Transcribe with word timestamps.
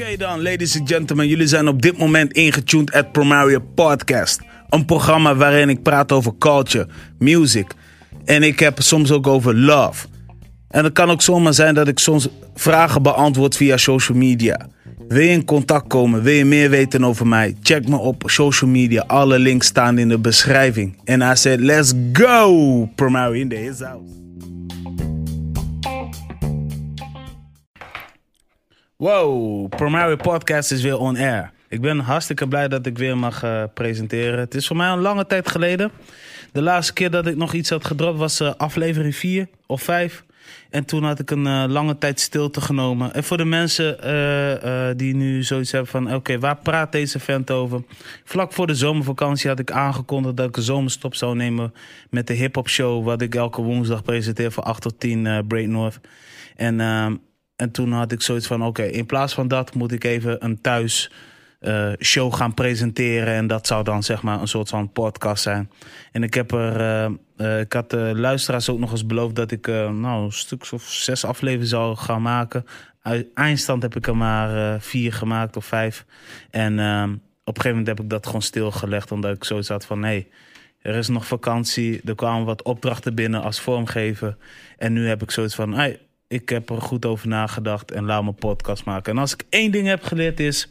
Oké 0.00 0.16
dan, 0.16 0.42
ladies 0.42 0.78
and 0.78 0.88
gentlemen, 0.88 1.28
jullie 1.28 1.46
zijn 1.46 1.68
op 1.68 1.82
dit 1.82 1.98
moment 1.98 2.32
ingetuned 2.32 2.92
at 2.92 3.12
Promario 3.12 3.58
Podcast. 3.74 4.40
Een 4.68 4.84
programma 4.84 5.34
waarin 5.34 5.68
ik 5.68 5.82
praat 5.82 6.12
over 6.12 6.32
culture, 6.38 6.86
music 7.18 7.66
en 8.24 8.42
ik 8.42 8.60
heb 8.60 8.80
soms 8.82 9.10
ook 9.10 9.26
over 9.26 9.56
love. 9.56 10.06
En 10.68 10.84
het 10.84 10.92
kan 10.92 11.10
ook 11.10 11.22
zomaar 11.22 11.54
zijn 11.54 11.74
dat 11.74 11.88
ik 11.88 11.98
soms 11.98 12.28
vragen 12.54 13.02
beantwoord 13.02 13.56
via 13.56 13.76
social 13.76 14.18
media. 14.18 14.68
Wil 15.08 15.22
je 15.22 15.28
in 15.28 15.44
contact 15.44 15.86
komen? 15.86 16.22
Wil 16.22 16.34
je 16.34 16.44
meer 16.44 16.70
weten 16.70 17.04
over 17.04 17.26
mij? 17.26 17.56
Check 17.62 17.88
me 17.88 17.96
op 17.96 18.22
social 18.26 18.70
media. 18.70 19.04
Alle 19.06 19.38
links 19.38 19.66
staan 19.66 19.98
in 19.98 20.08
de 20.08 20.18
beschrijving. 20.18 20.98
En 21.04 21.20
I 21.20 21.36
said, 21.36 21.60
let's 21.60 21.92
go! 22.12 22.88
Promario 22.94 23.32
in 23.32 23.48
the 23.48 23.76
house. 23.84 24.19
Wow, 29.00 29.68
Promario 29.68 30.16
Podcast 30.16 30.72
is 30.72 30.82
weer 30.82 30.98
on 30.98 31.16
air. 31.16 31.52
Ik 31.68 31.80
ben 31.80 31.98
hartstikke 31.98 32.48
blij 32.48 32.68
dat 32.68 32.86
ik 32.86 32.98
weer 32.98 33.18
mag 33.18 33.42
eh, 33.42 33.62
presenteren. 33.74 34.38
Het 34.38 34.54
is 34.54 34.66
voor 34.66 34.76
mij 34.76 34.88
een 34.88 35.00
lange 35.00 35.26
tijd 35.26 35.48
geleden. 35.48 35.90
De 36.52 36.62
laatste 36.62 36.92
keer 36.92 37.10
dat 37.10 37.26
ik 37.26 37.36
nog 37.36 37.52
iets 37.52 37.70
had 37.70 37.84
gedropt 37.84 38.18
was 38.18 38.40
eh, 38.40 38.52
aflevering 38.56 39.16
4 39.16 39.48
of 39.66 39.82
5. 39.82 40.24
En 40.70 40.84
toen 40.84 41.04
had 41.04 41.18
ik 41.18 41.30
een 41.30 41.46
eh, 41.46 41.64
lange 41.68 41.98
tijd 41.98 42.20
stilte 42.20 42.60
genomen. 42.60 43.14
En 43.14 43.24
voor 43.24 43.36
de 43.36 43.44
mensen 43.44 43.96
die 44.96 45.14
nu 45.14 45.42
zoiets 45.42 45.72
hebben 45.72 45.90
van... 45.90 46.14
oké, 46.14 46.38
waar 46.38 46.56
praat 46.56 46.92
deze 46.92 47.18
vent 47.18 47.50
over? 47.50 47.82
Vlak 48.24 48.52
voor 48.52 48.66
de 48.66 48.74
zomervakantie 48.74 49.48
had 49.48 49.58
ik 49.58 49.70
aangekondigd... 49.70 50.36
dat 50.36 50.48
ik 50.48 50.56
een 50.56 50.62
zomerstop 50.62 51.14
zou 51.14 51.36
nemen 51.36 51.72
met 52.10 52.26
de 52.26 52.34
hip-hop 52.34 52.68
show... 52.68 53.04
wat 53.04 53.22
ik 53.22 53.34
elke 53.34 53.62
woensdag 53.62 54.02
presenteer 54.02 54.50
van 54.50 54.64
8 54.64 54.82
tot 54.82 55.00
10 55.00 55.24
uh, 55.24 55.38
Break 55.48 55.66
North. 55.66 56.00
En, 56.56 56.80
ehm, 56.80 57.14
en 57.60 57.70
toen 57.70 57.92
had 57.92 58.12
ik 58.12 58.22
zoiets 58.22 58.46
van... 58.46 58.64
oké, 58.64 58.82
in 58.82 59.06
plaats 59.06 59.34
van 59.34 59.48
dat 59.48 59.74
moet 59.74 59.92
ik 59.92 60.04
even 60.04 60.44
een 60.44 60.60
thuis... 60.60 61.10
Uh, 61.60 61.92
show 61.98 62.34
gaan 62.34 62.54
presenteren. 62.54 63.34
En 63.34 63.46
dat 63.46 63.66
zou 63.66 63.84
dan 63.84 64.02
zeg 64.02 64.22
maar 64.22 64.40
een 64.40 64.48
soort 64.48 64.68
van 64.68 64.92
podcast 64.92 65.42
zijn. 65.42 65.70
En 66.12 66.22
ik 66.22 66.34
heb 66.34 66.52
er. 66.52 66.80
Uh, 66.80 67.10
uh, 67.36 67.60
ik 67.60 67.72
had 67.72 67.90
de 67.90 68.12
luisteraars 68.14 68.68
ook 68.68 68.78
nog 68.78 68.90
eens 68.90 69.06
beloofd 69.06 69.34
dat 69.34 69.50
ik 69.50 69.66
nou, 69.66 70.24
een 70.24 70.32
stuk 70.32 70.68
of 70.72 70.82
zes 70.82 71.24
afleveringen 71.24 71.68
zou 71.68 71.96
gaan 71.96 72.22
maken. 72.22 72.64
Eindstand 73.34 73.82
heb 73.82 73.96
ik 73.96 74.06
er 74.06 74.16
maar 74.16 74.80
vier 74.80 75.12
gemaakt 75.12 75.56
of 75.56 75.64
vijf. 75.64 76.04
En 76.50 76.72
op 77.44 77.56
een 77.56 77.62
gegeven 77.62 77.70
moment 77.70 77.86
heb 77.86 78.00
ik 78.00 78.10
dat 78.10 78.26
gewoon 78.26 78.42
stilgelegd. 78.42 79.12
Omdat 79.12 79.36
ik 79.36 79.44
zoiets 79.44 79.68
had 79.68 79.86
van: 79.86 80.02
hé, 80.02 80.26
er 80.82 80.94
is 80.94 81.08
nog 81.08 81.26
vakantie. 81.26 82.00
Er 82.04 82.14
kwamen 82.14 82.44
wat 82.44 82.62
opdrachten 82.62 83.14
binnen 83.14 83.42
als 83.42 83.60
vormgever. 83.60 84.36
En 84.78 84.92
nu 84.92 85.08
heb 85.08 85.22
ik 85.22 85.30
zoiets 85.30 85.54
van: 85.54 85.74
hey, 85.74 86.00
ik 86.30 86.48
heb 86.48 86.70
er 86.70 86.82
goed 86.82 87.04
over 87.04 87.28
nagedacht 87.28 87.90
en 87.90 88.04
laat 88.04 88.24
me 88.24 88.32
podcast 88.32 88.84
maken. 88.84 89.12
En 89.12 89.18
als 89.18 89.32
ik 89.32 89.44
één 89.48 89.70
ding 89.70 89.86
heb 89.86 90.02
geleerd 90.02 90.40
is. 90.40 90.70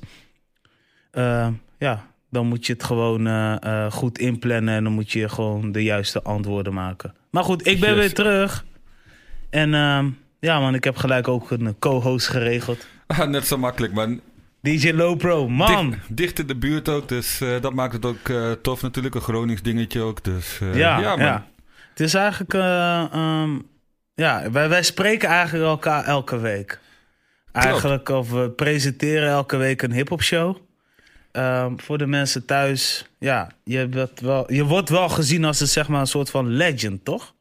Uh, 1.14 1.48
ja, 1.78 2.06
dan 2.30 2.48
moet 2.48 2.66
je 2.66 2.74
het 2.74 2.84
gewoon 2.84 3.28
uh, 3.28 3.56
uh, 3.64 3.92
goed 3.92 4.20
inplannen 4.20 4.74
en 4.74 4.84
dan 4.84 4.94
moet 4.94 5.12
je 5.12 5.30
gewoon 5.30 5.72
de 5.72 5.84
juiste 5.84 6.22
antwoorden 6.22 6.74
maken. 6.74 7.14
Maar 7.30 7.44
goed, 7.44 7.68
ik 7.68 7.80
ben 7.80 7.90
yes. 7.90 8.00
weer 8.00 8.14
terug. 8.14 8.66
En 9.50 9.70
ja, 10.40 10.60
man, 10.60 10.76
ik 10.76 10.84
heb 10.84 10.96
gelijk 10.96 11.28
ook 11.28 11.52
een 11.52 11.80
co-host 11.80 12.28
geregeld. 12.28 12.88
Ah, 13.08 13.28
net 13.28 13.48
zo 13.48 13.58
makkelijk, 13.58 13.94
man. 13.94 14.22
DJ 14.62 14.92
Low 14.92 15.18
Pro, 15.18 15.50
man. 15.50 15.90
Dicht, 15.90 16.18
dicht 16.18 16.40
in 16.40 16.48
de 16.48 16.56
buurt 16.56 16.90
ook, 16.90 17.08
dus 17.08 17.42
dat 17.62 17.74
maakt 17.74 17.94
het 17.94 18.06
ook 18.06 18.32
tof 18.62 18.82
natuurlijk. 18.82 19.16
Een 19.16 19.22
Gronings 19.22 19.62
dingetje 19.62 20.02
ook, 20.02 20.24
dus 20.24 20.60
ja, 20.74 21.00
ja, 21.00 21.16
man. 21.16 21.26
Ja. 21.26 21.48
Het 21.90 22.00
is 22.00 22.14
eigenlijk, 22.14 22.54
um, 22.54 23.68
ja, 24.20 24.52
wij, 24.52 24.70
wij 24.70 24.84
spreken 24.84 25.30
eigenlijk 25.30 25.66
elkaar 25.66 26.04
elke 26.06 26.40
week. 26.40 26.80
Eigenlijk, 27.52 28.10
of 28.10 28.32
we 28.32 28.50
presenteren 28.50 29.30
elke 29.30 29.58
week 29.58 29.82
een 29.82 29.92
hip-hop 29.92 30.24
show. 30.24 30.58
Um, 31.32 31.80
voor 31.80 31.98
de 31.98 32.08
mensen 32.08 32.46
thuis, 32.46 33.06
ja, 33.20 33.52
je, 33.64 33.90
wordt 33.90 34.22
wel, 34.22 34.54
je 34.54 34.64
wordt 34.66 34.90
wel 34.90 35.10
gezien 35.10 35.46
als 35.46 35.60
een, 35.60 35.68
zeg 35.68 35.88
maar, 35.88 36.00
een 36.00 36.08
soort 36.08 36.30
van 36.30 36.48
legend, 36.48 37.06
toch? 37.06 37.34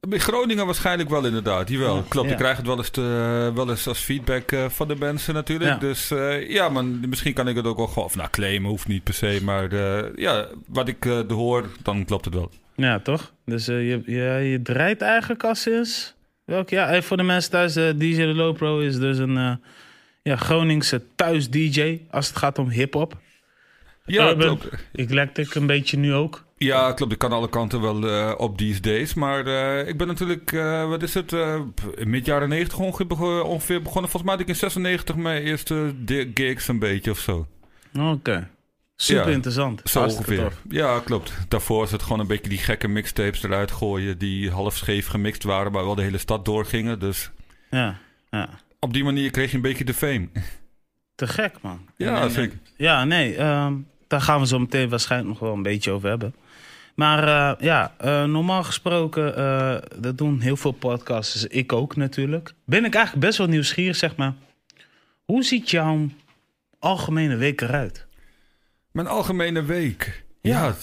Bij 0.00 0.18
Groningen 0.18 0.66
waarschijnlijk 0.66 1.08
wel 1.08 1.24
inderdaad, 1.24 1.68
jawel. 1.68 1.96
Ja, 1.96 2.02
Klopt, 2.08 2.26
ja. 2.26 2.32
ik 2.32 2.38
krijg 2.38 2.56
het 2.56 2.66
wel 2.66 2.76
eens, 2.76 2.90
te, 2.90 3.50
wel 3.54 3.70
eens 3.70 3.86
als 3.86 3.98
feedback 3.98 4.52
uh, 4.52 4.68
van 4.68 4.88
de 4.88 4.96
mensen 4.96 5.34
natuurlijk. 5.34 5.70
Ja. 5.70 5.78
Dus 5.78 6.10
uh, 6.10 6.50
ja, 6.50 6.68
maar 6.68 6.84
misschien 6.84 7.32
kan 7.32 7.48
ik 7.48 7.56
het 7.56 7.66
ook 7.66 7.76
wel 7.76 7.86
gewoon... 7.86 8.04
Of 8.04 8.16
nou, 8.16 8.28
claimen 8.30 8.70
hoeft 8.70 8.88
niet 8.88 9.04
per 9.04 9.14
se, 9.14 9.40
maar 9.42 9.72
uh, 9.72 10.16
ja, 10.16 10.46
wat 10.66 10.88
ik 10.88 11.04
hoor, 11.28 11.70
dan 11.82 12.04
klopt 12.04 12.24
het 12.24 12.34
wel. 12.34 12.50
Ja, 12.80 12.98
toch? 12.98 13.32
Dus 13.44 13.66
je, 13.66 14.02
je, 14.06 14.22
je 14.50 14.62
draait 14.62 15.02
eigenlijk 15.02 15.44
al 15.44 15.54
sinds... 15.54 16.18
Welk 16.44 16.70
jaar? 16.70 17.02
voor 17.02 17.16
de 17.16 17.22
mensen 17.22 17.50
thuis, 17.50 17.74
DJ 17.74 18.14
The 18.14 18.34
Low 18.34 18.56
Pro 18.56 18.78
is 18.78 18.98
dus 18.98 19.18
een 19.18 19.60
ja, 20.22 20.36
Groningse 20.36 21.02
thuis-DJ 21.14 22.00
als 22.10 22.28
het 22.28 22.36
gaat 22.36 22.58
om 22.58 22.68
hip-hop. 22.68 23.18
Ja, 24.04 24.28
Urban. 24.28 24.60
Eclectic 24.92 25.54
een 25.54 25.66
beetje 25.66 25.96
nu 25.96 26.14
ook. 26.14 26.44
Ja, 26.56 26.92
klopt. 26.92 27.12
Ik 27.12 27.18
kan 27.18 27.32
alle 27.32 27.48
kanten 27.48 27.80
wel 27.80 28.04
uh, 28.04 28.34
op 28.36 28.58
these 28.58 28.80
days. 28.80 29.14
Maar 29.14 29.46
uh, 29.46 29.88
ik 29.88 29.96
ben 29.96 30.06
natuurlijk, 30.06 30.52
uh, 30.52 30.88
wat 30.88 31.02
is 31.02 31.14
het, 31.14 31.34
mid 32.04 32.26
jaren 32.26 32.48
90 32.48 32.78
ongeveer, 32.78 33.06
begonnen, 33.06 33.44
ongeveer 33.44 33.82
begonnen. 33.82 34.10
Volgens 34.10 34.22
mij 34.22 34.32
had 34.32 34.42
ik 34.42 34.48
in 34.48 34.56
96 34.56 35.16
mijn 35.16 35.42
eerste 35.42 35.94
gigs 36.34 36.68
een 36.68 36.78
beetje 36.78 37.10
of 37.10 37.18
zo. 37.18 37.46
Oké. 37.94 38.06
Okay. 38.06 38.46
Super 39.02 39.26
ja, 39.26 39.34
interessant. 39.34 39.80
Zo 39.84 40.04
ongeveer. 40.04 40.52
Ja, 40.68 41.00
klopt. 41.04 41.32
Daarvoor 41.48 41.84
is 41.84 41.92
het 41.92 42.02
gewoon 42.02 42.20
een 42.20 42.26
beetje 42.26 42.48
die 42.48 42.58
gekke 42.58 42.88
mixtapes 42.88 43.42
eruit 43.42 43.70
gooien. 43.70 44.18
Die 44.18 44.50
half 44.50 44.76
scheef 44.76 45.06
gemixt 45.06 45.42
waren, 45.42 45.72
maar 45.72 45.84
wel 45.84 45.94
de 45.94 46.02
hele 46.02 46.18
stad 46.18 46.44
doorgingen. 46.44 46.98
Dus 46.98 47.30
ja, 47.70 47.98
ja 48.30 48.48
op 48.80 48.92
die 48.92 49.04
manier 49.04 49.30
kreeg 49.30 49.50
je 49.50 49.56
een 49.56 49.62
beetje 49.62 49.84
de 49.84 49.94
fame. 49.94 50.28
Te 51.14 51.26
gek, 51.26 51.54
man. 51.60 51.86
Ja, 51.96 52.20
nee, 52.20 52.30
zeker. 52.30 52.58
Ja, 52.76 53.04
nee, 53.04 53.36
uh, 53.36 53.72
daar 54.06 54.20
gaan 54.20 54.40
we 54.40 54.46
zo 54.46 54.58
meteen 54.58 54.88
waarschijnlijk 54.88 55.30
nog 55.30 55.40
wel 55.40 55.52
een 55.52 55.62
beetje 55.62 55.90
over 55.90 56.08
hebben. 56.08 56.34
Maar 56.94 57.28
uh, 57.28 57.52
ja, 57.66 57.94
uh, 58.04 58.24
normaal 58.24 58.64
gesproken, 58.64 59.38
uh, 59.38 59.76
dat 59.96 60.18
doen 60.18 60.40
heel 60.40 60.56
veel 60.56 60.72
podcasters. 60.72 61.46
Ik 61.46 61.72
ook 61.72 61.96
natuurlijk. 61.96 62.52
Ben 62.64 62.84
ik 62.84 62.94
eigenlijk 62.94 63.26
best 63.26 63.38
wel 63.38 63.46
nieuwsgierig, 63.46 63.96
zeg 63.96 64.16
maar. 64.16 64.34
Hoe 65.24 65.42
ziet 65.42 65.70
jouw 65.70 66.08
algemene 66.78 67.36
week 67.36 67.60
eruit? 67.60 68.06
Mijn 68.92 69.06
algemene 69.06 69.62
week? 69.62 70.24
Ja, 70.40 70.66
ja 70.66 70.74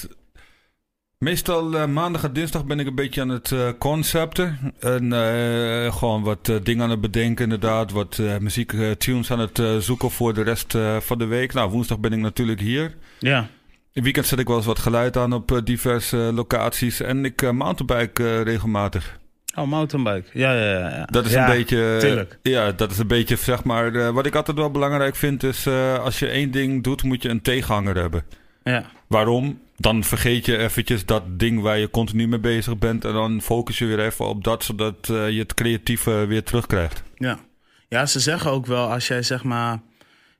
Meestal 1.17 1.73
uh, 1.73 1.85
maandag 1.85 2.23
en 2.23 2.33
dinsdag 2.33 2.65
ben 2.65 2.79
ik 2.79 2.87
een 2.87 2.95
beetje 2.95 3.21
aan 3.21 3.29
het 3.29 3.51
uh, 3.51 3.69
concepten. 3.79 4.73
En 4.79 5.03
uh, 5.03 5.93
gewoon 5.93 6.23
wat 6.23 6.51
dingen 6.63 6.83
aan 6.83 6.89
het 6.89 7.01
bedenken 7.01 7.43
inderdaad. 7.43 7.91
Wat 7.91 8.21
muziek 8.39 8.73
tunes 8.97 9.31
aan 9.31 9.39
het 9.39 9.61
zoeken 9.83 10.11
voor 10.11 10.33
de 10.33 10.41
rest 10.41 10.77
van 10.99 11.17
de 11.17 11.25
week. 11.25 11.53
Nou, 11.53 11.71
woensdag 11.71 11.99
ben 11.99 12.13
ik 12.13 12.19
natuurlijk 12.19 12.59
hier. 12.59 12.95
Ja. 13.19 13.49
In 13.93 14.03
weekend 14.03 14.25
zet 14.25 14.39
ik 14.39 14.47
wel 14.47 14.57
eens 14.57 14.65
wat 14.65 14.79
geluid 14.79 15.17
aan 15.17 15.33
op 15.33 15.61
diverse 15.63 16.17
locaties. 16.17 17.01
En 17.01 17.25
ik 17.25 17.51
mountainbike 17.51 18.41
regelmatig. 18.41 19.19
Oh, 19.57 19.67
mountainbike. 19.67 20.29
Ja, 20.33 20.53
ja, 20.53 20.89
ja. 20.89 21.05
Dat 21.05 21.25
is 21.25 21.31
ja, 21.31 21.49
een 21.49 21.57
beetje... 21.57 21.97
Tuurlijk. 21.99 22.39
Ja, 22.41 22.71
dat 22.71 22.91
is 22.91 22.97
een 22.97 23.07
beetje, 23.07 23.35
zeg 23.35 23.63
maar... 23.63 24.13
wat 24.13 24.25
ik 24.25 24.35
altijd 24.35 24.57
wel 24.57 24.71
belangrijk 24.71 25.15
vind 25.15 25.43
is... 25.43 25.67
als 25.99 26.19
je 26.19 26.27
één 26.27 26.51
ding 26.51 26.83
doet, 26.83 27.03
moet 27.03 27.21
je 27.21 27.29
een 27.29 27.41
tegenhanger 27.41 27.95
hebben. 27.95 28.23
Ja. 28.63 28.85
Waarom? 29.07 29.59
Dan 29.77 30.03
vergeet 30.03 30.45
je 30.45 30.57
eventjes 30.57 31.05
dat 31.05 31.23
ding 31.27 31.61
waar 31.61 31.77
je 31.77 31.89
continu 31.89 32.27
mee 32.27 32.39
bezig 32.39 32.77
bent. 32.77 33.05
En 33.05 33.13
dan 33.13 33.41
focus 33.41 33.77
je 33.77 33.85
weer 33.85 33.99
even 33.99 34.27
op 34.27 34.43
dat, 34.43 34.63
zodat 34.63 35.07
uh, 35.11 35.29
je 35.29 35.39
het 35.39 35.53
creatieve 35.53 36.25
weer 36.25 36.43
terugkrijgt. 36.43 37.03
Ja. 37.15 37.39
ja, 37.87 38.05
ze 38.05 38.19
zeggen 38.19 38.51
ook 38.51 38.65
wel 38.65 38.91
als 38.91 39.07
jij 39.07 39.23
zeg 39.23 39.43
maar 39.43 39.79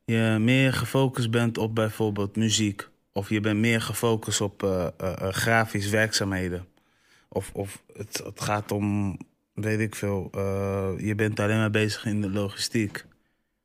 je 0.06 0.38
meer 0.40 0.74
gefocust 0.74 1.32
bent 1.32 1.58
op 1.58 1.76
bijvoorbeeld 1.76 2.36
muziek. 2.36 2.88
Of 3.14 3.30
je 3.30 3.40
bent 3.40 3.60
meer 3.60 3.82
gefocust 3.82 4.42
op 4.42 4.64
uh, 4.64 4.88
uh, 5.02 5.14
grafisch 5.30 5.90
werkzaamheden. 5.90 6.66
Of, 7.38 7.50
of 7.54 7.84
het, 7.94 8.22
het 8.26 8.42
gaat 8.42 8.72
om, 8.72 9.18
weet 9.54 9.80
ik 9.80 9.96
veel, 9.96 10.30
je 10.98 11.14
bent 11.16 11.40
alleen 11.40 11.58
maar 11.58 11.72
bezig 11.72 12.06
in 12.06 12.22
de 12.22 12.30
logistiek. 12.30 13.06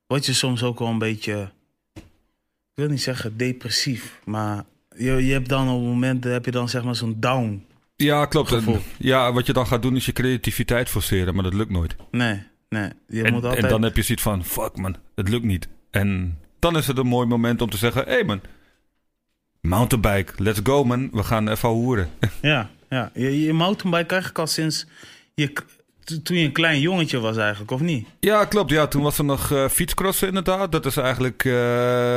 Word 0.07 0.27
je 0.27 0.33
soms 0.33 0.63
ook 0.63 0.79
wel 0.79 0.89
een 0.89 0.99
beetje, 0.99 1.53
ik 1.95 2.75
wil 2.75 2.89
niet 2.89 3.03
zeggen 3.03 3.37
depressief, 3.37 4.21
maar 4.25 4.65
je, 4.97 5.27
je 5.27 5.33
hebt 5.33 5.49
dan 5.49 5.69
op 5.69 5.83
momenten 5.83 6.33
heb 6.33 6.45
je 6.45 6.51
dan 6.51 6.69
zeg 6.69 6.85
maar 6.85 6.97
zo'n 6.97 7.17
down. 7.21 7.67
Ja, 7.97 8.27
klopt. 8.27 8.55
Ja, 8.99 9.33
wat 9.33 9.47
je 9.47 9.53
dan 9.53 9.67
gaat 9.67 9.83
doen 9.83 9.97
is 9.97 10.07
je 10.07 10.13
creativiteit 10.13 10.89
forceren, 10.89 11.35
maar 11.35 11.45
dat 11.45 11.55
lukt 11.55 11.71
nooit. 11.71 11.97
Nee, 12.11 12.43
nee. 12.69 12.91
Je 13.09 13.23
en, 13.23 13.33
moet 13.33 13.45
altijd... 13.45 13.63
en 13.63 13.69
dan 13.69 13.83
heb 13.83 13.97
je 13.97 14.03
zoiets 14.03 14.25
van, 14.25 14.45
fuck 14.45 14.77
man, 14.77 14.97
het 15.15 15.29
lukt 15.29 15.45
niet. 15.45 15.69
En 15.91 16.39
dan 16.59 16.77
is 16.77 16.87
het 16.87 16.99
een 16.99 17.07
mooi 17.07 17.27
moment 17.27 17.63
om 17.63 17.71
te 17.71 17.77
zeggen, 17.77 18.05
hé 18.05 18.13
hey 18.13 18.25
man, 18.25 18.41
mountainbike, 19.61 20.43
let's 20.43 20.61
go 20.63 20.85
man, 20.85 21.11
we 21.13 21.25
gaan 21.25 21.49
even 21.49 21.69
hoeren. 21.69 22.11
Ja, 22.43 22.71
ja. 22.93 23.11
Je, 23.15 23.41
je 23.43 23.53
mountainbike 23.53 24.07
krijg 24.07 24.29
ik 24.29 24.39
al 24.39 24.47
sinds 24.47 24.87
je 25.35 25.53
toen 26.23 26.37
je 26.37 26.45
een 26.45 26.53
klein 26.53 26.81
jongetje 26.81 27.21
was 27.21 27.37
eigenlijk, 27.37 27.71
of 27.71 27.81
niet? 27.81 28.07
Ja, 28.21 28.45
klopt. 28.45 28.71
Ja, 28.71 28.87
toen 28.87 29.03
was 29.03 29.19
er 29.19 29.25
nog 29.25 29.51
uh, 29.51 29.69
fietscrossen 29.69 30.29
inderdaad. 30.29 30.73
Dat 30.73 30.87
is 30.87 30.97
eigenlijk 30.97 31.45
uh, 31.45 31.55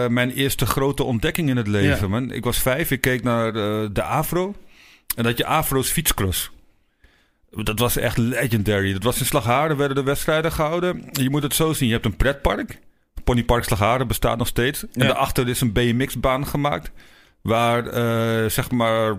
mijn 0.07 0.31
eerste 0.31 0.65
grote 0.65 1.03
ontdekking 1.03 1.49
in 1.49 1.57
het 1.57 1.67
leven, 1.67 2.01
ja. 2.01 2.07
man. 2.07 2.31
Ik 2.31 2.43
was 2.43 2.57
vijf, 2.57 2.91
ik 2.91 3.01
keek 3.01 3.23
naar 3.23 3.53
de, 3.53 3.89
de 3.93 4.03
Afro. 4.03 4.55
En 5.15 5.23
dat 5.23 5.37
je 5.37 5.45
Afro's 5.45 5.89
fietscross. 5.89 6.51
Dat 7.49 7.79
was 7.79 7.97
echt 7.97 8.17
legendary. 8.17 8.93
Dat 8.93 9.03
was 9.03 9.19
in 9.19 9.25
Slagharen, 9.25 9.77
werden 9.77 9.95
de 9.95 10.03
wedstrijden 10.03 10.51
gehouden. 10.51 11.03
Je 11.11 11.29
moet 11.29 11.43
het 11.43 11.55
zo 11.55 11.73
zien, 11.73 11.87
je 11.87 11.93
hebt 11.93 12.05
een 12.05 12.17
pretpark. 12.17 12.79
Ponypark 13.23 13.63
Slagharen 13.63 14.07
bestaat 14.07 14.37
nog 14.37 14.47
steeds. 14.47 14.83
En 14.83 14.89
Ja. 14.93 15.07
daarachter 15.07 15.47
is 15.49 15.61
een 15.61 15.71
BMX-baan 15.71 16.47
gemaakt. 16.47 16.91
Waar, 17.41 17.87
eh, 17.87 18.49
zeg 18.49 18.71
maar, 18.71 19.17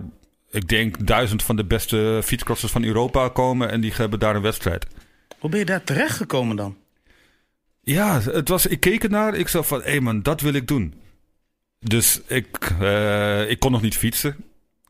ik 0.51 0.67
denk 0.67 1.07
duizend 1.07 1.43
van 1.43 1.55
de 1.55 1.65
beste 1.65 2.21
fietscrossers 2.23 2.71
van 2.71 2.83
Europa 2.83 3.29
komen. 3.29 3.71
En 3.71 3.81
die 3.81 3.93
hebben 3.95 4.19
daar 4.19 4.35
een 4.35 4.41
wedstrijd. 4.41 4.87
Hoe 5.39 5.49
ben 5.49 5.59
je 5.59 5.65
daar 5.65 5.83
terechtgekomen 5.83 6.55
dan? 6.55 6.77
Ja, 7.81 8.21
het 8.21 8.49
was, 8.49 8.65
ik 8.65 8.79
keek 8.79 9.03
ernaar. 9.03 9.35
Ik 9.35 9.47
zag 9.47 9.67
van, 9.67 9.81
hé 9.83 9.99
man, 9.99 10.21
dat 10.21 10.41
wil 10.41 10.53
ik 10.53 10.67
doen. 10.67 10.93
Dus 11.79 12.21
ik, 12.27 12.71
eh, 12.79 13.49
ik 13.49 13.59
kon 13.59 13.71
nog 13.71 13.81
niet 13.81 13.97
fietsen. 13.97 14.35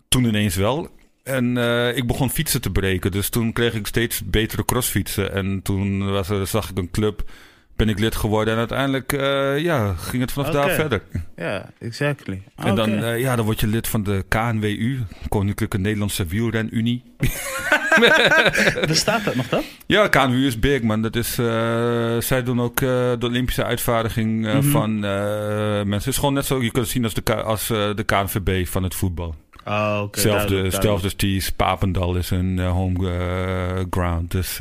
Toen 0.07 0.23
ineens 0.23 0.55
wel. 0.55 0.89
En 1.23 1.57
eh, 1.57 1.97
ik 1.97 2.07
begon 2.07 2.29
fietsen 2.29 2.61
te 2.61 2.71
breken. 2.71 3.11
Dus 3.11 3.29
toen 3.29 3.53
kreeg 3.53 3.73
ik 3.73 3.87
steeds 3.87 4.25
betere 4.25 4.65
crossfietsen. 4.65 5.33
En 5.33 5.61
toen 5.61 6.11
was 6.11 6.29
er, 6.29 6.47
zag 6.47 6.69
ik 6.69 6.77
een 6.77 6.91
club. 6.91 7.31
Ben 7.77 7.89
ik 7.89 7.99
lid 7.99 8.15
geworden. 8.15 8.53
En 8.53 8.59
uiteindelijk 8.59 9.13
eh, 9.13 9.57
ja, 9.59 9.93
ging 9.93 10.21
het 10.21 10.31
vanaf 10.31 10.49
daar 10.51 10.69
verder. 10.69 11.01
Ja, 11.35 11.69
exactly. 11.79 12.41
En 12.55 12.75
dan, 12.75 12.89
eh, 13.03 13.19
ja, 13.19 13.35
dan 13.35 13.45
word 13.45 13.59
je 13.59 13.67
lid 13.67 13.87
van 13.87 14.03
de 14.03 14.25
KNWU. 14.27 14.99
Koninklijke 15.29 15.77
Nederlandse 15.77 16.25
Wielrenunie. 16.25 17.03
Bestaat 18.87 19.23
dat 19.23 19.35
nog 19.35 19.47
dan? 19.47 19.61
Ja, 19.85 20.07
KNWU 20.07 20.45
is 20.45 20.59
big, 20.59 20.81
man. 20.81 21.01
Dat 21.01 21.15
is, 21.15 21.37
eh, 21.37 22.17
zij 22.19 22.43
doen 22.43 22.61
ook 22.61 22.79
de 22.79 23.17
Olympische 23.21 23.63
uitvaardiging 23.63 24.41
Mhm. 24.45 24.61
van 24.63 24.99
mensen. 24.99 25.91
Het 25.93 26.07
is 26.07 26.15
gewoon 26.17 26.33
net 26.33 26.45
zo, 26.45 26.55
je 26.63 26.71
kunt 26.71 26.83
het 26.83 26.93
zien 26.93 27.03
als 27.03 27.13
de, 27.13 27.21
K- 27.21 27.29
als, 27.29 27.67
de 27.67 28.03
KNVB 28.05 28.67
van 28.67 28.83
het 28.83 28.95
voetbal. 28.95 29.35
Oh, 29.65 29.99
oké. 30.03 30.19
Zelfde, 30.19 30.47
duidelijk, 30.47 30.81
zelfde 30.83 31.09
steez, 31.09 31.49
Papendal 31.49 32.15
is 32.15 32.29
een 32.29 32.59
home 32.59 33.85
ground. 33.89 34.31
Dus 34.31 34.59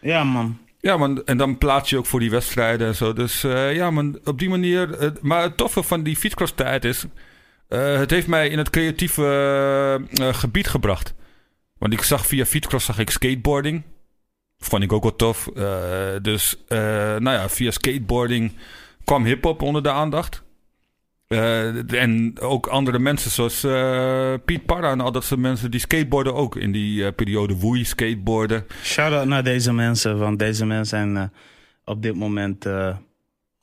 Ja, 0.00 0.24
man. 0.24 0.58
Ja, 0.80 0.96
man. 0.96 1.24
En 1.24 1.36
dan 1.36 1.58
plaats 1.58 1.90
je 1.90 1.98
ook 1.98 2.06
voor 2.06 2.20
die 2.20 2.30
wedstrijden 2.30 2.86
en 2.86 2.94
zo. 2.94 3.12
Dus 3.12 3.44
eh, 3.44 3.74
ja, 3.74 3.90
man, 3.90 4.18
op 4.24 4.38
die 4.38 4.48
manier. 4.48 5.12
maar 5.20 5.42
het 5.42 5.56
toffe 5.56 5.82
van 5.82 6.02
die 6.02 6.16
fietscross-tijd 6.16 6.84
is... 6.84 7.04
eh, 7.68 7.96
het 7.98 8.10
heeft 8.10 8.26
mij 8.26 8.48
in 8.48 8.58
het 8.58 8.70
creatieve 8.70 9.24
eh, 10.14 10.34
gebied 10.34 10.68
gebracht. 10.68 11.14
Want 11.78 11.92
ik 11.92 12.02
zag 12.02 12.26
via 12.26 12.46
fietscross 12.46 12.86
zag 12.86 12.98
ik 12.98 13.10
skateboarding. 13.10 13.82
Vond 14.58 14.82
ik 14.82 14.92
ook 14.92 15.02
wel 15.02 15.16
tof. 15.16 15.44
Dus 16.22 16.56
nou 16.68 17.30
ja, 17.30 17.48
via 17.48 17.70
skateboarding 17.70 18.52
kwam 19.04 19.24
hip-hop 19.24 19.62
onder 19.62 19.82
de 19.82 19.90
aandacht. 19.90 20.42
Eh, 21.28 21.92
en 22.02 22.40
ook 22.40 22.66
andere 22.66 22.98
mensen 22.98 23.30
zoals 23.30 23.64
eh, 23.64 24.34
Piet 24.44 24.66
Parra 24.66 24.90
en 24.90 25.00
al 25.00 25.12
dat 25.12 25.24
soort 25.24 25.40
mensen 25.40 25.70
die 25.70 25.80
skateboarden 25.80 26.34
ook 26.34 26.56
in 26.56 26.72
die 26.72 27.04
eh, 27.04 27.14
periode. 27.14 27.56
Woei 27.56 27.84
skateboarden. 27.84 28.66
Shout-out 28.82 29.26
naar 29.26 29.44
deze 29.44 29.72
mensen, 29.72 30.18
want 30.18 30.38
deze 30.38 30.66
mensen 30.66 30.86
zijn 30.86 31.32
op 31.84 32.02
dit 32.02 32.14
moment 32.14 32.66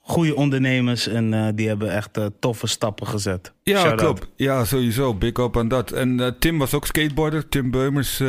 goede 0.08 0.36
ondernemers 0.36 1.08
en 1.08 1.34
eh, 1.34 1.48
die 1.56 1.68
hebben 1.68 1.92
echt 1.92 2.18
eh, 2.18 2.26
toffe 2.40 2.68
stappen 2.68 3.08
gezet. 3.08 3.54
Ja, 3.64 3.92
klopt. 3.92 4.28
Ja, 4.36 4.66
sowieso. 4.66 5.14
Big 5.14 5.34
up 5.34 5.58
aan 5.58 5.68
dat. 5.68 5.92
En 5.92 6.20
eh, 6.20 6.32
Tim 6.40 6.58
was 6.58 6.74
ook 6.74 6.86
skateboarder. 6.86 7.50
Tim 7.50 7.72
Beumers 7.72 8.20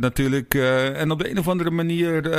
natuurlijk. 0.00 0.54
en 0.54 1.10
op 1.10 1.18
de 1.18 1.30
een 1.30 1.38
of 1.38 1.48
andere 1.48 1.70
manier... 1.70 2.38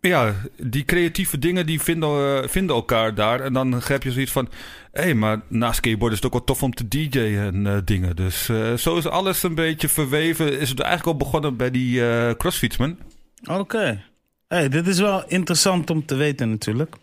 ja, 0.00 0.34
die 0.56 0.84
creatieve 0.84 1.38
dingen 1.38 1.66
die 1.66 1.80
vinden, 1.80 2.48
vinden 2.50 2.76
elkaar 2.76 3.14
daar. 3.14 3.40
En 3.40 3.52
dan 3.52 3.80
heb 3.84 4.02
je 4.02 4.12
zoiets 4.12 4.32
van... 4.32 4.48
Hé, 4.92 5.02
hey, 5.02 5.14
maar 5.14 5.40
na 5.48 5.72
skateboarden 5.72 6.18
is 6.18 6.24
het 6.24 6.26
ook 6.26 6.38
wel 6.38 6.44
tof 6.44 6.62
om 6.62 6.74
te 6.74 6.88
DJ'en 6.88 7.66
en 7.66 7.82
dingen. 7.84 8.16
Dus 8.16 8.50
zo 8.76 8.96
is 8.96 9.06
alles 9.06 9.42
een 9.42 9.54
beetje 9.54 9.88
verweven. 9.88 10.60
Is 10.60 10.68
het 10.68 10.80
eigenlijk 10.80 11.12
al 11.12 11.26
begonnen 11.26 11.56
bij 11.56 11.70
die 11.70 12.02
crossfietsman. 12.36 12.98
Oké. 13.44 14.02
Hey, 14.48 14.68
dit 14.68 14.86
is 14.86 14.98
wel 14.98 15.24
interessant 15.26 15.90
om 15.90 16.06
te 16.06 16.14
weten 16.14 16.50
natuurlijk. 16.50 16.96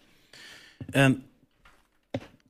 En 0.89 1.24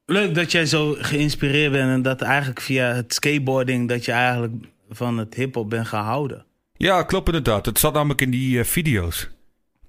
leuk 0.06 0.36
dat 0.36 0.52
jij 0.52 0.66
zo 0.66 0.96
geïnspireerd 1.00 1.72
bent 1.72 1.90
en 1.90 2.02
dat 2.02 2.22
eigenlijk 2.22 2.62
via 2.62 2.94
het 2.94 3.14
skateboarding 3.14 3.90
dat 3.90 4.06
je 4.06 4.12
eigenlijk 4.12 4.54
van 4.90 5.18
het 5.18 5.34
hip-hop 5.34 5.70
bent 5.70 5.88
gehouden. 5.88 6.46
Ja, 6.78 7.04
klopt 7.04 7.28
inderdaad. 7.28 7.66
Het 7.66 7.80
zat 7.80 7.94
namelijk 7.94 8.22
in 8.22 8.32
die 8.32 8.60
eh, 8.60 8.66
video's. 8.66 9.30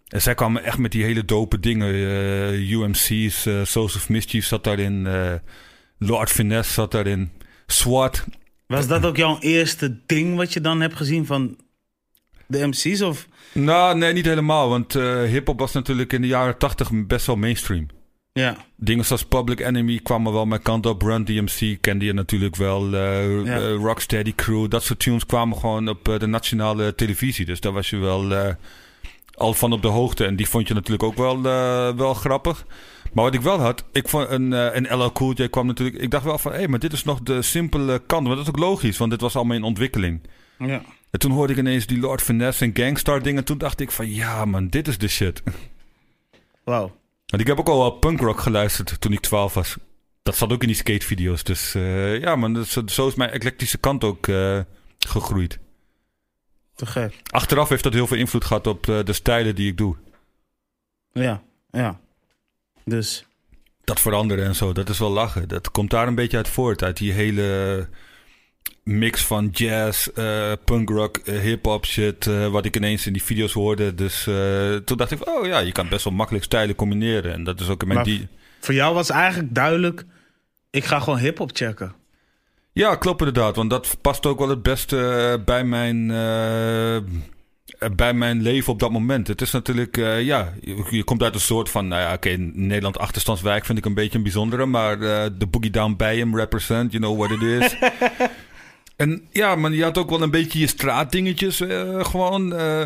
En 0.09 0.23
zij 0.23 0.35
kwamen 0.35 0.65
echt 0.65 0.79
met 0.79 0.93
die 0.93 1.05
hele 1.05 1.25
dope 1.25 1.61
dingen. 1.61 1.95
eh, 1.95 2.71
UMC's, 2.71 3.47
eh 3.47 3.65
Souls 3.65 3.97
of 3.97 4.09
Mischief 4.09 4.47
zat 4.47 4.65
daarin. 4.65 5.09
Lord 5.99 6.31
Finesse 6.31 6.73
zat 6.73 6.91
daarin. 6.91 7.31
SWAT. 7.67 8.25
Was 8.67 8.87
dat 8.87 9.05
ook 9.05 9.17
jouw 9.17 9.39
eerste 9.39 9.99
ding 10.07 10.37
wat 10.37 10.53
je 10.53 10.61
dan 10.61 10.81
hebt 10.81 10.97
gezien 10.97 11.27
van 11.27 11.59
de 12.47 12.67
MC's? 12.67 13.01
Of? 13.01 13.27
Nou, 13.53 13.99
nee, 13.99 14.13
niet 14.13 14.25
helemaal. 14.25 14.69
Want 14.69 14.93
hip-hop 15.29 15.59
was 15.59 15.73
natuurlijk 15.73 16.13
in 16.13 16.21
de 16.21 16.27
jaren 16.27 16.59
tachtig 16.59 17.07
best 17.07 17.27
wel 17.27 17.37
mainstream. 17.37 17.87
Ja, 18.37 18.57
Dingen 18.77 19.05
zoals 19.05 19.25
Public 19.25 19.61
Enemy 19.61 20.01
kwamen 20.03 20.33
wel 20.33 20.47
mijn 20.47 20.63
kant 20.63 20.87
op. 20.87 21.03
Run 21.03 21.25
DMC 21.25 21.79
kende 21.81 22.05
je 22.05 22.13
natuurlijk 22.13 22.57
wel. 22.57 22.95
eh 22.95 23.45
Ja. 23.45 23.57
eh, 23.59 23.75
Rocksteady 23.75 24.35
Crew. 24.35 24.69
Dat 24.71 24.83
soort 24.83 24.99
tunes 24.99 25.27
kwamen 25.27 25.59
gewoon 25.59 25.89
op 25.89 26.09
eh, 26.09 26.19
de 26.19 26.27
nationale 26.27 26.95
televisie. 26.95 27.45
Dus 27.45 27.61
daar 27.61 27.73
was 27.73 27.91
je 27.91 27.97
wel 27.97 28.55
al 29.35 29.55
van 29.55 29.73
op 29.73 29.83
de 29.83 29.89
hoogte. 29.89 30.25
En 30.25 30.37
die 30.37 30.49
vond 30.49 30.69
je 30.69 30.75
natuurlijk 30.75 31.03
ook 31.03 31.17
wel, 31.17 31.43
wel 31.97 32.15
grappig. 32.15 32.67
Maar 33.13 33.25
wat 33.25 33.35
ik 33.35 33.41
wel 33.41 33.59
had, 33.61 33.85
ik 33.93 34.09
vond 34.09 34.31
een, 34.31 34.53
een 34.53 34.99
LL 34.99 35.13
Cool 35.13 35.33
J 35.35 35.49
kwam 35.49 35.67
natuurlijk... 35.67 35.97
Ik 36.03 36.11
dacht 36.11 36.25
wel 36.25 36.39
van, 36.39 36.53
hé, 36.53 36.69
maar 36.69 36.79
dit 36.79 36.93
is 36.93 37.05
nog 37.05 37.21
de 37.21 37.43
simpele 37.43 38.03
kant. 38.07 38.27
Maar 38.27 38.37
dat 38.37 38.45
is 38.45 38.51
ook 38.51 38.59
logisch, 38.59 38.97
want 38.99 39.11
dit 39.11 39.21
was 39.21 39.37
allemaal 39.37 39.57
in 39.57 39.63
ontwikkeling. 39.63 40.21
ja. 40.59 40.83
En 41.11 41.19
toen 41.19 41.31
hoorde 41.31 41.53
ik 41.53 41.59
ineens 41.59 41.87
die 41.87 41.99
Lord 41.99 42.23
Finesse 42.23 42.65
en 42.65 42.71
Gangstar 42.75 43.23
dingen. 43.23 43.45
Toen 43.45 43.59
dacht 43.59 43.81
ik 43.81 43.91
van, 43.91 44.11
ja 44.15 44.45
man, 44.45 44.69
dit 44.69 44.89
is 44.89 44.99
de 44.99 45.09
shit. 45.09 45.43
Wauw. 46.65 46.97
Want 47.27 47.43
ik 47.43 47.47
heb 47.49 47.59
ook 47.59 47.69
al 47.69 47.79
wel 47.79 47.91
punkrock 47.91 48.41
geluisterd 48.41 49.01
toen 49.01 49.13
ik 49.13 49.21
12 49.21 49.55
was. 49.55 49.77
Dat 50.23 50.37
zat 50.37 50.53
ook 50.53 50.61
in 50.61 50.67
die 50.67 50.77
skatevideo's. 50.77 51.45
Dus 51.45 51.75
eh, 51.75 52.21
ja, 52.21 52.37
man, 52.37 52.55
dus, 52.55 52.73
zo 52.73 53.09
is 53.09 53.15
mijn 53.15 53.31
eclectische 53.31 53.79
kant 53.79 54.05
ook 54.05 54.27
eh, 54.27 54.61
gegroeid. 54.99 55.59
Te 56.75 56.87
gek. 56.87 57.21
Achteraf 57.31 57.69
heeft 57.69 57.83
dat 57.83 57.93
heel 57.93 58.07
veel 58.07 58.17
invloed 58.17 58.45
gehad 58.45 58.67
op 58.67 58.89
eh, 58.89 59.05
de 59.05 59.13
stijlen 59.13 59.55
die 59.55 59.71
ik 59.71 59.77
doe. 59.77 59.97
Ja, 61.13 61.43
ja. 61.71 62.01
Dus, 62.85 63.27
Dat 63.85 64.01
veranderen 64.01 64.45
en 64.45 64.55
zo, 64.55 64.73
dat 64.73 64.89
is 64.89 64.99
wel 64.99 65.11
lachen. 65.11 65.49
Dat 65.49 65.71
komt 65.71 65.91
daar 65.91 66.07
een 66.07 66.15
beetje 66.15 66.37
uit 66.37 66.49
voort. 66.49 66.83
Uit 66.83 66.97
die 66.97 67.13
hele 67.13 67.89
mix 68.87 69.25
van 69.25 69.49
jazz, 69.53 70.07
eh 70.07 70.53
punkrock, 70.65 71.17
eh, 71.17 71.39
hip-hop 71.39 71.87
shit. 71.87 72.27
eh, 72.27 72.47
wat 72.47 72.65
ik 72.65 72.77
ineens 72.77 73.07
in 73.07 73.13
die 73.13 73.23
video's 73.23 73.53
hoorde. 73.53 73.95
Dus 73.95 74.23
toen 74.85 74.97
dacht 74.97 75.11
ik, 75.11 75.29
oh 75.29 75.47
ja, 75.47 75.59
je 75.59 75.73
kan 75.73 75.89
best 75.89 76.05
wel 76.05 76.13
makkelijk 76.13 76.45
stijlen 76.45 76.75
combineren. 76.75 77.33
En 77.33 77.45
dat 77.45 77.61
is 77.61 77.69
ook 77.69 77.83
in 77.83 77.89
mijn 77.89 78.05
die. 78.05 78.29
voor 78.61 78.75
jou 78.75 78.95
was 78.95 79.11
eigenlijk 79.11 79.55
duidelijk, 79.55 80.05
ik 80.71 80.85
ga 80.85 81.01
gewoon 81.01 81.19
hip-hop 81.19 81.51
checken. 81.53 81.95
Ja, 82.73 82.95
klopt 82.97 83.19
inderdaad. 83.19 83.57
Want 83.57 83.71
dat 83.71 83.97
past 84.01 84.27
ook 84.27 84.39
wel 84.39 84.49
het 84.49 84.63
beste 84.63 85.43
bij 85.45 85.65
mijn, 85.65 86.07
bij 87.97 88.15
mijn 88.15 88.43
leven 88.43 88.73
op 88.73 88.79
dat 88.79 88.91
moment. 88.91 89.29
Het 89.29 89.41
is 89.41 89.51
natuurlijk, 89.51 89.97
ja, 89.97 90.53
je, 90.61 90.87
je 90.91 91.05
komt 91.05 91.23
uit 91.23 91.35
een 91.35 91.41
soort 91.41 91.71
van, 91.71 91.89
nou 91.89 92.03
ja, 92.03 92.13
oké, 92.13 92.37
Nederland 92.39 92.99
achterstandswijk 92.99 93.65
vind 93.65 93.79
ik 93.79 93.85
een 93.85 93.95
beetje 93.95 94.17
een 94.17 94.23
bijzondere. 94.25 94.67
Maar 94.67 94.99
de 95.39 95.47
Boogie 95.51 95.71
Down 95.71 95.95
bij 95.97 96.19
hem 96.19 96.37
represent, 96.37 96.93
you 96.93 97.03
know 97.05 97.19
what 97.19 97.31
it 97.31 97.43
is. 97.43 97.77
en 98.97 99.23
ja, 99.31 99.55
maar 99.55 99.73
je 99.73 99.83
had 99.83 99.99
ook 99.99 100.11
wel 100.11 100.23
een 100.23 100.31
beetje 100.31 100.59
je 100.59 100.67
straatdingetjes 100.67 101.61
eh, 101.61 102.05
gewoon. 102.05 102.55
eh 102.55 102.85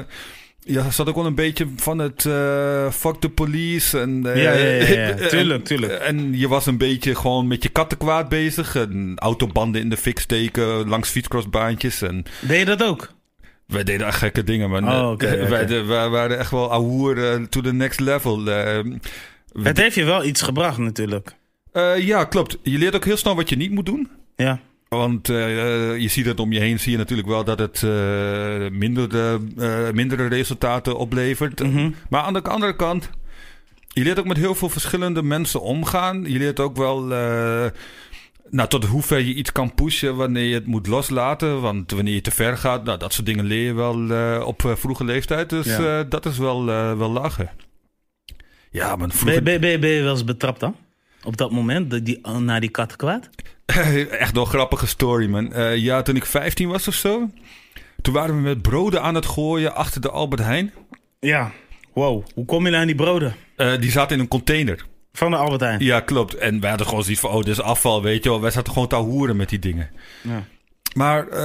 je 0.64 0.82
zat 0.90 1.08
ook 1.08 1.14
wel 1.14 1.26
een 1.26 1.34
beetje 1.34 1.66
van 1.76 1.98
het 1.98 2.24
eh, 2.26 2.90
fuck 2.90 3.14
the 3.14 3.28
police. 3.28 4.00
En, 4.00 4.22
Ja, 4.22 4.30
ja, 4.32 4.52
ja, 4.52 4.86
ja. 4.88 4.94
en- 5.16 5.28
Tuurlijk, 5.28 5.64
tuurlijk. 5.64 5.92
En 5.92 6.38
je 6.38 6.48
was 6.48 6.66
een 6.66 6.78
beetje 6.78 7.14
gewoon 7.14 7.46
met 7.46 7.62
je 7.62 7.68
kattenkwaad 7.68 8.28
bezig. 8.28 8.74
En 8.76 9.12
autobanden 9.16 9.80
in 9.80 9.88
de 9.88 9.96
fik 9.96 10.18
steken 10.18 10.88
langs 10.88 11.08
fietscrossbaantjes. 11.08 12.02
En 12.02 12.24
Deed 12.40 12.58
je 12.58 12.64
dat 12.64 12.82
ook? 12.82 13.12
wij 13.66 13.84
deden 13.84 14.06
echt 14.06 14.18
gekke 14.18 14.44
dingen. 14.44 14.70
Maar 14.70 14.82
Oh, 14.82 14.88
wij, 15.18 15.32
oké. 15.52 15.64
de- 15.66 15.84
wij 15.84 16.08
waren 16.08 16.38
echt 16.38 16.50
wel 16.50 16.72
ahoer 16.72 17.46
to 17.48 17.60
the 17.60 17.72
next 17.72 18.00
level. 18.00 18.44
Het 19.62 19.76
heeft 19.78 19.94
je 19.94 20.04
wel 20.04 20.24
iets 20.24 20.42
gebracht 20.42 20.78
natuurlijk. 20.78 21.34
ja, 21.98 22.24
klopt. 22.24 22.58
Je 22.62 22.78
leert 22.78 22.94
ook 22.94 23.04
heel 23.04 23.16
snel 23.16 23.36
wat 23.36 23.48
je 23.48 23.56
niet 23.56 23.70
moet 23.70 23.86
doen. 23.86 24.08
Ja, 24.36 24.60
Want 24.96 25.28
eh, 25.28 25.98
je 25.98 26.08
ziet 26.08 26.26
het 26.26 26.40
om 26.40 26.52
je 26.52 26.60
heen, 26.60 26.80
zie 26.80 26.92
je 26.92 26.98
natuurlijk 26.98 27.28
wel 27.28 27.44
dat 27.44 27.58
het 27.58 27.82
eh, 27.82 28.70
minder, 28.70 29.18
eh, 29.58 29.90
mindere 29.92 30.26
resultaten 30.26 30.96
oplevert. 30.98 31.60
Mhm. 31.62 31.90
Maar 32.08 32.22
aan 32.22 32.32
de 32.32 32.42
andere 32.42 32.76
kant, 32.76 33.10
je 33.88 34.02
leert 34.02 34.18
ook 34.18 34.26
met 34.26 34.36
heel 34.36 34.54
veel 34.54 34.68
verschillende 34.68 35.22
mensen 35.22 35.60
omgaan. 35.60 36.24
Je 36.30 36.38
leert 36.38 36.60
ook 36.60 36.76
wel 36.76 37.02
nou, 38.50 38.68
tot 38.68 38.84
hoever 38.84 39.18
je 39.18 39.34
iets 39.34 39.52
kan 39.52 39.74
pushen 39.74 40.16
wanneer 40.16 40.44
je 40.44 40.54
het 40.54 40.66
moet 40.66 40.86
loslaten. 40.86 41.60
Want 41.60 41.90
wanneer 41.90 42.14
je 42.14 42.20
te 42.20 42.30
ver 42.30 42.56
gaat, 42.56 42.84
nou, 42.84 42.98
dat 42.98 43.12
soort 43.12 43.26
dingen 43.26 43.44
leer 43.44 43.64
je 43.64 43.74
wel 43.74 44.44
op 44.44 44.74
vroege 44.76 45.04
leeftijd. 45.04 45.50
Dus 45.50 45.66
Ja. 45.66 46.02
dat 46.02 46.26
is 46.26 46.38
wel, 46.38 46.64
wel 46.96 47.10
lachen. 47.10 47.50
Ja, 48.70 48.96
ben, 48.96 49.10
vroeger... 49.10 49.42
ben, 49.42 49.60
ben, 49.60 49.80
ben 49.80 49.90
je 49.90 50.02
wel 50.02 50.12
eens 50.12 50.24
betrapt 50.24 50.60
dan? 50.60 50.76
Op 51.22 51.36
dat 51.36 51.50
moment, 51.50 51.90
dat 51.90 52.04
die, 52.04 52.20
naar 52.38 52.60
die 52.60 52.70
kat 52.70 52.96
kwaad? 52.96 53.28
Echt 54.10 54.32
wel 54.32 54.42
een 54.42 54.48
grappige 54.48 54.86
story, 54.86 55.26
man. 55.26 55.52
Eh, 55.52 55.76
ja, 55.76 56.02
toen 56.02 56.16
ik 56.16 56.24
15 56.24 56.68
was 56.68 56.88
of 56.88 56.94
zo. 56.94 57.30
Toen 58.02 58.14
waren 58.14 58.34
we 58.34 58.40
met 58.40 58.62
broden 58.62 59.02
aan 59.02 59.14
het 59.14 59.26
gooien 59.26 59.74
achter 59.74 60.00
de 60.00 60.10
Albert 60.10 60.42
Heijn. 60.42 60.72
Ja. 61.20 61.52
Wow, 61.92 62.24
hoe 62.34 62.44
kom 62.44 62.64
je 62.64 62.70
nou 62.70 62.80
aan 62.80 62.86
die 62.86 62.96
broden? 62.96 63.34
Eh, 63.56 63.78
die 63.80 63.90
zaten 63.90 64.16
in 64.16 64.22
een 64.22 64.28
container. 64.28 64.84
Van 65.12 65.30
de 65.30 65.36
Albert 65.36 65.60
Heijn. 65.60 65.84
Ja, 65.84 66.00
klopt. 66.00 66.34
En 66.34 66.60
wij 66.60 66.68
hadden 66.68 66.88
gewoon 66.88 67.02
zoiets 67.02 67.20
van, 67.20 67.30
oh, 67.30 67.36
dit 67.36 67.46
is 67.46 67.60
afval, 67.60 68.02
weet 68.02 68.24
je 68.24 68.30
wel. 68.30 68.40
Wij 68.40 68.50
zaten 68.50 68.72
gewoon 68.72 68.88
te 68.88 68.96
hoeren 68.96 69.36
met 69.36 69.48
die 69.48 69.58
dingen. 69.58 69.90
Ja. 70.22 70.44
Maar, 70.94 71.26
uh, 71.28 71.36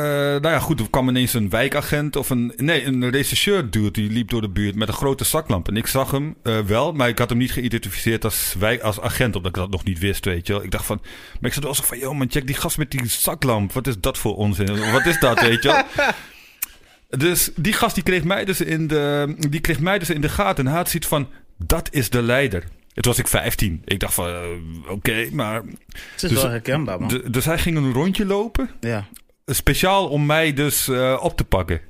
nou 0.41 0.47
ja, 0.47 0.59
goed, 0.59 0.79
er 0.79 0.89
kwam 0.89 1.09
ineens 1.09 1.33
een 1.33 1.49
wijkagent 1.49 2.15
of 2.15 2.29
een... 2.29 2.53
Nee, 2.57 2.85
een 2.85 3.09
rechercheur 3.09 3.69
dude 3.69 3.91
die 3.91 4.11
liep 4.11 4.29
door 4.29 4.41
de 4.41 4.49
buurt 4.49 4.75
met 4.75 4.87
een 4.87 4.93
grote 4.93 5.23
zaklamp. 5.23 5.67
En 5.67 5.77
ik 5.77 5.87
zag 5.87 6.11
hem 6.11 6.35
uh, 6.43 6.59
wel, 6.59 6.93
maar 6.93 7.07
ik 7.07 7.17
had 7.17 7.29
hem 7.29 7.37
niet 7.37 7.51
geïdentificeerd 7.51 8.23
als, 8.23 8.55
als 8.81 9.01
agent, 9.01 9.35
omdat 9.35 9.55
ik 9.55 9.61
dat 9.61 9.69
nog 9.69 9.83
niet 9.83 9.99
wist, 9.99 10.25
weet 10.25 10.47
je 10.47 10.53
wel. 10.53 10.63
Ik 10.63 10.71
dacht 10.71 10.85
van... 10.85 10.99
Maar 11.39 11.49
ik 11.49 11.53
zat 11.53 11.63
wel 11.63 11.75
zo 11.75 11.83
van, 11.83 11.97
joh 11.97 12.17
man, 12.17 12.31
check 12.31 12.47
die 12.47 12.55
gast 12.55 12.77
met 12.77 12.91
die 12.91 13.07
zaklamp. 13.07 13.71
Wat 13.71 13.87
is 13.87 13.99
dat 13.99 14.17
voor 14.17 14.35
onzin? 14.35 14.81
Wat 14.91 15.05
is 15.05 15.19
dat, 15.19 15.41
weet 15.41 15.63
je 15.63 15.69
wel? 15.69 16.07
Dus 17.19 17.49
die 17.55 17.73
gast 17.73 17.95
die 17.95 18.03
kreeg 18.03 18.23
mij 18.23 18.45
dus 18.45 18.61
in 18.61 18.87
de, 18.87 19.35
die 19.49 19.59
kreeg 19.59 19.79
mij 19.79 19.99
dus 19.99 20.09
in 20.09 20.21
de 20.21 20.29
gaten. 20.29 20.63
En 20.65 20.69
hij 20.69 20.79
had 20.79 20.89
zoiets 20.89 21.07
van, 21.07 21.29
dat 21.57 21.87
is 21.91 22.09
de 22.09 22.21
leider. 22.21 22.63
Het 22.93 23.05
was 23.05 23.17
ik 23.17 23.27
15. 23.27 23.81
Ik 23.85 23.99
dacht 23.99 24.13
van, 24.13 24.29
uh, 24.29 24.35
oké, 24.81 24.91
okay, 24.91 25.29
maar... 25.31 25.55
Het 25.55 26.23
is 26.23 26.29
dus, 26.29 26.41
wel 26.41 26.49
herkenbaar, 26.49 26.99
man. 26.99 27.21
Dus 27.27 27.45
hij 27.45 27.57
ging 27.57 27.77
een 27.77 27.93
rondje 27.93 28.25
lopen. 28.25 28.69
Ja. 28.79 29.07
Speciaal 29.45 30.07
om 30.07 30.25
mij 30.25 30.53
dus 30.53 30.87
uh, 30.87 31.19
op 31.21 31.37
te 31.37 31.43
pakken. 31.43 31.81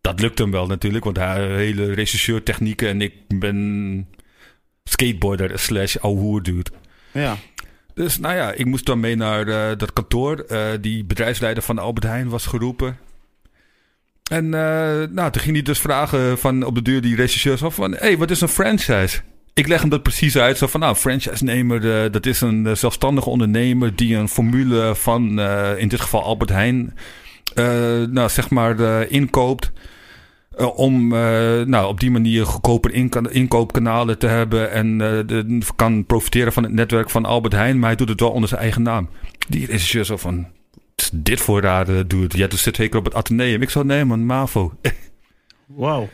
Dat 0.00 0.20
lukte 0.20 0.42
hem 0.42 0.50
wel 0.50 0.66
natuurlijk, 0.66 1.04
want 1.04 1.16
hij 1.16 1.46
hele 1.46 1.92
regisseur 1.92 2.42
technieken 2.42 2.88
en 2.88 3.00
ik 3.00 3.12
ben 3.28 4.08
skateboarder 4.84 5.58
slash 5.58 5.96
ouwe 5.96 6.42
dude. 6.42 6.70
Ja. 7.12 7.36
Dus 7.94 8.18
nou 8.18 8.34
ja, 8.34 8.52
ik 8.52 8.66
moest 8.66 8.86
dan 8.86 9.00
mee 9.00 9.16
naar 9.16 9.48
uh, 9.48 9.76
dat 9.76 9.92
kantoor. 9.92 10.44
Uh, 10.48 10.68
die 10.80 11.04
bedrijfsleider 11.04 11.62
van 11.62 11.78
Albert 11.78 12.06
Heijn 12.06 12.28
was 12.28 12.46
geroepen. 12.46 12.98
En 14.30 14.48
nou, 14.48 15.30
toen 15.30 15.42
ging 15.42 15.54
hij 15.54 15.62
dus 15.62 15.78
vragen 15.78 16.38
van 16.38 16.62
op 16.62 16.74
de 16.74 16.82
deur 16.82 17.00
die 17.00 17.16
regisseurs 17.16 17.62
af 17.62 17.74
van... 17.74 17.92
Hé, 17.92 17.98
hey, 17.98 18.18
wat 18.18 18.30
is 18.30 18.40
een 18.40 18.48
franchise? 18.48 19.20
Ik 19.54 19.66
leg 19.66 19.80
hem 19.80 19.90
dat 19.90 20.02
precies 20.02 20.38
uit. 20.38 20.58
Zo 20.58 20.66
van, 20.66 20.80
nou, 20.80 20.94
franchise-nemer, 20.94 22.10
dat 22.10 22.26
is 22.26 22.40
een 22.40 22.76
zelfstandige 22.76 23.30
ondernemer... 23.30 23.96
die 23.96 24.16
een 24.16 24.28
formule 24.28 24.94
van, 24.94 25.40
in 25.78 25.88
dit 25.88 26.00
geval 26.00 26.22
Albert 26.22 26.50
Heijn... 26.50 26.94
nou, 28.10 28.28
zeg 28.28 28.50
maar, 28.50 28.80
inkoopt... 29.08 29.72
Om 30.74 31.08
nou, 31.68 31.86
op 31.86 32.00
die 32.00 32.10
manier 32.10 32.46
goedkoper 32.46 32.92
inkoopkanalen 33.30 34.18
te 34.18 34.26
hebben. 34.26 34.70
En 34.70 35.62
kan 35.76 36.06
profiteren 36.06 36.52
van 36.52 36.62
het 36.62 36.72
netwerk 36.72 37.10
van 37.10 37.24
Albert 37.24 37.52
Heijn. 37.52 37.78
Maar 37.78 37.88
hij 37.88 37.96
doet 37.96 38.08
het 38.08 38.20
wel 38.20 38.30
onder 38.30 38.48
zijn 38.48 38.60
eigen 38.60 38.82
naam. 38.82 39.08
Die 39.48 39.66
regisseur 39.66 40.04
zo 40.04 40.16
van. 40.16 40.46
Dit 41.12 41.40
voor 41.40 41.60
rare 41.60 42.06
doet? 42.06 42.36
Ja, 42.36 42.46
dus 42.46 42.62
zit 42.62 42.76
zeker 42.76 42.98
op 42.98 43.04
het 43.04 43.14
Atheneum. 43.14 43.62
Ik 43.62 43.70
zou 43.70 43.84
nemen, 43.84 44.26
MAVO. 44.26 44.72
Wauw. 45.66 46.08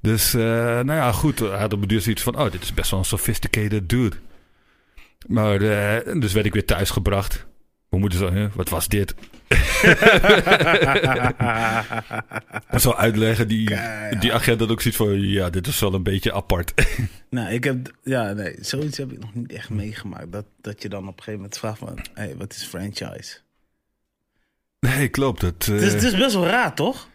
Dus, 0.00 0.32
nou 0.32 0.92
ja, 0.92 1.12
goed. 1.12 1.38
Hij 1.38 1.58
had 1.58 1.72
op 1.72 1.80
bedoeld 1.80 2.02
zoiets 2.02 2.22
van... 2.22 2.38
Oh, 2.38 2.50
dit 2.50 2.62
is 2.62 2.74
best 2.74 2.90
wel 2.90 2.98
een 2.98 3.04
sophisticated 3.04 3.88
dude. 3.88 4.16
Maar, 5.26 5.58
dus 6.20 6.32
werd 6.32 6.46
ik 6.46 6.52
weer 6.52 6.64
thuis 6.64 6.90
gebracht. 6.90 7.46
Hoe 7.90 7.98
moeten 7.98 8.18
ze... 8.18 8.48
Wat 8.54 8.68
was 8.68 8.88
dit? 8.88 9.14
zo 12.84 12.92
uitleggen, 12.92 13.48
die, 13.48 13.76
die 14.20 14.32
agent 14.32 14.58
dat 14.58 14.70
ook 14.70 14.80
zoiets 14.80 15.00
van... 15.00 15.20
Ja, 15.20 15.50
dit 15.50 15.66
is 15.66 15.80
wel 15.80 15.94
een 15.94 16.02
beetje 16.02 16.32
apart. 16.32 16.72
nou, 17.30 17.52
ik 17.52 17.64
heb... 17.64 17.94
Ja, 18.02 18.32
nee, 18.32 18.56
zoiets 18.60 18.98
heb 18.98 19.12
ik 19.12 19.18
nog 19.18 19.34
niet 19.34 19.52
echt 19.52 19.70
meegemaakt. 19.70 20.32
Dat, 20.32 20.44
dat 20.60 20.82
je 20.82 20.88
dan 20.88 21.02
op 21.02 21.06
een 21.06 21.22
gegeven 21.22 21.34
moment 21.34 21.58
vraagt 21.58 21.78
van... 21.78 21.98
Hé, 22.14 22.22
hey, 22.22 22.36
wat 22.36 22.52
is 22.52 22.64
franchise? 22.64 23.36
Nee, 24.80 25.08
klopt. 25.08 25.42
Het, 25.42 25.66
uh... 25.66 25.74
het, 25.74 25.84
is, 25.84 25.92
het 25.92 26.02
is 26.02 26.16
best 26.16 26.34
wel 26.34 26.46
raar, 26.46 26.74
toch? 26.74 27.08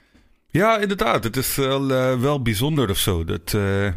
Ja, 0.55 0.77
inderdaad. 0.77 1.23
Het 1.23 1.37
is 1.37 1.55
wel, 1.55 1.91
uh, 1.91 2.19
wel 2.19 2.41
bijzonder 2.41 2.89
of 2.89 2.97
zo. 2.97 3.23
Dat, 3.23 3.53
uh... 3.55 3.91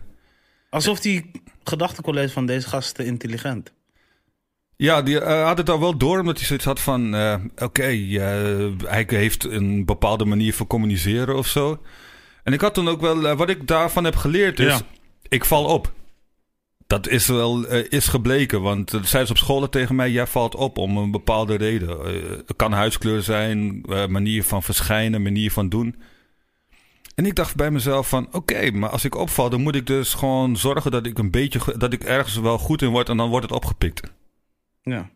Alsof 0.71 1.01
die 1.01 1.31
gedachtecollege 1.65 2.33
van 2.33 2.47
deze 2.47 2.69
gast 2.69 2.95
te 2.95 3.05
intelligent. 3.05 3.73
Ja, 4.77 5.03
die 5.03 5.21
uh, 5.21 5.45
had 5.45 5.59
het 5.59 5.71
al 5.71 5.81
wel 5.81 5.97
door, 5.97 6.21
omdat 6.21 6.37
hij 6.37 6.47
zoiets 6.47 6.65
had 6.65 6.81
van... 6.81 7.15
Oké, 7.15 7.65
okay, 7.65 8.09
hij 8.85 9.05
heeft 9.09 9.45
een 9.45 9.85
bepaalde 9.85 10.25
manier 10.25 10.55
van 10.55 10.67
communiceren 10.67 11.37
of 11.37 11.47
zo. 11.47 11.83
En 12.43 12.53
ik 12.53 12.61
had 12.61 12.75
toen 12.75 12.89
ook 12.89 13.01
wel... 13.01 13.37
wat 13.37 13.49
ik 13.49 13.67
daarvan 13.67 14.05
heb 14.05 14.17
geleerd 14.17 14.61
is... 14.61 14.67
Ja. 14.67 14.81
Ik 15.29 15.45
val 15.45 15.65
op. 15.65 15.93
Dat 16.87 17.09
is 17.09 17.27
wel 17.27 17.67
is 17.67 18.09
gebleken, 18.09 18.63
want 18.63 18.91
zeiden 18.91 19.27
ze 19.27 19.33
op 19.33 19.37
school 19.39 19.69
tegen 19.69 19.95
mij... 19.95 20.11
Jij 20.11 20.27
valt 20.27 20.55
op 20.55 20.79
om 20.79 20.97
een 20.97 21.11
bepaalde 21.11 21.55
reden. 21.55 21.99
het 22.47 22.57
kan 22.57 22.73
huidskleur 22.73 23.23
zijn, 23.23 23.81
manier 24.09 24.45
van 24.45 24.63
verschijnen, 24.63 25.23
manier 25.23 25.53
van 25.53 25.69
doen... 25.69 25.97
En 27.19 27.27
ik 27.27 27.35
dacht 27.35 27.57
bij 27.57 27.71
mezelf 27.71 28.09
van, 28.09 28.29
oké, 28.33 28.71
maar 28.71 28.91
als 28.91 29.05
ik 29.05 29.15
opval, 29.15 29.51
dan 29.51 29.61
moet 29.61 29.75
ik 29.75 29.87
dus 29.87 30.15
gewoon 30.15 30.57
zorgen 30.57 30.91
dat 30.91 31.07
ik 31.07 31.19
een 31.19 31.31
beetje, 31.31 31.61
dat 31.77 31.93
ik 31.93 32.05
ergens 32.05 32.37
wel 32.37 32.59
goed 32.59 32.83
in 32.83 32.89
word 32.89 33.09
en 33.09 33.17
dan 33.17 33.29
wordt 33.29 33.47
het 33.47 33.55
opgepikt. 33.55 34.13
Ja. 34.83 35.11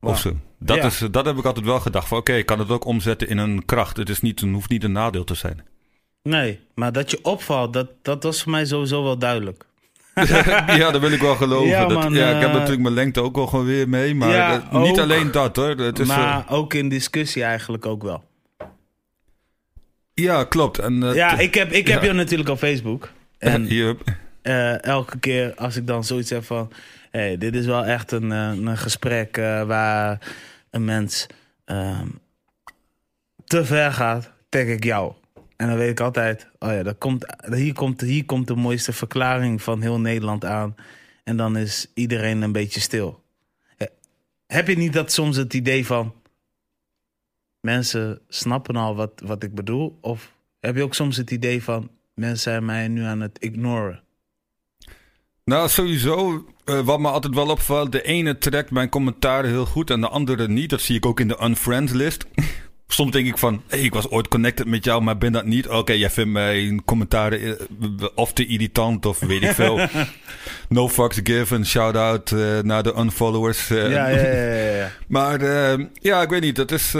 Wow. 0.00 0.10
Of 0.10 0.18
zo. 0.18 0.36
Dat, 0.58 0.84
is, 0.84 0.98
dat 1.10 1.26
heb 1.26 1.36
ik 1.38 1.44
altijd 1.44 1.66
wel 1.66 1.80
gedacht. 1.80 2.08
Van 2.08 2.18
oké, 2.18 2.30
okay, 2.30 2.40
ik 2.40 2.46
kan 2.46 2.58
het 2.58 2.70
ook 2.70 2.84
omzetten 2.84 3.28
in 3.28 3.38
een 3.38 3.64
kracht. 3.64 3.96
Het 3.96 4.08
is 4.08 4.20
niet, 4.20 4.40
hoeft 4.40 4.70
niet 4.70 4.84
een 4.84 4.92
nadeel 4.92 5.24
te 5.24 5.34
zijn. 5.34 5.64
Nee, 6.22 6.60
maar 6.74 6.92
dat 6.92 7.10
je 7.10 7.18
opvalt, 7.22 7.72
dat, 7.72 7.88
dat 8.02 8.22
was 8.22 8.42
voor 8.42 8.52
mij 8.52 8.64
sowieso 8.64 9.02
wel 9.02 9.18
duidelijk. 9.18 9.66
ja, 10.80 10.90
dat 10.90 11.00
wil 11.00 11.12
ik 11.12 11.20
wel 11.20 11.36
geloven. 11.36 11.68
Ja, 11.68 11.86
dat, 11.86 12.12
ja, 12.12 12.30
ik 12.30 12.40
heb 12.40 12.48
uh, 12.48 12.54
natuurlijk 12.54 12.82
mijn 12.82 12.94
lengte 12.94 13.20
ook 13.20 13.36
wel 13.36 13.46
gewoon 13.46 13.66
weer 13.66 13.88
mee. 13.88 14.14
Maar 14.14 14.30
ja, 14.30 14.62
uh, 14.72 14.82
niet 14.82 15.00
alleen 15.00 15.30
dat 15.30 15.56
hoor. 15.56 15.68
Het 15.68 15.98
is, 15.98 16.06
maar 16.06 16.44
uh, 16.48 16.52
ook 16.52 16.74
in 16.74 16.88
discussie 16.88 17.42
eigenlijk 17.42 17.86
ook 17.86 18.02
wel. 18.02 18.24
Ja, 20.20 20.44
klopt. 20.44 20.78
En, 20.78 20.94
ja, 20.94 21.38
ik 21.38 21.54
heb, 21.54 21.72
ik 21.72 21.86
heb 21.86 22.02
je 22.02 22.12
natuurlijk 22.12 22.48
op 22.48 22.58
Facebook. 22.58 23.12
En 23.38 23.68
elke 24.80 25.18
keer 25.18 25.54
als 25.54 25.76
ik 25.76 25.86
dan 25.86 26.04
zoiets 26.04 26.30
heb 26.30 26.44
van 26.44 26.72
hey, 27.16 27.38
dit 27.38 27.54
is 27.54 27.66
wel 27.66 27.84
echt 27.84 28.12
een, 28.12 28.32
eh, 28.32 28.48
een 28.48 28.76
gesprek 28.76 29.36
uh, 29.36 29.62
waar 29.62 30.34
een 30.70 30.84
mens 30.84 31.26
uh, 31.66 32.00
te 33.44 33.64
ver 33.64 33.92
gaat, 33.92 34.32
tag 34.48 34.62
ik 34.62 34.84
jou. 34.84 35.12
En 35.56 35.68
dan 35.68 35.76
weet 35.76 35.90
ik 35.90 36.00
altijd, 36.00 36.48
oh 36.58 36.70
ja, 36.70 36.82
dat 36.82 36.98
komt, 36.98 37.24
hier, 37.52 37.72
komt, 37.72 38.00
hier 38.00 38.24
komt 38.24 38.46
de 38.46 38.54
mooiste 38.54 38.92
verklaring 38.92 39.62
van 39.62 39.82
heel 39.82 40.00
Nederland 40.00 40.44
aan. 40.44 40.74
En 41.24 41.36
dan 41.36 41.56
is 41.56 41.86
iedereen 41.94 42.42
een 42.42 42.52
beetje 42.52 42.80
stil. 42.80 43.24
Heb 44.46 44.68
je 44.68 44.76
niet 44.76 44.92
dat 44.92 45.12
soms 45.12 45.36
het 45.36 45.54
idee 45.54 45.86
van 45.86 46.14
mensen 47.66 48.20
snappen 48.28 48.76
al 48.76 48.94
wat, 48.94 49.10
wat 49.24 49.42
ik 49.42 49.54
bedoel? 49.54 49.98
Of 50.00 50.32
heb 50.60 50.76
je 50.76 50.82
ook 50.82 50.94
soms 50.94 51.16
het 51.16 51.30
idee 51.30 51.62
van 51.62 51.90
mensen 52.14 52.38
zijn 52.38 52.64
mij 52.64 52.88
nu 52.88 53.02
aan 53.02 53.20
het 53.20 53.38
ignoren? 53.38 54.02
Nou, 55.44 55.68
sowieso. 55.68 56.46
Uh, 56.64 56.80
wat 56.80 57.00
me 57.00 57.08
altijd 57.08 57.34
wel 57.34 57.48
opvalt. 57.48 57.92
De 57.92 58.02
ene 58.02 58.38
trekt 58.38 58.70
mijn 58.70 58.88
commentaren 58.88 59.50
heel 59.50 59.66
goed 59.66 59.90
en 59.90 60.00
de 60.00 60.08
andere 60.08 60.48
niet. 60.48 60.70
Dat 60.70 60.80
zie 60.80 60.96
ik 60.96 61.06
ook 61.06 61.20
in 61.20 61.28
de 61.28 61.42
unfriends 61.42 61.92
list. 61.92 62.26
Soms 62.88 63.10
denk 63.10 63.26
ik 63.26 63.38
van, 63.38 63.62
hey, 63.66 63.80
ik 63.80 63.94
was 63.94 64.08
ooit 64.08 64.28
connected 64.28 64.66
met 64.66 64.84
jou, 64.84 65.02
maar 65.02 65.18
ben 65.18 65.32
dat 65.32 65.44
niet. 65.44 65.66
Oké, 65.66 65.76
okay, 65.76 65.98
jij 65.98 66.10
vindt 66.10 66.30
mijn 66.30 66.84
commentaren 66.84 67.40
uh, 67.42 67.56
of 68.14 68.32
te 68.32 68.46
irritant 68.46 69.06
of 69.06 69.18
weet 69.18 69.42
ik 69.42 69.50
veel. 69.50 69.80
no 70.68 70.88
fucks 70.88 71.20
given. 71.22 71.66
Shout-out 71.66 72.30
uh, 72.30 72.60
naar 72.60 72.82
de 72.82 72.94
unfollowers. 72.98 73.68
ja, 73.68 73.86
ja, 73.86 74.08
ja, 74.08 74.76
ja, 74.76 74.90
maar 75.08 75.40
ja, 75.92 76.22
ik 76.22 76.28
weet 76.28 76.40
niet. 76.40 76.56
Dat 76.56 76.70
is... 76.70 76.94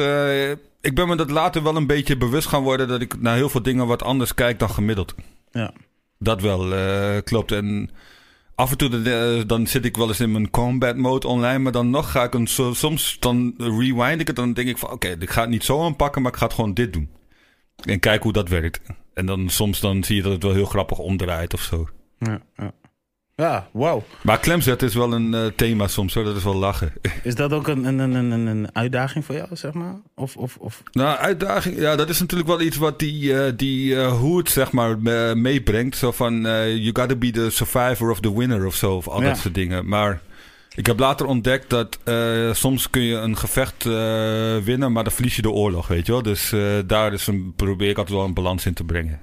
ik 0.80 0.94
ben 0.94 1.08
me 1.08 1.16
dat 1.16 1.30
later 1.30 1.62
wel 1.62 1.76
een 1.76 1.86
beetje 1.86 2.16
bewust 2.16 2.48
gaan 2.48 2.62
worden... 2.62 2.88
dat 2.88 3.00
ik 3.00 3.20
naar 3.20 3.36
heel 3.36 3.48
veel 3.48 3.62
dingen 3.62 3.86
wat 3.86 4.02
anders 4.02 4.34
kijk 4.34 4.58
dan 4.58 4.70
gemiddeld. 4.70 5.14
Ja. 5.50 5.72
Dat 6.18 6.40
wel, 6.40 6.74
klopt. 7.22 7.52
En 7.52 7.90
af 8.56 8.70
en 8.70 8.76
toe 8.76 9.44
dan 9.46 9.66
zit 9.66 9.84
ik 9.84 9.96
wel 9.96 10.08
eens 10.08 10.20
in 10.20 10.32
mijn 10.32 10.50
combat 10.50 10.96
mode 10.96 11.26
online, 11.26 11.58
maar 11.58 11.72
dan 11.72 11.90
nog 11.90 12.10
ga 12.10 12.24
ik 12.24 12.34
een 12.34 12.46
soms 12.76 13.16
dan 13.20 13.54
rewind 13.58 14.20
ik 14.20 14.26
het, 14.26 14.36
dan 14.36 14.52
denk 14.52 14.68
ik 14.68 14.78
van 14.78 14.90
oké, 14.90 15.08
ik 15.18 15.30
ga 15.30 15.40
het 15.40 15.50
niet 15.50 15.64
zo 15.64 15.84
aanpakken, 15.84 16.22
maar 16.22 16.32
ik 16.32 16.38
ga 16.38 16.44
het 16.44 16.54
gewoon 16.54 16.74
dit 16.74 16.92
doen. 16.92 17.10
En 17.76 18.00
kijk 18.00 18.22
hoe 18.22 18.32
dat 18.32 18.48
werkt. 18.48 18.80
En 19.14 19.26
dan 19.26 19.48
soms 19.48 19.80
dan 19.80 20.04
zie 20.04 20.16
je 20.16 20.22
dat 20.22 20.32
het 20.32 20.42
wel 20.42 20.52
heel 20.52 20.64
grappig 20.64 20.98
omdraait 20.98 21.54
of 21.54 21.60
zo. 21.60 21.88
Ja, 22.18 22.42
ja. 22.56 22.72
Ja, 23.36 23.68
wow. 23.72 24.02
Maar 24.22 24.38
klemzetten 24.38 24.88
is 24.88 24.94
wel 24.94 25.12
een 25.12 25.32
uh, 25.32 25.46
thema 25.46 25.88
soms, 25.88 26.14
hoor. 26.14 26.24
dat 26.24 26.36
is 26.36 26.44
wel 26.44 26.54
lachen. 26.54 26.92
Is 27.22 27.34
dat 27.34 27.52
ook 27.52 27.68
een, 27.68 27.84
een, 27.84 27.98
een, 27.98 28.30
een 28.46 28.68
uitdaging 28.74 29.24
voor 29.24 29.34
jou, 29.34 29.48
zeg 29.52 29.72
maar? 29.72 29.94
Of, 30.14 30.36
of, 30.36 30.56
of? 30.56 30.82
Nou, 30.92 31.18
uitdaging, 31.18 31.78
ja, 31.78 31.96
dat 31.96 32.08
is 32.08 32.20
natuurlijk 32.20 32.48
wel 32.48 32.60
iets 32.60 32.76
wat 32.76 32.98
die, 32.98 33.22
uh, 33.22 33.44
die 33.56 33.94
uh, 33.94 34.18
hoed, 34.18 34.50
zeg 34.50 34.72
maar, 34.72 34.98
meebrengt. 35.38 35.96
Zo 35.96 36.12
van, 36.12 36.40
you 36.42 36.90
gotta 36.92 37.14
be 37.14 37.30
the 37.30 37.50
survivor 37.50 38.10
of 38.10 38.20
the 38.20 38.38
winner 38.38 38.66
of 38.66 38.74
zo, 38.74 38.94
of 38.94 39.08
al 39.08 39.22
ja. 39.22 39.28
dat 39.28 39.38
soort 39.38 39.54
dingen. 39.54 39.88
Maar 39.88 40.20
ik 40.74 40.86
heb 40.86 40.98
later 40.98 41.26
ontdekt 41.26 41.70
dat 41.70 41.98
soms 42.56 42.90
kun 42.90 43.02
je 43.02 43.16
een 43.16 43.36
gevecht 43.36 43.84
winnen, 44.64 44.92
maar 44.92 45.04
dan 45.04 45.12
verlies 45.12 45.36
je 45.36 45.42
de 45.42 45.50
oorlog, 45.50 45.86
weet 45.86 46.06
je 46.06 46.12
wel. 46.12 46.22
Dus 46.22 46.54
daar 46.86 47.12
is 47.12 47.26
een, 47.26 47.52
probeer 47.56 47.90
ik 47.90 47.98
altijd 47.98 48.16
wel 48.16 48.26
een 48.26 48.34
balans 48.34 48.66
in 48.66 48.74
te 48.74 48.84
brengen. 48.84 49.20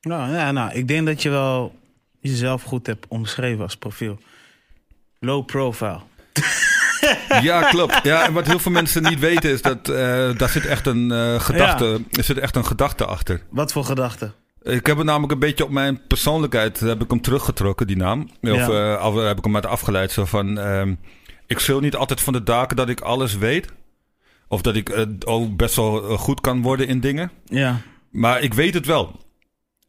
Nou, 0.00 0.32
ja, 0.32 0.52
nou, 0.52 0.72
ik 0.72 0.88
denk 0.88 1.06
dat 1.06 1.22
je 1.22 1.30
wel 1.30 1.80
jezelf 2.22 2.62
goed 2.62 2.86
hebt 2.86 3.06
omschreven 3.08 3.62
als 3.62 3.76
profiel. 3.76 4.18
Low 5.20 5.46
profile. 5.46 6.00
Ja, 7.42 7.62
klopt. 7.68 8.00
Ja, 8.02 8.26
en 8.26 8.32
wat 8.32 8.46
heel 8.46 8.58
veel 8.58 8.72
mensen 8.72 9.02
niet 9.02 9.18
weten 9.18 9.50
is 9.50 9.62
dat 9.62 9.88
uh, 9.88 9.96
daar 10.36 10.48
zit 10.48 10.66
echt 10.66 10.86
een 10.86 11.10
uh, 11.12 11.40
gedachte, 11.40 11.84
ja. 11.84 11.98
er 12.10 12.24
zit 12.24 12.38
echt 12.38 12.56
een 12.56 12.64
gedachte 12.66 13.04
achter. 13.06 13.42
Wat 13.50 13.72
voor 13.72 13.84
gedachte? 13.84 14.32
Ik 14.62 14.86
heb 14.86 14.96
het 14.96 15.06
namelijk 15.06 15.32
een 15.32 15.38
beetje 15.38 15.64
op 15.64 15.70
mijn 15.70 16.00
persoonlijkheid 16.06 16.80
heb 16.80 17.02
ik 17.02 17.10
hem 17.10 17.20
teruggetrokken, 17.20 17.86
die 17.86 17.96
naam. 17.96 18.20
Of 18.40 18.48
Ja. 18.50 18.96
eh, 18.96 19.26
heb 19.26 19.38
ik 19.38 19.44
hem 19.44 19.54
uit 19.54 19.66
afgeleid. 19.66 20.12
Zo 20.12 20.24
van, 20.24 20.58
ehm, 20.58 20.94
ik 21.46 21.58
schreeuw 21.58 21.80
niet 21.80 21.96
altijd 21.96 22.20
van 22.20 22.32
de 22.32 22.42
daken 22.42 22.76
dat 22.76 22.88
ik 22.88 23.00
alles 23.00 23.36
weet. 23.36 23.72
Of 24.48 24.62
dat 24.62 24.76
ik 24.76 24.88
eh, 24.88 25.06
ook 25.24 25.56
best 25.56 25.76
wel 25.76 26.08
eh, 26.08 26.18
goed 26.18 26.40
kan 26.40 26.62
worden 26.62 26.86
in 26.86 27.00
dingen. 27.00 27.30
Ja. 27.44 27.80
Maar 28.10 28.40
ik 28.40 28.54
weet 28.54 28.74
het 28.74 28.86
wel. 28.86 29.20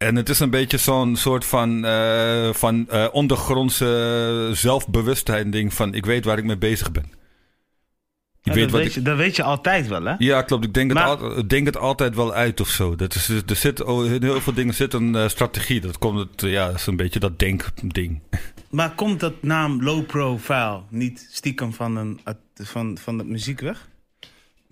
En 0.03 0.15
het 0.15 0.29
is 0.29 0.39
een 0.39 0.49
beetje 0.49 0.77
zo'n 0.77 1.15
soort 1.15 1.45
van, 1.45 1.85
eh, 1.85 2.53
van 2.53 2.89
eh, 2.89 3.07
ondergrondse 3.11 4.49
zelfbewustzijn 4.53 5.51
ding 5.51 5.73
van 5.73 5.93
ik 5.93 6.05
weet 6.05 6.25
waar 6.25 6.37
ik 6.37 6.43
mee 6.43 6.57
bezig 6.57 6.91
ben. 6.91 7.03
Ik 7.03 8.49
Ja, 8.49 8.53
weet 8.53 8.61
dat, 8.63 8.71
wat 8.71 8.79
weet 8.81 8.89
ik... 8.89 8.95
je, 8.95 9.01
dat 9.01 9.17
weet 9.17 9.35
je 9.35 9.43
altijd 9.43 9.87
wel, 9.87 10.03
hè? 10.03 10.13
Ja, 10.17 10.41
klopt. 10.41 10.65
Ik 10.65 10.73
denk, 10.73 10.89
het 10.89 10.99
Maar- 10.99 11.07
al- 11.17 11.37
ik 11.37 11.49
denk 11.49 11.65
het 11.65 11.77
altijd 11.77 12.15
wel 12.15 12.33
uit 12.33 12.59
of 12.61 12.67
zo. 12.69 12.95
Dat 12.95 13.15
is, 13.15 13.29
er 13.29 13.55
zit, 13.55 13.83
oh, 13.83 14.05
in 14.05 14.23
heel 14.23 14.41
veel 14.41 14.53
dingen 14.53 14.73
zit 14.73 14.93
een 14.93 15.15
eh, 15.15 15.27
strategie. 15.27 15.81
Dat 15.81 15.97
komt 15.97 16.19
het, 16.19 16.41
ja, 16.51 16.65
dat 16.67 16.75
is 16.75 16.85
een 16.85 16.95
beetje 16.95 17.19
dat 17.19 17.39
denkding. 17.39 18.19
Maar 18.69 18.95
komt 18.95 19.19
dat 19.19 19.33
naam 19.43 19.83
low 19.83 20.05
profile 20.05 20.81
niet 20.89 21.27
stiekem 21.31 21.73
van, 21.73 21.95
een, 21.95 22.19
van, 22.53 22.97
van 23.01 23.17
de 23.17 23.23
muziek 23.23 23.59
weg? 23.59 23.87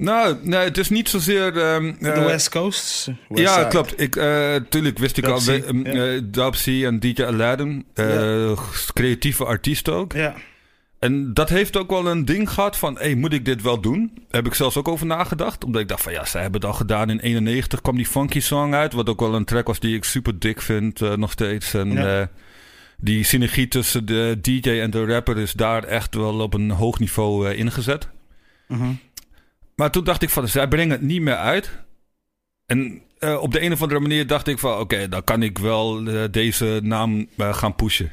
Nou, 0.02 0.38
nee, 0.42 0.60
het 0.60 0.78
is 0.78 0.90
niet 0.90 1.10
zozeer... 1.10 1.58
ehm, 1.58 1.94
De 2.00 2.12
eh, 2.12 2.26
West 2.26 2.50
Coast? 2.50 3.06
West 3.30 3.42
ja, 3.42 3.54
Side. 3.56 3.68
klopt. 3.68 4.02
Ik, 4.02 4.16
eh, 4.16 4.56
tuurlijk 4.70 4.98
wist 4.98 5.18
ik 5.18 5.26
al... 5.26 5.42
We- 5.44 5.64
ehm, 5.64 5.86
eh, 5.86 6.86
en 6.86 7.00
DJ 7.00 7.24
Aladdin. 7.24 7.86
Creatieve 8.94 9.46
artiest 9.46 9.90
ook. 9.90 10.14
Ja. 10.14 10.34
En 11.00 11.34
dat 11.34 11.50
heeft 11.50 11.78
ook 11.78 11.90
wel 11.90 12.08
een 12.08 12.26
ding 12.26 12.50
gehad 12.50 12.78
van... 12.78 12.98
Hey, 12.98 13.16
moet 13.16 13.34
ik 13.34 13.46
dit 13.46 13.62
wel 13.62 13.82
doen? 13.82 14.12
Daar 14.16 14.24
heb 14.42 14.46
ik 14.46 14.54
zelfs 14.54 14.78
ook 14.78 14.88
over 14.88 15.06
nagedacht. 15.06 15.64
Omdat 15.64 15.82
ik 15.82 15.88
dacht 15.88 16.04
van 16.04 16.14
ja, 16.14 16.26
zij 16.26 16.42
hebben 16.42 16.62
het 16.62 16.70
al 16.70 16.76
gedaan. 16.76 17.10
In 17.10 17.20
91 17.20 17.82
kwam 17.82 17.96
die 17.96 18.06
funky 18.06 18.40
song 18.40 18.74
uit. 18.74 18.94
Wat 18.94 19.10
ook 19.10 19.20
wel 19.20 19.34
een 19.36 19.46
track 19.46 19.68
was 19.68 19.80
die 19.80 19.96
ik 19.96 20.04
super 20.04 20.40
dik 20.40 20.62
vind 20.62 21.00
nog 21.18 21.32
steeds. 21.32 21.74
En 21.74 21.92
Ja. 21.92 22.30
die 22.98 23.24
synergie 23.24 23.68
tussen 23.68 24.06
de 24.06 24.38
DJ 24.42 24.70
en 24.70 24.90
de 24.92 25.06
rapper... 25.06 25.38
is 25.38 25.54
daar 25.54 25.84
echt 25.84 26.16
wel 26.16 26.40
op 26.40 26.54
een 26.54 26.70
hoog 26.72 27.00
niveau 27.00 27.54
ingezet. 27.54 28.08
Mhm. 28.68 28.92
Maar 29.82 29.92
toen 29.92 30.04
dacht 30.04 30.22
ik 30.22 30.30
van, 30.30 30.48
zij 30.48 30.68
brengen 30.68 30.92
het 30.92 31.02
niet 31.02 31.22
meer 31.22 31.36
uit. 31.36 31.72
En 32.66 33.02
eh, 33.20 33.42
op 33.42 33.52
de 33.52 33.62
een 33.62 33.72
of 33.72 33.82
andere 33.82 34.00
manier 34.00 34.28
dacht 34.28 34.48
ik 34.48 34.60
van... 34.60 34.80
Oké, 34.80 35.08
dan 35.10 35.24
kan 35.24 35.44
ik 35.44 35.58
wel 35.58 36.08
eh, 36.08 36.24
deze 36.32 36.80
naam 36.84 37.28
eh, 37.38 37.54
gaan 37.54 37.76
pushen. 37.76 38.12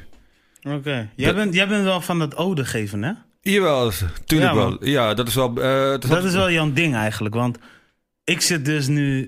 Oké. 0.63 1.09
Jij, 1.15 1.25
Dat- 1.27 1.35
bent, 1.35 1.53
jij 1.53 1.67
bent 1.67 1.83
wel 1.83 2.01
van 2.01 2.19
het 2.19 2.35
ode 2.35 2.65
geven, 2.65 3.03
hè? 3.03 3.11
Jawel, 3.41 3.91
tuurlijk 4.25 4.51
Ja, 4.51 4.55
wel. 4.57 4.85
Ja, 4.85 5.13
dat 5.13 5.27
is 5.27 5.35
wel... 5.35 5.55
het 5.55 6.01
Dat 6.01 6.23
is 6.23 6.33
wel 6.33 6.51
jouw 6.51 6.73
ding 6.73 6.95
eigenlijk. 6.95 7.35
Want 7.35 7.57
ik 8.23 8.41
zit 8.41 8.65
dus 8.65 8.87
nu, 8.87 9.27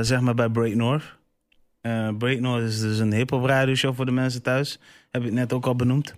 zeg 0.00 0.20
maar, 0.20 0.34
bij 0.34 0.48
Break 0.48 0.74
North. 0.74 1.16
Break 2.18 2.38
North 2.40 2.62
is 2.62 2.80
dus 2.80 2.98
een 2.98 3.12
hip-hop 3.12 3.44
radioshow 3.44 3.94
voor 3.94 4.06
de 4.06 4.12
mensen 4.12 4.42
thuis. 4.42 4.78
Heb 5.10 5.24
ik 5.24 5.32
net 5.32 5.52
ook 5.52 5.66
al 5.66 5.76
benoemd. 5.76 6.14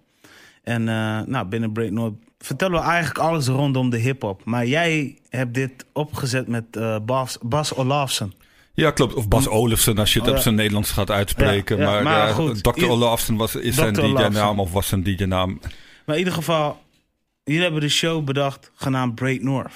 En 0.62 0.84
nou, 1.28 1.44
binnen 1.44 1.72
Break 1.72 1.90
North 1.90 2.14
vertellen 2.38 2.80
we 2.80 2.87
eigenlijk 2.87 3.18
alles 3.18 3.47
rondom 3.47 3.90
de 3.90 3.97
hip-hop. 3.97 4.45
Maar 4.45 4.66
jij 4.66 5.18
hebt 5.28 5.54
dit 5.54 5.85
opgezet 5.92 6.49
met 6.49 6.64
eh, 6.71 6.97
Bas, 7.02 7.38
Bas 7.42 7.75
Olafsen. 7.75 8.33
Ja, 8.75 8.90
klopt. 8.90 9.14
Of 9.14 9.28
Bas 9.28 9.49
Olufsen, 9.49 9.99
als 9.99 10.12
je 10.12 10.21
het 10.21 10.28
Oh, 10.28 10.35
op 10.35 10.40
zijn 10.40 10.54
Nederlands 10.54 10.90
gaat 10.90 11.11
uitspreken. 11.11 11.76
Ja, 11.76 11.83
ja, 11.83 11.90
maar 11.90 12.02
maar 12.02 12.28
eh, 12.28 12.35
goed. 12.35 12.62
Dr. 12.62 12.87
Olufsen 12.87 13.37
was, 13.37 13.54
is 13.54 13.75
Dr. 13.75 13.80
zijn 13.80 14.00
Olafsen. 14.00 14.33
DJ-naam 14.33 14.61
of 14.61 14.73
was 14.73 14.88
zijn 14.88 15.02
DJ-naam. 15.02 15.61
Maar 16.07 16.14
in 16.14 16.18
ieder 16.18 16.33
geval, 16.35 16.80
jullie 17.45 17.62
hebben 17.62 17.80
de 17.80 17.88
show 17.88 18.25
bedacht 18.25 18.71
genaamd 18.75 19.14
Break 19.14 19.40
North. 19.40 19.73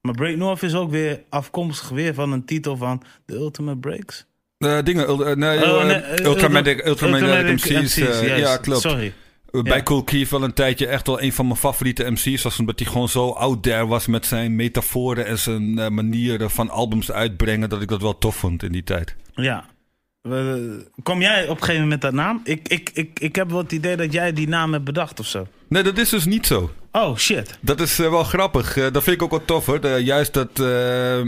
Maar 0.00 0.14
Break 0.14 0.36
North 0.36 0.62
is 0.62 0.74
ook 0.74 0.90
weer 0.90 1.22
afkomstig 1.28 1.88
weer 1.88 2.14
van 2.14 2.32
een 2.32 2.44
titel 2.44 2.76
van 2.76 3.02
The 3.24 3.34
Ultimate 3.34 3.78
Breaks. 3.78 4.24
Eh, 4.58 4.78
dingen, 4.84 5.38
nee, 5.38 5.58
eh, 5.58 5.84
nee, 5.84 6.24
Ultramagnetic 6.24 6.84
MC's. 6.84 8.20
ja, 8.20 8.56
klopt. 8.56 8.80
Sorry. 8.80 9.12
Bij 9.50 9.76
Ja. 9.76 9.82
Cool 9.82 10.04
Keith 10.04 10.30
wel 10.30 10.42
een 10.42 10.52
tijdje 10.52 10.86
echt 10.86 11.06
wel 11.06 11.22
een 11.22 11.32
van 11.32 11.46
mijn 11.46 11.58
favoriete 11.58 12.10
MC's. 12.10 12.42
Was 12.42 12.58
omdat 12.58 12.78
hij 12.78 12.88
gewoon 12.88 13.08
zo 13.08 13.30
out 13.30 13.62
there 13.62 13.86
was 13.86 14.06
met 14.06 14.26
zijn 14.26 14.56
metaforen 14.56 15.26
en 15.26 15.38
zijn 15.38 15.78
eh, 15.78 15.88
manieren 15.88 16.50
van 16.50 16.70
albums 16.70 17.12
uitbrengen. 17.12 17.68
Dat 17.68 17.82
ik 17.82 17.88
dat 17.88 18.02
wel 18.02 18.18
tof 18.18 18.36
vond 18.36 18.62
in 18.62 18.72
die 18.72 18.84
tijd. 18.84 19.16
Ja. 19.34 19.64
Kom 21.02 21.20
jij 21.20 21.42
op 21.42 21.50
een 21.50 21.64
gegeven 21.64 21.82
moment 21.82 21.90
met 21.90 22.00
dat 22.00 22.12
naam? 22.12 22.40
Ik, 22.44 22.68
ik, 22.68 22.90
ik, 22.94 23.20
ik 23.20 23.36
heb 23.36 23.48
wel 23.50 23.58
het 23.58 23.72
idee 23.72 23.96
dat 23.96 24.12
jij 24.12 24.32
die 24.32 24.48
naam 24.48 24.72
hebt 24.72 24.84
bedacht 24.84 25.20
of 25.20 25.26
zo. 25.26 25.46
Nee, 25.68 25.82
dat 25.82 25.98
is 25.98 26.08
dus 26.08 26.24
niet 26.24 26.46
zo. 26.46 26.70
Oh, 26.92 27.16
shit. 27.16 27.58
Dat 27.60 27.80
is 27.80 27.98
eh, 27.98 28.10
wel 28.10 28.24
grappig. 28.24 28.76
Eh, 28.76 28.92
dat 28.92 29.02
vind 29.02 29.16
ik 29.16 29.22
ook 29.22 29.30
wel 29.30 29.44
tof 29.44 29.66
hoor. 29.66 29.80
De- 29.80 30.00
juist 30.04 30.34
dat. 30.34 30.60
eh, 30.60 31.20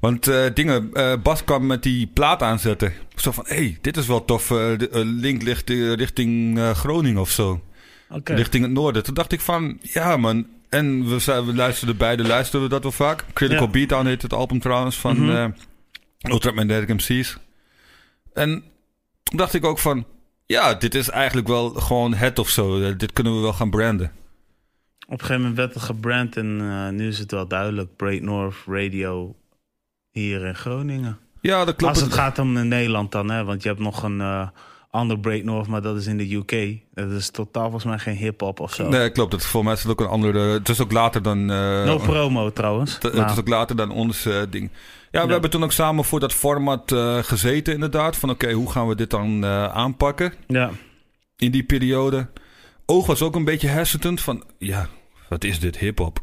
want 0.00 0.26
eh, 0.28 0.44
dingen. 0.54 0.90
eh, 0.92 1.12
Bas 1.22 1.44
kwam 1.44 1.66
met 1.66 1.82
die 1.82 2.06
plaat 2.06 2.42
aanzetten. 2.42 2.92
Zo 3.14 3.30
van: 3.32 3.44
hé, 3.48 3.54
hey, 3.54 3.78
dit 3.80 3.96
is 3.96 4.06
wel 4.06 4.24
tof. 4.24 4.50
eh, 4.50 4.72
eh, 4.72 4.80
link 4.92 5.42
ligt 5.42 5.70
eh, 5.70 5.92
richting 5.92 6.58
eh, 6.58 6.70
Groningen 6.70 7.20
of 7.20 7.30
zo. 7.30 7.62
Oké. 8.08 8.34
Richting 8.34 8.64
het 8.64 8.72
noorden. 8.72 9.02
Toen 9.02 9.14
dacht 9.14 9.32
ik 9.32 9.40
van: 9.40 9.78
ja 9.82 10.16
man. 10.16 10.46
En 10.68 11.08
we, 11.08 11.42
we 11.44 11.54
luisterden 11.54 11.96
beide, 11.96 12.22
luisterden 12.26 12.62
we 12.68 12.74
dat 12.74 12.82
wel 12.82 12.92
vaak. 12.92 13.24
Critical 13.32 13.64
Ja. 13.64 13.70
Beatdown 13.70 14.06
heet 14.06 14.22
het 14.22 14.32
album 14.32 14.60
trouwens 14.60 14.96
van 14.96 15.20
Mhm. 15.20 15.30
eh 15.36 15.46
Ultramagnetic 16.30 16.88
MC's. 16.88 17.36
En 18.34 18.64
toen 19.22 19.38
dacht 19.38 19.54
ik 19.54 19.64
ook 19.64 19.78
van: 19.78 20.06
ja, 20.46 20.74
dit 20.74 20.94
is 20.94 21.08
eigenlijk 21.10 21.48
wel 21.48 21.70
gewoon 21.70 22.14
het 22.14 22.38
of 22.38 22.48
zo. 22.48 22.96
Dit 22.96 23.12
kunnen 23.12 23.34
we 23.34 23.40
wel 23.40 23.52
gaan 23.52 23.70
branden. 23.70 24.12
Op 25.06 25.12
een 25.12 25.18
gegeven 25.18 25.40
moment 25.40 25.56
werd 25.56 25.74
het 25.74 25.82
gebrand 25.82 26.36
en 26.36 26.60
eh, 26.60 26.88
nu 26.88 27.08
is 27.08 27.18
het 27.18 27.30
wel 27.30 27.48
duidelijk. 27.48 27.96
Break 27.96 28.20
North 28.20 28.56
Radio 28.66 29.36
hier 30.10 30.44
in 30.44 30.54
Groningen. 30.54 31.18
Ja, 31.40 31.64
dat 31.64 31.76
klopt. 31.76 31.94
Als 31.94 32.02
het 32.02 32.12
gaat 32.12 32.38
om 32.38 32.68
Nederland 32.68 33.12
dan, 33.12 33.30
hè? 33.30 33.44
Want 33.44 33.62
je 33.62 33.68
hebt 33.68 33.80
nog 33.80 34.02
een 34.02 34.20
eh 34.20 34.48
ander 34.94 35.18
Break 35.18 35.42
North, 35.42 35.66
maar 35.66 35.82
dat 35.82 35.96
is 35.96 36.06
in 36.06 36.16
de 36.16 36.34
UK. 36.34 36.78
Dat 36.94 37.10
is 37.10 37.30
totaal 37.30 37.62
volgens 37.62 37.84
mij 37.84 37.98
geen 37.98 38.16
hip-hop 38.16 38.60
of 38.60 38.74
zo. 38.74 38.88
Nee, 38.88 39.10
klopt. 39.10 39.32
Het 39.32 39.44
voor 39.44 39.64
mij 39.64 39.72
is 39.72 39.82
het 39.82 39.90
ook 39.90 40.00
een 40.00 40.06
andere. 40.06 40.38
Het 40.38 40.68
is 40.68 40.80
ook 40.80 40.92
later 40.92 41.22
dan. 41.22 41.50
eh, 41.50 41.84
No 41.84 41.96
promo 41.96 42.52
trouwens. 42.52 42.98
het, 43.00 43.14
is 43.30 43.38
ook 43.38 43.48
later 43.48 43.76
dan 43.76 43.90
ons 43.90 44.26
eh, 44.26 44.42
ding. 44.50 44.70
Ja, 45.10 45.20
we 45.20 45.26
Ja. 45.26 45.32
hebben 45.32 45.50
toen 45.50 45.64
ook 45.64 45.72
samen 45.72 46.04
voor 46.04 46.20
dat 46.20 46.32
format 46.32 46.92
eh, 46.92 47.18
gezeten, 47.18 47.74
inderdaad. 47.74 48.16
Van 48.16 48.30
oké, 48.30 48.52
hoe 48.52 48.70
gaan 48.70 48.88
we 48.88 48.94
dit 48.94 49.10
dan 49.10 49.44
eh, 49.44 49.64
aanpakken 49.64 50.32
ja. 50.46 50.70
in 51.36 51.50
die 51.50 51.64
periode? 51.64 52.28
Oog 52.86 53.06
was 53.06 53.22
ook 53.22 53.34
een 53.34 53.44
beetje 53.44 53.68
hesitant 53.68 54.20
van, 54.20 54.44
ja, 54.58 54.88
wat 55.28 55.44
is 55.44 55.60
dit, 55.60 55.78
hip-hop? 55.78 56.18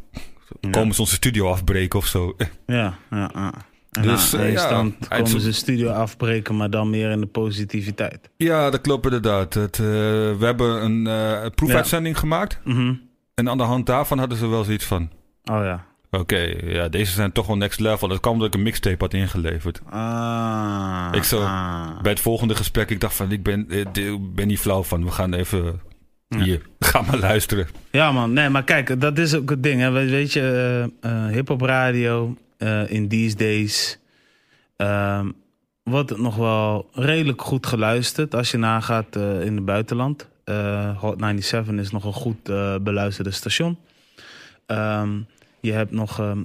Komen 0.71 0.93
ze 0.95 1.01
onze 1.01 1.13
studio 1.15 1.47
afbreken 1.49 1.99
of 1.99 2.05
zo? 2.05 2.35
Ja, 2.65 2.97
ja, 3.09 3.29
ja. 3.33 3.53
En 3.91 4.01
Dus, 4.01 4.33
eh, 4.33 4.51
ja, 4.53 4.69
dan 4.69 4.95
komen 5.09 5.35
is- 5.35 5.43
ze 5.43 5.51
studio 5.53 5.89
afbreken, 5.89 6.57
maar 6.57 6.69
dan 6.69 6.89
meer 6.89 7.11
in 7.11 7.19
de 7.19 7.25
positiviteit. 7.25 8.29
Ja, 8.37 8.69
dat 8.69 8.81
klopt 8.81 9.05
inderdaad. 9.05 9.53
Het, 9.53 9.79
eh, 9.79 9.85
we 9.85 10.37
hebben 10.39 10.83
een 10.83 11.07
eh, 11.07 11.45
proefuitzending 11.55 12.17
gemaakt. 12.19 12.59
Mhm. 12.63 12.93
En 13.35 13.49
aan 13.49 13.57
de 13.57 13.63
hand 13.63 13.85
daarvan 13.85 14.17
hadden 14.19 14.37
ze 14.37 14.47
wel 14.47 14.63
zoiets 14.63 14.85
van... 14.85 15.09
Oh 15.51 15.63
ja. 15.63 15.85
Oké, 16.11 16.37
ja, 16.63 16.87
deze 16.89 17.11
zijn 17.11 17.31
toch 17.31 17.47
wel 17.47 17.57
next 17.57 17.79
level. 17.79 18.07
Dat 18.07 18.19
kwam 18.19 18.33
omdat 18.33 18.47
ik 18.47 18.53
een 18.53 18.61
mixtape 18.61 19.03
had 19.03 19.13
ingeleverd. 19.13 19.81
Ah, 19.89 21.07
Ik 21.11 21.23
zo- 21.23 21.41
ah. 21.41 22.01
Bij 22.01 22.11
het 22.11 22.19
volgende 22.21 22.55
gesprek, 22.55 22.89
ik 22.89 22.99
dacht 22.99 23.15
van, 23.15 23.31
ik 23.31 23.43
ben, 23.43 23.69
ik 23.69 24.33
ben 24.35 24.47
niet 24.47 24.59
flauw 24.59 24.83
van. 24.83 25.03
We 25.03 25.11
gaan 25.11 25.33
even 25.33 25.79
Ja. 26.27 26.39
hier, 26.39 26.61
ga 26.79 27.01
maar 27.01 27.17
luisteren. 27.19 27.67
Ja 27.91 28.11
man, 28.11 28.33
nee, 28.33 28.49
maar 28.49 28.63
kijk, 28.63 29.01
dat 29.01 29.17
is 29.17 29.35
ook 29.35 29.49
het 29.49 29.63
ding. 29.63 29.81
Hè. 29.81 29.91
We- 29.91 30.09
Weet 30.09 30.33
je, 30.33 30.89
eh, 31.01 31.25
hip-hop 31.27 31.61
radio 31.61 32.35
eh, 32.61 32.89
in 32.91 33.07
these 33.07 33.35
days 33.35 33.99
het 36.09 36.17
nog 36.17 36.35
wel 36.35 36.89
redelijk 36.93 37.41
goed 37.41 37.65
geluisterd 37.65 38.35
als 38.35 38.51
je 38.51 38.57
nagaat 38.57 39.15
eh, 39.15 39.45
in 39.45 39.55
het 39.55 39.65
buitenland. 39.65 40.29
Eh, 40.43 40.97
Hot 40.97 41.19
97 41.19 41.75
is 41.75 41.91
nog 41.91 42.03
een 42.03 42.13
goed 42.13 42.49
eh, 42.49 42.75
beluisterde 42.81 43.31
station. 43.31 43.77
Ehm, 44.65 45.19
je 45.59 45.71
hebt 45.71 45.91
nog, 45.91 46.19
ehm, 46.19 46.43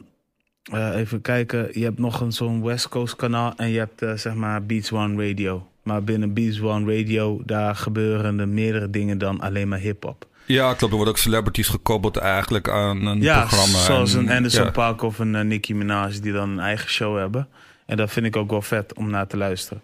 eh, 0.62 0.96
even 0.96 1.20
kijken, 1.20 1.68
je 1.72 1.84
hebt 1.84 1.98
nog 1.98 2.20
een 2.20 2.32
zo'n 2.32 2.62
West 2.62 2.88
Coast 2.88 3.16
kanaal 3.16 3.52
en 3.56 3.68
je 3.68 3.78
hebt 3.78 4.20
zeg 4.20 4.34
maar 4.34 4.66
Beats 4.66 4.92
One 4.92 5.28
Radio. 5.28 5.68
Maar 5.82 6.04
binnen 6.04 6.34
Beats 6.34 6.60
One 6.60 6.96
Radio, 6.96 7.42
daar 7.44 7.76
gebeuren 7.76 8.38
er 8.38 8.48
meerdere 8.48 8.90
dingen 8.90 9.18
dan 9.18 9.40
alleen 9.40 9.68
maar 9.68 9.78
hip-hop. 9.78 10.26
Ja, 10.46 10.66
klopt. 10.66 10.82
Er 10.82 10.88
worden 10.96 11.08
ook 11.08 11.18
celebrities 11.20 11.68
gekoppeld 11.68 12.16
eigenlijk 12.16 12.68
aan 12.68 13.06
een 13.06 13.20
Ja, 13.22 13.38
programma. 13.40 13.78
zoals 13.78 14.14
En, 14.14 14.20
een 14.20 14.30
Anderson 14.36 14.64
ja. 14.64 14.70
Paak 14.70 15.02
of 15.02 15.18
een 15.18 15.34
eh, 15.34 15.44
Nicki 15.44 15.74
Minaj 15.74 16.20
die 16.20 16.32
dan 16.32 16.50
een 16.50 16.58
eigen 16.60 16.90
show 16.90 17.18
hebben. 17.18 17.48
En 17.86 17.96
dat 17.96 18.10
vind 18.10 18.26
ik 18.26 18.36
ook 18.36 18.50
wel 18.50 18.62
vet 18.62 18.94
om 18.94 19.10
naar 19.10 19.26
te 19.26 19.36
luisteren. 19.36 19.82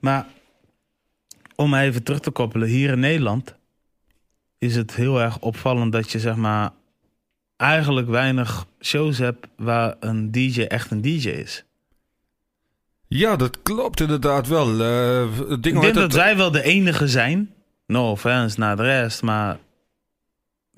Maar 0.00 0.26
om 1.54 1.74
even 1.74 2.02
terug 2.02 2.20
te 2.20 2.30
koppelen, 2.30 2.68
hier 2.68 2.90
in 2.90 3.00
Nederland 3.00 3.54
is 4.58 4.76
het 4.76 4.94
heel 4.94 5.20
erg 5.20 5.38
opvallend 5.38 5.92
dat 5.92 6.12
je 6.12 6.18
zeg 6.18 6.36
maar 6.36 6.70
eigenlijk 7.56 8.08
weinig 8.08 8.66
shows 8.80 9.18
hebt 9.18 9.46
waar 9.56 9.94
een 10.00 10.30
DJ 10.30 10.62
echt 10.62 10.90
een 10.90 11.00
DJ 11.02 11.28
is. 11.28 11.64
Ja, 13.08 13.36
dat 13.36 13.62
klopt 13.62 14.00
inderdaad 14.00 14.48
wel. 14.48 14.80
Eh, 14.80 15.26
het 15.48 15.62
ding 15.62 15.76
Ik 15.76 15.80
denk 15.82 15.94
dat 15.94 16.02
het? 16.02 16.12
wij 16.12 16.36
wel 16.36 16.50
de 16.50 16.62
enige 16.62 17.08
zijn. 17.08 17.50
No 17.86 18.10
offense 18.10 18.58
naar 18.60 18.76
de 18.76 18.82
rest, 18.82 19.22
maar 19.22 19.58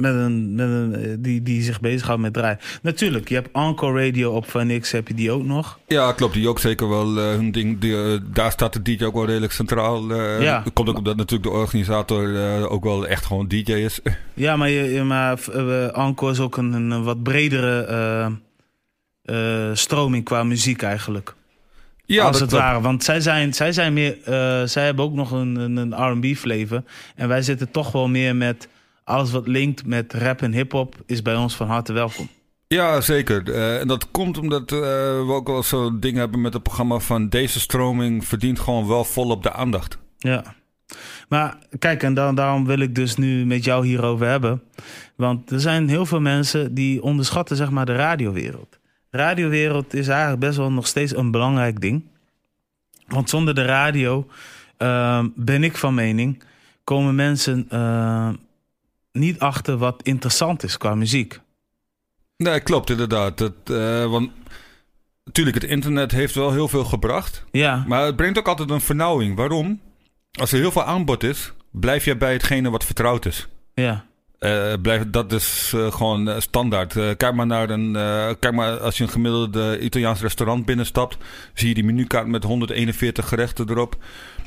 met 0.00 0.14
een, 0.14 0.54
met 0.54 0.68
een, 0.68 0.94
eh, 0.94 1.16
die, 1.18 1.42
die 1.42 1.62
zich 1.62 1.80
bezighoudt 1.80 2.22
met 2.22 2.32
draaien. 2.32 2.58
Natuurlijk, 2.82 3.28
je 3.28 3.34
hebt 3.34 3.48
Encore 3.52 4.06
Radio 4.06 4.30
op 4.30 4.50
Van 4.50 4.80
X, 4.80 4.90
heb 4.90 5.08
je 5.08 5.14
die 5.14 5.30
ook 5.30 5.44
nog. 5.44 5.78
Ja, 5.86 6.12
klopt. 6.12 6.34
Die 6.34 6.48
ook 6.48 6.58
zeker 6.58 6.88
wel 6.88 7.16
uh, 7.16 7.30
hun 7.30 7.52
ding. 7.52 7.78
Die, 7.78 7.92
uh, 7.92 8.18
daar 8.32 8.50
staat 8.50 8.72
de 8.72 8.82
DJ 8.82 9.04
ook 9.04 9.14
wel 9.14 9.26
redelijk 9.26 9.52
centraal. 9.52 10.10
Uh, 10.10 10.42
Ja. 10.42 10.64
Komt 10.72 10.88
ook 10.88 10.98
omdat 10.98 11.16
natuurlijk 11.16 11.50
de 11.50 11.58
organisator 11.58 12.68
ook 12.68 12.84
wel 12.84 13.06
echt 13.06 13.24
gewoon 13.24 13.48
DJ 13.48 13.72
is. 13.72 14.00
Ja, 14.34 14.56
maar, 14.56 14.68
je, 14.68 15.02
maar 15.02 15.38
Encore 15.92 16.32
is 16.32 16.40
ook 16.40 16.56
een, 16.56 16.72
een 16.72 17.02
wat 17.02 17.22
bredere 17.22 17.84
eh, 17.84 18.26
eh, 19.22 19.74
stroming 19.74 20.24
qua 20.24 20.42
muziek 20.42 20.82
eigenlijk. 20.82 21.34
Ja, 22.04 22.24
als 22.24 22.38
dat 22.38 22.50
het 22.50 22.60
ware. 22.60 22.80
Want 22.80 23.04
zij 23.04 23.20
zijn, 23.20 23.54
zij 23.54 23.72
zijn 23.72 23.92
meer, 23.92 24.16
eh, 24.24 24.62
zij 24.64 24.84
hebben 24.84 25.04
ook 25.04 25.12
nog 25.12 25.30
een, 25.30 25.56
een, 25.56 25.76
een 25.76 26.12
R&B 26.12 26.36
flavor. 26.36 26.82
En 27.16 27.28
wij 27.28 27.42
zitten 27.42 27.70
toch 27.70 27.92
wel 27.92 28.08
meer 28.08 28.36
met 28.36 28.68
alles 29.10 29.30
wat 29.30 29.46
linkt 29.46 29.86
met 29.86 30.12
rap 30.12 30.42
en 30.42 30.52
hip-hop 30.52 30.94
is 31.06 31.22
bij 31.22 31.36
ons 31.36 31.56
van 31.56 31.66
harte 31.66 31.92
welkom. 31.92 32.28
Ja, 32.74 33.00
zeker. 33.00 33.52
Eh, 33.52 33.80
en 33.80 33.88
dat 33.88 34.10
komt 34.10 34.38
omdat 34.38 34.72
eh, 34.72 34.78
we 34.78 35.32
ook 35.32 35.48
wel 35.48 35.62
zo'n 35.62 36.00
ding 36.00 36.16
hebben 36.16 36.40
met 36.40 36.52
het 36.52 36.62
programma 36.62 36.98
van 36.98 37.28
deze 37.28 37.60
stroming 37.60 38.24
verdient 38.24 38.60
gewoon 38.60 38.86
wel 38.86 39.04
volop 39.04 39.42
de 39.42 39.52
aandacht. 39.52 39.98
Ja. 40.18 40.54
Maar 41.28 41.58
kijk, 41.78 42.02
en 42.02 42.14
dan, 42.14 42.34
daarom 42.34 42.66
wil 42.66 42.78
ik 42.78 42.94
dus 42.94 43.16
nu 43.16 43.46
met 43.46 43.64
jou 43.64 43.86
hierover 43.86 44.26
hebben. 44.26 44.62
Want 45.16 45.50
er 45.50 45.60
zijn 45.60 45.88
heel 45.88 46.06
veel 46.06 46.20
mensen 46.20 46.74
die 46.74 47.02
onderschatten 47.02 47.56
zeg 47.56 47.70
maar 47.70 47.86
de 47.86 47.94
radiowereld. 47.94 48.78
De 49.10 49.16
radiowereld 49.16 49.94
is 49.94 50.08
eigenlijk 50.08 50.40
best 50.40 50.56
wel 50.56 50.72
nog 50.72 50.86
steeds 50.86 51.16
een 51.16 51.30
belangrijk 51.30 51.80
ding. 51.80 52.04
Want 53.06 53.30
zonder 53.30 53.54
de 53.54 53.64
radio 53.64 54.26
eh, 54.76 55.24
ben 55.34 55.64
ik 55.64 55.76
van 55.76 55.94
mening, 55.94 56.42
komen 56.84 57.14
mensen 57.14 57.68
niet 59.12 59.38
achter 59.38 59.76
wat 59.76 60.02
interessant 60.02 60.62
is 60.62 60.76
qua 60.76 60.94
muziek. 60.94 61.40
Nee, 62.36 62.60
klopt 62.60 62.90
inderdaad. 62.90 63.38
Dat, 63.38 63.52
eh, 63.64 64.04
want 64.10 64.30
natuurlijk, 65.24 65.56
het 65.60 65.70
internet 65.70 66.10
heeft 66.10 66.34
wel 66.34 66.52
heel 66.52 66.68
veel 66.68 66.84
gebracht. 66.84 67.44
Ja, 67.50 67.84
Maar 67.88 68.04
het 68.04 68.16
brengt 68.16 68.38
ook 68.38 68.48
altijd 68.48 68.70
een 68.70 68.80
vernauwing. 68.80 69.36
Waarom? 69.36 69.80
Als 70.38 70.52
er 70.52 70.58
heel 70.58 70.70
veel 70.72 70.84
aanbod 70.84 71.22
is, 71.22 71.52
blijf 71.70 72.04
je 72.04 72.16
bij 72.16 72.32
hetgene 72.32 72.70
wat 72.70 72.84
vertrouwd 72.84 73.26
is. 73.26 73.48
ja, 73.74 74.04
Eh, 74.38 74.72
blijf, 74.82 75.02
dat 75.10 75.32
is 75.32 75.72
eh, 75.74 75.92
gewoon 75.92 76.40
standaard. 76.42 76.92
Kijk 76.92 77.34
maar 77.34 77.46
naar 77.46 77.70
een. 77.70 77.92
kijk 78.38 78.54
maar 78.54 78.78
als 78.78 78.96
je 78.96 79.02
een 79.02 79.10
gemiddelde 79.10 79.80
Italiaans 79.80 80.20
restaurant 80.20 80.64
binnenstapt. 80.64 81.16
Zie 81.54 81.68
je 81.68 81.74
die 81.74 81.84
menukaart 81.84 82.26
met 82.26 82.44
141 82.44 83.28
gerechten 83.28 83.70
erop. 83.70 83.96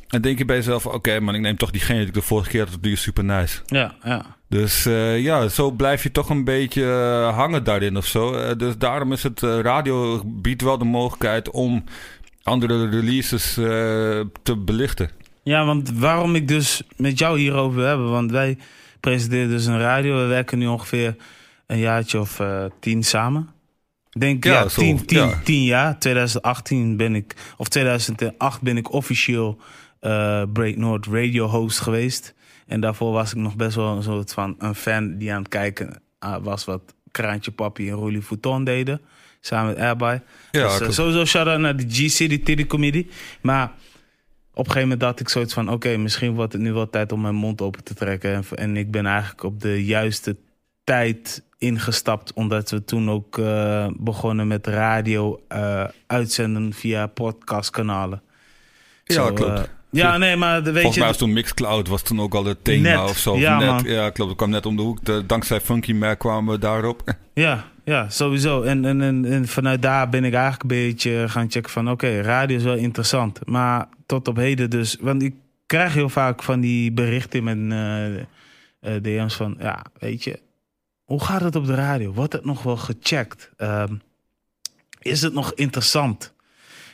En 0.08 0.22
denk 0.22 0.38
je 0.38 0.46
bij 0.46 0.56
jezelf: 0.56 0.86
oké, 0.86 1.20
maar 1.20 1.36
ik 1.36 1.42
neem 1.42 1.58
toch 1.58 1.72
diegene 1.72 1.98
die 2.00 2.08
ik 2.08 2.14
de 2.14 2.22
vorige 2.22 2.50
keer 2.50 2.68
had. 2.70 2.78
Die 2.84 2.92
is 2.92 3.02
super 3.02 3.24
nice. 3.24 3.62
ja, 3.66 3.96
ja. 4.04 4.26
Dus 4.54 4.86
eh, 4.86 5.20
ja, 5.20 5.48
zo 5.48 5.72
blijf 5.72 6.04
je 6.04 6.12
toch 6.12 6.30
een 6.30 6.44
beetje 6.44 6.84
eh, 6.84 7.36
hangen 7.36 7.64
daarin 7.64 7.98
of 7.98 8.06
zo. 8.06 8.34
Eh, 8.34 8.58
dus 8.58 8.78
daarom 8.78 9.12
is 9.12 9.24
het 9.24 9.40
radio 9.40 10.22
biedt 10.26 10.62
wel 10.62 10.78
de 10.78 10.86
mogelijkheid 10.86 11.50
om 11.50 11.84
andere 12.44 12.90
releases 12.90 13.54
te 14.44 14.58
belichten. 14.66 15.10
Ja, 15.44 15.66
want 15.66 15.92
waarom 15.92 16.36
ik 16.36 16.48
dus 16.48 16.82
met 16.96 17.20
jou 17.20 17.40
hierover 17.40 17.88
heb, 17.88 17.98
want 17.98 18.32
wij 18.32 18.58
presenteren 19.00 19.50
dus 19.50 19.66
een 19.66 19.80
radio. 19.80 20.18
We 20.18 20.26
werken 20.26 20.58
nu 20.58 20.68
ongeveer 20.68 21.16
een 21.68 21.80
jaartje 21.80 22.20
of 22.20 22.42
tien 22.80 23.04
samen. 23.04 23.50
Denk, 24.10 24.44
ja, 24.44 24.52
Ja, 24.52 24.68
zo, 24.68 24.82
tien, 24.82 25.06
tien, 25.06 25.18
ja. 25.18 25.42
tien 25.44 25.64
jaar. 25.64 26.00
2018 26.00 26.98
ben 26.98 27.16
ik, 27.16 27.36
of 27.58 27.68
2008 27.68 28.62
ben 28.62 28.78
ik 28.78 28.92
officieel 28.92 29.58
Break 30.54 30.76
North 30.76 31.06
radio 31.06 31.48
host 31.48 31.80
geweest. 31.80 32.34
En 32.68 32.82
daarvoor 32.82 33.12
was 33.12 33.32
ik 33.32 33.38
nog 33.38 33.56
best 33.56 33.76
wel 33.76 33.96
een 33.96 34.04
soort 34.04 34.34
van 34.34 34.56
een 34.58 34.76
fan 34.76 35.18
die 35.18 35.34
aan 35.34 35.40
het 35.40 35.48
kijken 35.48 36.02
ah, 36.20 36.44
was 36.44 36.66
wat 36.66 36.82
Kraantje 37.12 37.52
Papi 37.52 37.90
en 37.90 37.96
Roelie 37.96 38.22
Fouton 38.22 38.64
deden. 38.64 39.02
Samen 39.40 39.74
met 39.74 39.84
Airby. 39.84 40.20
Ja, 40.52 40.68
dus, 40.68 40.78
klopt. 40.78 40.94
sowieso 40.94 41.26
shout-out 41.26 41.60
naar 41.60 41.76
de 41.76 41.86
G-City 41.90 42.44
Tiddy 42.44 42.66
Comedy. 42.66 43.08
Maar 43.42 43.72
op 44.54 44.66
een 44.66 44.72
gegeven 44.72 44.82
moment 44.82 45.02
had 45.02 45.20
ik 45.20 45.30
zoiets 45.30 45.54
van... 45.54 45.70
oké, 45.70 45.98
misschien 45.98 46.34
wordt 46.34 46.54
het 46.54 46.62
nu 46.62 46.74
wel 46.74 46.90
tijd 46.90 47.12
om 47.12 47.22
mijn 47.22 47.36
mond 47.36 47.62
open 47.62 47.84
te 47.84 47.94
trekken. 47.94 48.34
En, 48.34 48.44
en 48.56 48.78
ik 48.78 48.92
ben 48.92 49.06
eigenlijk 49.06 49.44
op 49.44 49.62
de 49.62 49.86
juiste 49.86 50.38
tijd 50.84 51.44
ingestapt... 51.58 52.34
omdat 52.34 52.70
we 52.70 52.84
toen 52.84 53.10
ook 53.10 53.38
eh, 53.38 53.88
begonnen 53.98 54.48
met 54.48 54.68
radio 54.68 55.42
eh, 55.48 55.88
uitzenden 56.08 56.74
via 56.74 57.08
podcastkanalen. 57.08 58.22
Ja, 59.04 59.14
Zo, 59.14 59.34
klopt. 59.34 59.70
Ja, 59.94 60.18
nee, 60.18 60.36
maar 60.36 60.64
de- 60.64 60.72
weet 60.72 60.74
Volgens 60.74 60.94
je... 60.94 61.00
mij 61.00 61.10
was 61.10 61.18
toen 61.18 61.34
Mixcloud 61.34 61.88
was 61.88 62.02
toen 62.02 62.22
ook 62.22 62.34
al 62.34 62.46
het 62.46 62.64
thema 62.64 62.90
Net, 63.02 63.10
of 63.10 63.18
zo. 63.18 63.38
ja, 63.38 63.58
net, 63.58 63.68
man. 63.68 63.84
ja, 63.84 64.10
klopt. 64.10 64.30
Dat 64.30 64.38
kwam 64.38 64.50
net 64.50 64.66
om 64.66 64.76
de 64.76 64.82
hoek. 64.82 65.06
De- 65.06 65.26
dankzij 65.26 65.62
Funky 65.62 65.94
Mac 65.94 66.20
kwamen 66.20 66.54
we 66.54 66.60
daarop. 66.60 67.02
Ja, 67.34 67.64
ja, 67.84 68.10
sowieso. 68.10 68.62
En, 68.62 68.86
en, 68.86 69.02
en, 69.02 69.26
en 69.26 69.48
vanuit 69.48 69.82
daar 69.82 70.10
ben 70.10 70.24
ik 70.24 70.34
eigenlijk 70.34 70.62
een 70.64 70.68
beetje 70.88 71.26
gaan 71.30 71.52
checken 71.52 71.72
van... 71.72 71.90
oké, 71.90 72.22
radio 72.22 72.58
is 72.58 72.64
wel 72.64 72.76
interessant. 72.76 73.40
Maar 73.46 73.88
tot 74.06 74.28
op 74.28 74.36
heden 74.36 74.70
dus... 74.70 74.98
Want 75.02 75.22
ik 75.24 75.34
krijg 75.66 75.94
heel 75.94 76.10
vaak 76.10 76.44
van 76.44 76.60
die 76.60 76.92
berichten 76.92 77.40
in 77.40 77.44
mijn 77.44 77.72
eh, 77.72 78.96
eh, 78.96 79.02
DM's 79.04 79.36
van... 79.36 79.56
ja, 79.60 79.86
weet 80.00 80.24
je, 80.24 80.40
hoe 81.04 81.24
gaat 81.24 81.42
het 81.42 81.56
op 81.56 81.66
de 81.66 81.76
radio? 81.76 82.14
Wordt 82.14 82.34
het 82.34 82.46
nog 82.46 82.64
wel 82.64 82.78
gecheckt? 82.78 83.50
Ehm, 83.58 83.94
is 85.00 85.22
het 85.22 85.34
nog 85.34 85.54
interessant? 85.54 86.33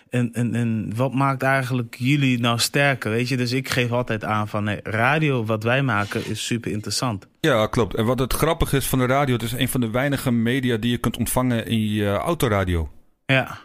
En, 0.10 0.34
en, 0.34 0.56
en 0.56 0.92
wat 0.96 1.14
maakt 1.14 1.44
eigenlijk 1.44 1.96
jullie 1.98 2.40
nou 2.40 2.60
sterker? 2.60 3.12
Weet 3.12 3.28
je, 3.28 3.38
dus 3.38 3.52
ik 3.52 3.70
geef 3.70 3.92
altijd 3.92 4.24
aan 4.24 4.48
van... 4.48 4.64
nee, 4.64 4.80
radio, 4.84 5.46
wat 5.46 5.64
wij 5.64 5.82
maken, 5.84 6.26
is 6.26 6.46
super 6.46 6.72
interessant. 6.72 7.28
Ja, 7.40 7.68
klopt. 7.68 7.96
En 7.96 8.06
wat 8.06 8.20
het 8.20 8.34
grappige 8.34 8.78
is 8.78 8.88
van 8.88 9.00
de 9.00 9.06
radio, 9.06 9.34
het 9.34 9.44
is 9.44 9.52
een 9.52 9.70
van 9.70 9.82
de 9.82 9.90
weinige 9.90 10.32
media 10.32 10.78
die 10.78 10.92
je 10.92 10.98
kunt 10.98 11.18
ontvangen 11.18 11.66
in 11.66 11.88
je 11.90 12.10
autoradio. 12.10 12.92
Ja. 13.26 13.58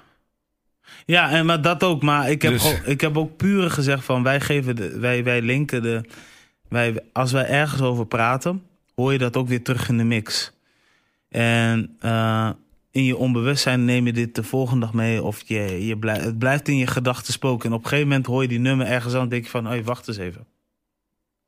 Ja, 1.07 1.31
en 1.31 1.47
maar 1.47 1.63
dat 1.63 1.83
ook. 1.83 2.03
Maar 2.03 2.31
ik 2.31 2.43
heb, 2.43 2.53
Dus- 2.53 2.65
ook, 2.67 2.87
ik 2.87 3.01
heb 3.01 3.17
ook 3.17 3.37
puur 3.37 3.71
gezegd 3.71 4.05
van 4.05 4.23
wij 4.23 4.41
geven 4.41 4.77
de, 4.77 4.99
wij, 4.99 5.25
wij 5.25 5.43
linken 5.43 5.83
de. 5.83 6.01
Wij, 6.69 7.01
als 7.13 7.33
wij 7.33 7.47
ergens 7.47 7.81
over 7.81 8.07
praten, 8.07 8.63
hoor 8.95 9.13
je 9.13 9.19
dat 9.19 9.37
ook 9.37 9.49
weer 9.49 9.63
terug 9.63 9.89
in 9.89 9.97
de 9.97 10.05
mix. 10.05 10.53
En 11.29 11.97
eh, 12.01 12.51
in 12.95 13.05
je 13.05 13.17
onbewustzijn 13.17 13.85
neem 13.85 14.07
je 14.07 14.13
dit 14.13 14.35
de 14.35 14.43
volgende 14.43 14.81
dag 14.81 14.95
mee. 14.95 15.23
Of 15.23 15.43
je, 15.47 15.87
je 15.87 15.99
blijft, 15.99 16.25
het 16.25 16.39
blijft 16.39 16.69
in 16.69 16.77
je 16.77 16.87
gedachten 16.87 17.33
spoken. 17.33 17.69
En 17.69 17.75
op 17.75 17.83
een 17.83 17.89
gegeven 17.89 18.09
moment 18.09 18.27
hoor 18.27 18.43
je 18.43 18.49
die 18.49 18.59
nummer 18.59 18.87
ergens 18.87 19.15
aan. 19.15 19.23
En 19.23 19.29
denk 19.29 19.45
je 19.45 19.51
van, 19.51 19.67
hey, 19.67 19.85
wacht 19.85 20.09
eens 20.09 20.17
even. 20.17 20.47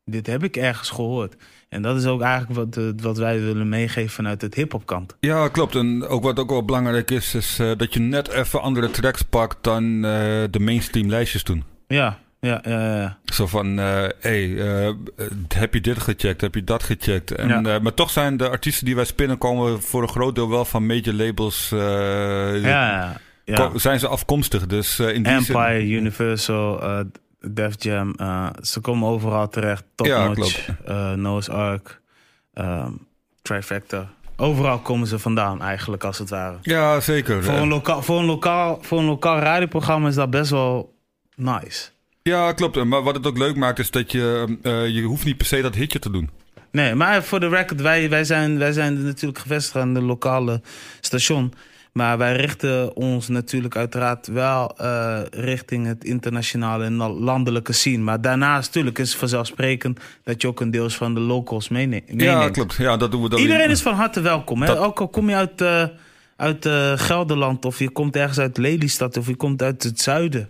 Dit 0.05 0.27
heb 0.27 0.45
ik 0.45 0.57
ergens 0.57 0.91
gehoord. 0.91 1.37
En 1.69 1.83
dat 1.83 1.97
is 1.97 2.07
ook 2.07 2.21
eigenlijk 2.21 2.55
wat, 2.55 2.77
eh, 2.77 3.03
wat 3.03 3.17
wij 3.17 3.41
willen 3.41 3.69
meegeven 3.69 4.11
vanuit 4.11 4.43
het 4.43 4.55
hip-hop 4.55 4.87
kant. 4.87 5.17
Ja, 5.21 5.49
klopt. 5.49 5.75
En 5.75 6.07
ook 6.07 6.23
wat 6.23 6.39
ook 6.39 6.51
wel 6.51 6.65
belangrijk 6.65 7.11
is, 7.11 7.35
is 7.35 7.59
eh, 7.59 7.71
dat 7.77 7.95
je 7.95 8.01
net 8.01 8.29
even 8.29 8.63
andere 8.63 8.91
tracks 8.91 9.23
pakt 9.23 9.65
dan 9.65 9.83
eh, 9.95 10.45
de 10.51 10.61
mainstream 10.61 11.09
lijstjes 11.09 11.45
doen. 11.45 11.65
Ja, 11.87 12.19
ja, 12.47 12.61
ja. 12.65 12.97
ja. 12.97 13.19
Zo 13.25 13.47
van, 13.47 13.77
hé, 13.77 14.09
hey, 14.19 14.57
eh, 14.87 14.93
heb 15.55 15.75
je 15.75 15.81
dit 15.81 15.99
gecheckt? 15.99 16.41
Heb 16.41 16.55
je 16.55 16.65
dat 16.65 16.83
gecheckt? 16.83 17.31
En, 17.31 17.67
eh, 17.67 17.81
maar 17.81 17.95
toch 17.95 18.11
zijn 18.11 18.37
de 18.37 18.49
artiesten 18.49 18.85
die 18.85 18.95
wij 18.95 19.05
spinnen 19.05 19.39
komen 19.39 19.83
voor 19.83 20.03
een 20.03 20.09
groot 20.09 20.35
deel 20.35 20.49
wel 20.49 20.65
van 20.65 20.87
major 20.87 21.15
labels. 21.15 21.73
eh, 21.73 21.79
ja, 22.63 23.17
ja. 23.45 23.71
Zijn 23.79 23.99
ze 23.99 24.09
afkomstig? 24.09 24.67
Dus 24.67 24.99
eh, 24.99 25.15
in 25.15 25.23
die 25.23 25.41
zin- 25.43 25.55
Empire, 25.57 25.87
Universal, 25.89 26.83
eh 26.83 27.01
Def 27.51 27.75
Jam. 27.83 28.15
eh, 28.17 28.47
ze 28.63 28.81
komen 28.81 29.09
overal 29.09 29.49
terecht. 29.49 29.85
Top 29.95 30.07
Ja, 30.07 30.27
Notch, 30.29 30.69
eh, 30.85 31.13
Noah's 31.13 31.49
Ark, 31.49 32.01
ehm, 32.55 32.91
Trifecta. 33.43 34.09
Overal 34.37 34.79
komen 34.79 35.07
ze 35.07 35.19
vandaan 35.19 35.63
eigenlijk, 35.63 36.05
als 36.05 36.19
het 36.19 36.31
ware. 36.31 36.57
Ja, 36.63 37.01
zeker. 37.01 37.45
Voor 37.45 37.55
Eh, 37.55 37.61
een, 37.61 37.69
lokaal, 37.69 38.03
voor, 38.03 38.19
een 38.19 38.25
lokaal, 38.25 38.79
voor 38.83 38.99
een 38.99 39.05
lokaal 39.05 39.39
radioprogramma 39.39 40.09
is 40.09 40.15
dat 40.15 40.31
best 40.31 40.51
wel 40.51 40.95
nice. 41.35 41.89
Ja, 42.27 42.53
klopt. 42.53 42.85
Maar 42.85 43.03
wat 43.03 43.15
het 43.15 43.27
ook 43.27 43.39
leuk 43.39 43.57
maakt 43.57 43.79
is 43.79 43.91
dat 43.91 44.13
je... 44.13 44.57
eh, 44.63 44.89
je 44.89 45.03
hoeft 45.03 45.25
niet 45.25 45.37
per 45.37 45.47
se 45.47 45.61
dat 45.61 45.75
hitje 45.75 45.99
te 45.99 46.11
doen. 46.11 46.31
Nee, 46.71 46.95
maar 46.95 47.23
voor 47.25 47.41
de 47.41 47.49
record, 47.49 47.81
wij, 47.81 48.11
wij, 48.11 48.25
zijn, 48.25 48.59
wij 48.59 48.73
zijn 48.73 49.05
natuurlijk 49.05 49.39
gevestigd 49.39 49.77
aan 49.77 49.95
de 49.95 50.03
lokale 50.03 50.61
station. 51.01 51.53
Maar 51.93 52.19
wij 52.19 52.37
richten 52.37 52.97
ons 52.97 53.29
natuurlijk 53.29 53.77
uiteraard 53.77 54.27
wel 54.27 54.77
eh, 54.79 55.19
richting 55.31 55.87
het 55.87 56.05
internationale 56.05 56.85
en 56.85 56.97
landelijke 56.97 57.73
scene. 57.73 58.03
Maar 58.03 58.21
daarnaast 58.21 58.67
natuurlijk 58.67 58.99
is 58.99 59.09
het 59.11 59.19
vanzelfsprekend 59.19 60.01
dat 60.25 60.43
je 60.43 60.49
ook 60.49 60.61
een 60.61 60.71
deels 60.71 60.97
van 60.97 61.15
de 61.15 61.21
locals 61.21 61.69
meeneemt. 61.69 62.05
Ja, 62.17 62.51
klopt. 62.51 62.75
Ja, 62.75 62.97
dat 62.97 63.11
doen 63.11 63.23
we 63.23 63.29
dan 63.29 63.41
Iedereen 63.41 63.71
is 63.71 63.83
van 63.83 63.95
harte 63.95 64.21
welkom. 64.21 64.61
Hè? 64.61 64.67
Dat- 64.67 64.79
Ook 64.79 65.01
al 65.01 65.09
kom 65.09 65.29
je 65.29 65.35
uit, 65.37 65.61
eh, 65.61 65.85
uit 66.37 66.69
Gelderland 67.01 67.65
of 67.65 67.79
je 67.79 67.91
komt 67.91 68.17
ergens 68.17 68.39
uit 68.39 68.57
Lelystad 68.57 69.17
of 69.17 69.27
je 69.27 69.37
komt 69.37 69.63
uit 69.63 69.83
het 69.83 70.01
zuiden. 70.01 70.49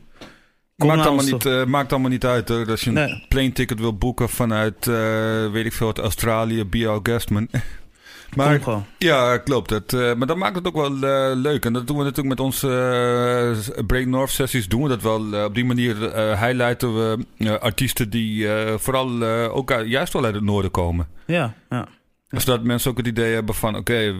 Maakt 0.76 1.06
allemaal, 1.06 1.24
niet, 1.24 1.46
eh, 1.46 1.64
maakt 1.64 1.92
allemaal 1.92 2.10
niet 2.10 2.24
uit. 2.24 2.48
Hoor. 2.48 2.70
Als 2.70 2.82
je 2.82 2.90
een 2.90 3.24
plane 3.28 3.52
ticket 3.52 3.80
wil 3.80 3.96
boeken 3.96 4.28
vanuit, 4.28 4.86
eh, 4.86 5.50
weet 5.50 5.64
ik 5.64 5.72
veel, 5.72 5.86
uit 5.86 5.98
Australië, 5.98 6.64
Bio 6.64 7.00
Guestman. 7.02 7.46
toe. 7.46 7.60
maar 8.36 8.60
ja, 8.98 9.38
klopt. 9.38 9.70
Het, 9.70 9.92
eh, 9.92 10.14
maar 10.14 10.26
dat 10.26 10.36
maakt 10.36 10.54
het 10.56 10.66
ook 10.66 10.74
wel 10.74 10.92
leuk. 11.36 11.64
En 11.64 11.72
dat 11.72 11.86
doen 11.86 11.96
we 11.96 12.02
natuurlijk 12.02 12.28
met 12.28 12.40
onze 12.40 13.82
Break 13.86 14.06
North 14.06 14.30
sessies. 14.30 14.68
Doen 14.68 14.82
we 14.82 14.88
dat 14.88 15.02
wel. 15.02 15.44
Op 15.44 15.54
die 15.54 15.64
manier 15.64 15.96
highlighten 16.38 16.94
we 16.94 17.58
artiesten 17.60 18.10
die 18.10 18.48
vooral 18.76 19.22
ook 19.50 19.72
uit- 19.72 19.88
juist 19.88 20.12
wel 20.12 20.24
uit 20.24 20.34
het 20.34 20.44
noorden 20.44 20.70
komen. 20.70 21.08
Ja, 21.26 21.54
ja. 21.70 21.88
Zodat 22.28 22.62
mensen 22.62 22.90
ook 22.90 22.96
het 22.96 23.06
idee 23.06 23.34
hebben 23.34 23.54
van... 23.54 23.76
oké, 23.76 24.14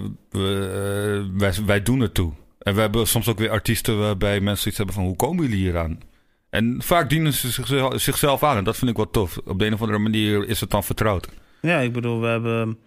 wij, 1.37 1.53
wij 1.67 1.83
doen 1.83 2.01
het 2.01 2.15
toe. 2.15 2.33
En 2.59 2.75
we 2.75 2.81
hebben 2.81 3.07
soms 3.07 3.29
ook 3.29 3.39
weer 3.39 3.51
artiesten 3.51 3.99
waarbij 3.99 4.41
mensen 4.41 4.69
iets 4.69 4.77
hebben 4.77 4.95
van... 4.95 5.05
hoe 5.05 5.17
komen 5.17 5.45
jullie 5.45 5.59
hier 5.59 5.79
aan? 5.79 5.99
En 6.57 6.83
vaak 6.83 7.11
dienen 7.11 7.33
ze 7.33 7.51
zichzelf, 7.51 8.01
zichzelf 8.01 8.43
aan. 8.43 8.57
En 8.57 8.65
dat 8.65 8.77
vind 8.77 8.91
ik 8.91 8.97
wel 8.97 9.11
tof. 9.11 9.39
Op 9.45 9.59
de 9.59 9.67
een 9.67 9.73
of 9.73 9.81
andere 9.81 9.99
manier 9.99 10.49
is 10.49 10.61
het 10.61 10.71
dan 10.71 10.85
vertrouwd. 10.85 11.29
Ja, 11.61 11.79
ik 11.79 11.93
bedoel, 11.93 12.21
we 12.21 12.27
hebben... 12.27 12.79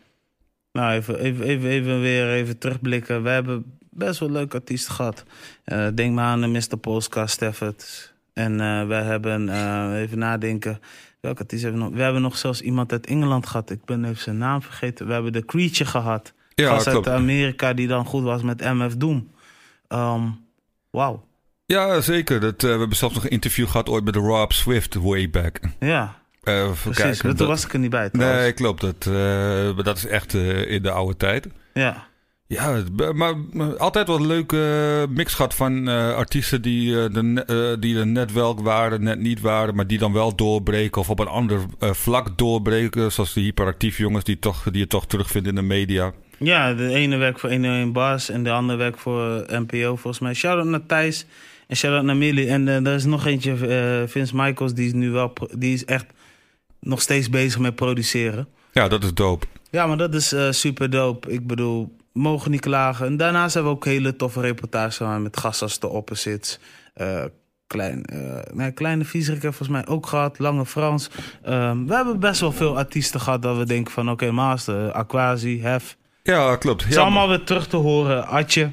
Nou, 0.71 0.91
even, 0.93 1.19
even, 1.19 1.45
even, 1.45 1.69
even 1.69 2.01
weer 2.01 2.29
even 2.29 2.58
terugblikken. 2.58 3.23
We 3.23 3.29
hebben 3.29 3.79
best 3.89 4.19
wel 4.19 4.32
leuke 4.32 4.58
artiesten 4.58 4.93
gehad. 4.93 5.23
Eh, 5.63 5.88
denk 5.93 6.13
maar 6.13 6.25
aan 6.25 6.41
de 6.41 6.47
Mr. 6.47 6.77
Polska, 6.77 7.27
Stafford. 7.27 8.13
En 8.34 8.62
eh, 8.62 8.88
we 8.88 8.93
hebben, 8.93 9.49
eh, 9.49 10.01
even 10.01 10.17
nadenken... 10.17 10.79
Welke 11.19 11.39
artiest 11.39 11.63
hebben 11.63 11.82
we 11.82 11.88
nog? 11.88 11.97
We 11.97 12.03
hebben 12.03 12.21
nog 12.21 12.38
zelfs 12.38 12.62
iemand 12.62 12.91
uit 12.91 13.05
Engeland 13.05 13.47
gehad. 13.47 13.69
Ik 13.69 13.86
ben 13.86 14.05
even 14.05 14.21
zijn 14.21 14.38
naam 14.38 14.62
vergeten. 14.62 15.08
We 15.08 15.13
hebben 15.13 15.34
de 15.34 15.45
Creature 15.45 15.89
gehad. 15.89 16.34
Ja, 16.55 16.84
uit. 16.86 17.08
Amerika 17.08 17.73
die 17.73 17.88
dan 17.88 18.05
goed 18.05 18.23
was 18.23 18.41
met 18.41 18.62
MF 18.62 18.97
Doom. 18.97 19.32
Ehm 19.88 20.27
Wauw. 20.89 21.27
Ja, 21.75 22.01
zeker. 22.01 22.39
Dat, 22.39 22.63
eh, 22.63 22.71
we 22.73 22.77
hebben 22.79 22.97
zelfs 22.97 23.13
nog 23.15 23.23
een 23.23 23.29
interview 23.29 23.67
gehad 23.67 23.89
ooit 23.89 24.03
met 24.05 24.15
Rob 24.15 24.51
Swift 24.51 24.93
way 24.95 25.29
back. 25.29 25.60
Ja, 25.79 26.15
even 26.43 26.75
precies. 26.82 27.01
kijken. 27.03 27.19
Toen 27.21 27.36
Dat- 27.36 27.47
was 27.47 27.65
ik 27.65 27.73
er 27.73 27.79
niet 27.79 27.89
bij 27.89 28.10
trouwens. 28.10 28.41
Nee, 28.41 28.51
klopt. 28.53 28.82
Dat, 28.82 29.05
eh, 29.08 29.13
maar 29.75 29.84
dat 29.84 29.97
is 29.97 30.05
echt 30.05 30.34
in 30.67 30.82
de 30.84 30.91
oude 30.91 31.17
tijd. 31.17 31.47
Ja. 31.73 32.08
Ja, 32.47 32.84
maar, 33.13 33.34
altijd 33.77 34.08
wel 34.08 34.15
een 34.15 34.27
leuke 34.27 34.58
mix 35.10 35.34
gehad 35.34 35.55
van 35.55 35.88
artiesten 36.15 36.62
die, 36.62 36.91
de, 37.10 37.77
die 37.79 37.97
er 37.97 38.08
net 38.08 38.34
wel 38.34 38.63
waren, 38.63 39.03
net 39.03 39.19
niet 39.19 39.41
waren, 39.41 39.75
maar 39.75 39.88
die 39.88 39.97
dan 39.97 40.13
wel 40.13 40.36
doorbreken 40.36 41.01
of 41.01 41.10
op 41.10 41.19
een 41.19 41.27
ander 41.27 41.60
vlak 41.79 42.38
doorbreken. 42.38 43.12
Zoals 43.12 43.34
de 43.34 43.41
hyperactieve 43.41 44.01
jongens 44.01 44.23
die, 44.23 44.39
toch, 44.39 44.63
die 44.63 44.79
je 44.82 44.88
toch 44.88 45.08
terugvindt 45.08 45.47
in 45.47 45.55
de 45.55 45.62
media. 45.62 46.12
Ja, 46.38 46.73
de 46.73 46.93
ene 46.93 47.17
werkt 47.17 47.39
voor 47.39 47.49
101 47.49 47.91
Bars 47.93 48.29
en 48.29 48.43
de 48.43 48.51
andere 48.51 48.77
werkt 48.77 48.99
voor 48.99 49.43
NPO 49.47 49.95
volgens 49.95 50.19
mij. 50.19 50.34
Shout-out 50.34 50.65
naar 50.67 50.86
Thijs 50.86 51.25
en 51.69 51.75
shout-out 51.75 52.03
naar 52.03 52.17
Millie. 52.17 52.47
En 52.47 52.67
eh, 52.67 52.86
er 52.86 52.95
is 52.95 53.05
nog 53.05 53.25
eentje, 53.25 53.51
eh, 53.51 54.08
Vince 54.08 54.36
Michaels, 54.36 54.73
die 54.73 54.86
is 54.86 54.93
nu 54.93 55.10
wel, 55.12 55.34
die 55.58 55.73
is 55.73 55.86
echt 55.86 56.05
nog 56.79 57.01
steeds 57.01 57.29
bezig 57.29 57.60
met 57.60 57.75
produceren. 57.75 58.47
Ja, 58.71 58.88
dat 58.88 59.03
is 59.03 59.13
dope. 59.13 59.45
Ja, 59.71 59.88
maar 59.88 59.97
dat 59.97 60.13
is 60.13 60.32
eh, 60.32 60.51
super 60.51 60.89
dope. 60.89 61.32
Ik 61.32 61.47
bedoel, 61.47 61.95
mogen 62.13 62.51
niet 62.51 62.62
klagen. 62.62 63.05
En 63.05 63.17
daarnaast 63.17 63.53
hebben 63.53 63.71
we 63.71 63.77
ook 63.77 63.86
hele 63.86 64.15
toffe 64.15 64.41
reportages 64.41 65.19
met 65.19 65.38
gasten 65.38 65.67
als 65.67 65.79
de 65.79 65.88
Opposites. 65.88 66.60
Klein, 67.67 68.05
nee, 68.53 68.71
kleine 68.71 69.05
Vieserik 69.05 69.41
heeft 69.41 69.55
volgens 69.58 69.77
mij 69.77 69.95
ook 69.95 70.05
gehad. 70.05 70.39
Lange 70.39 70.65
Frans. 70.65 71.10
Ehm, 71.43 71.86
we 71.86 71.95
hebben 71.95 72.19
best 72.19 72.41
wel 72.41 72.51
veel 72.51 72.77
artiesten 72.77 73.19
gehad 73.19 73.41
dat 73.41 73.58
we 73.58 73.65
denken 73.65 73.93
van... 73.93 74.10
Oké, 74.10 74.32
Master, 74.32 74.91
Aquasi, 74.91 75.62
Hef. 75.62 75.97
Ja, 76.23 76.55
klopt. 76.55 76.82
Het 76.82 76.91
is 76.91 76.97
allemaal 76.97 77.27
weer 77.27 77.43
terug 77.43 77.67
te 77.67 77.77
horen. 77.77 78.27
Atje. 78.27 78.71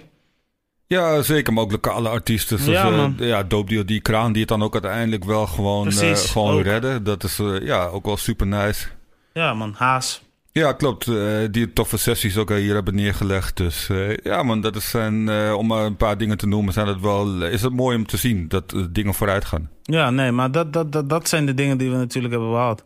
Ja, 0.87 1.23
zeker. 1.23 1.53
Maar 1.53 1.63
ook 1.63 1.71
lokale 1.73 2.09
artiesten. 2.09 2.59
Zoals, 2.59 2.79
Ja, 2.79 2.91
eh, 2.91 2.97
man. 2.97 3.15
ja, 3.19 3.43
Dope 3.43 3.71
Deal, 3.71 3.87
die 3.87 4.01
kraan 4.01 4.33
die 4.33 4.41
het 4.41 4.49
dan 4.51 4.63
ook 4.63 4.73
uiteindelijk 4.73 5.25
wel 5.25 5.47
gewoon, 5.47 5.91
eh, 5.91 6.15
gewoon 6.17 6.55
ook. 6.55 6.63
redden. 6.63 7.05
Dat 7.05 7.25
is 7.25 7.39
eh, 7.39 7.61
ja, 7.61 7.87
ook 7.87 8.05
wel 8.05 8.17
super 8.17 8.47
nice. 8.47 8.87
Ja 9.33 9.55
man, 9.55 9.75
Haas. 9.77 10.23
Ja, 10.57 10.73
klopt. 10.73 11.09
eh, 11.09 11.17
die 11.51 11.73
toffe 11.73 11.97
sessies 11.97 12.37
ook 12.37 12.51
hier 12.51 12.75
hebben 12.75 12.95
neergelegd. 12.95 13.57
Dus 13.57 13.89
eh, 13.89 14.17
ja, 14.17 14.43
man, 14.43 14.61
dat 14.61 14.77
is 14.77 14.91
zijn, 14.91 15.29
eh, 15.29 15.55
om 15.57 15.67
maar 15.67 15.85
een 15.85 15.97
paar 15.97 16.19
dingen 16.19 16.39
te 16.39 16.47
noemen, 16.47 16.73
zijn 16.73 16.87
het 16.87 17.01
wel, 17.01 17.43
is 17.45 17.63
het 17.63 17.73
mooi 17.73 17.97
om 17.97 18.07
te 18.07 18.17
zien 18.17 18.49
dat 18.49 18.73
eh, 18.73 18.81
dingen 18.91 19.15
vooruit 19.15 19.45
gaan. 19.45 19.71
Ja, 19.83 20.11
nee, 20.11 20.33
maar 20.33 20.51
dat, 20.51 20.73
dat, 20.73 20.93
dat, 20.93 21.09
dat 21.09 21.29
zijn 21.29 21.47
de 21.47 21.55
dingen 21.55 21.79
die 21.79 21.91
we 21.91 21.97
natuurlijk 21.97 22.33
hebben 22.35 22.51
behaald. 22.53 22.85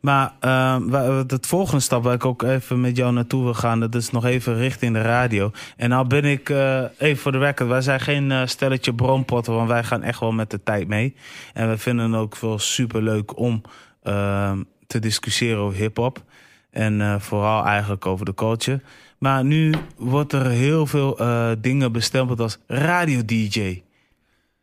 Maar 0.00 0.32
eh, 0.40 0.76
wa- 0.80 1.24
het 1.26 1.46
volgende 1.46 1.80
stap 1.82 2.02
waar 2.04 2.14
ik 2.14 2.24
ook 2.24 2.42
even 2.42 2.80
met 2.80 2.96
jou 2.96 3.12
naartoe 3.12 3.42
wil 3.42 3.54
gaan... 3.54 3.80
dat 3.80 3.94
is 3.94 4.10
nog 4.10 4.24
even 4.24 4.56
richting 4.56 4.92
de 4.94 5.02
radio. 5.02 5.50
En 5.76 5.88
nou 5.88 6.06
ben 6.06 6.24
ik, 6.24 6.48
eh, 6.50 6.82
even 6.98 7.22
voor 7.22 7.32
de 7.32 7.38
record... 7.38 7.68
wij 7.68 7.80
zijn 7.80 8.00
geen 8.00 8.30
eh, 8.32 8.46
stelletje 8.46 8.94
bronpotten... 8.94 9.54
want 9.54 9.68
wij 9.68 9.84
gaan 9.84 10.02
echt 10.02 10.20
wel 10.20 10.32
met 10.32 10.50
de 10.50 10.62
tijd 10.62 10.88
mee. 10.88 11.14
En 11.54 11.68
we 11.70 11.78
vinden 11.78 12.12
het 12.12 12.20
ook 12.20 12.38
wel 12.38 12.58
superleuk 12.58 13.38
om 13.38 13.60
eh, 14.02 14.52
te 14.86 14.98
discussiëren 14.98 15.58
over 15.62 15.78
hiphop. 15.78 16.22
En 16.72 17.00
eh, 17.00 17.20
vooral 17.20 17.64
eigenlijk 17.64 18.06
over 18.06 18.24
de 18.24 18.34
culture. 18.34 18.80
Maar 19.18 19.44
nu 19.44 19.74
wordt 19.96 20.32
er 20.32 20.46
heel 20.46 20.86
veel 20.86 21.18
eh, 21.18 21.50
dingen 21.58 21.92
bestempeld 21.92 22.40
als 22.40 22.58
radio-dj. 22.66 23.82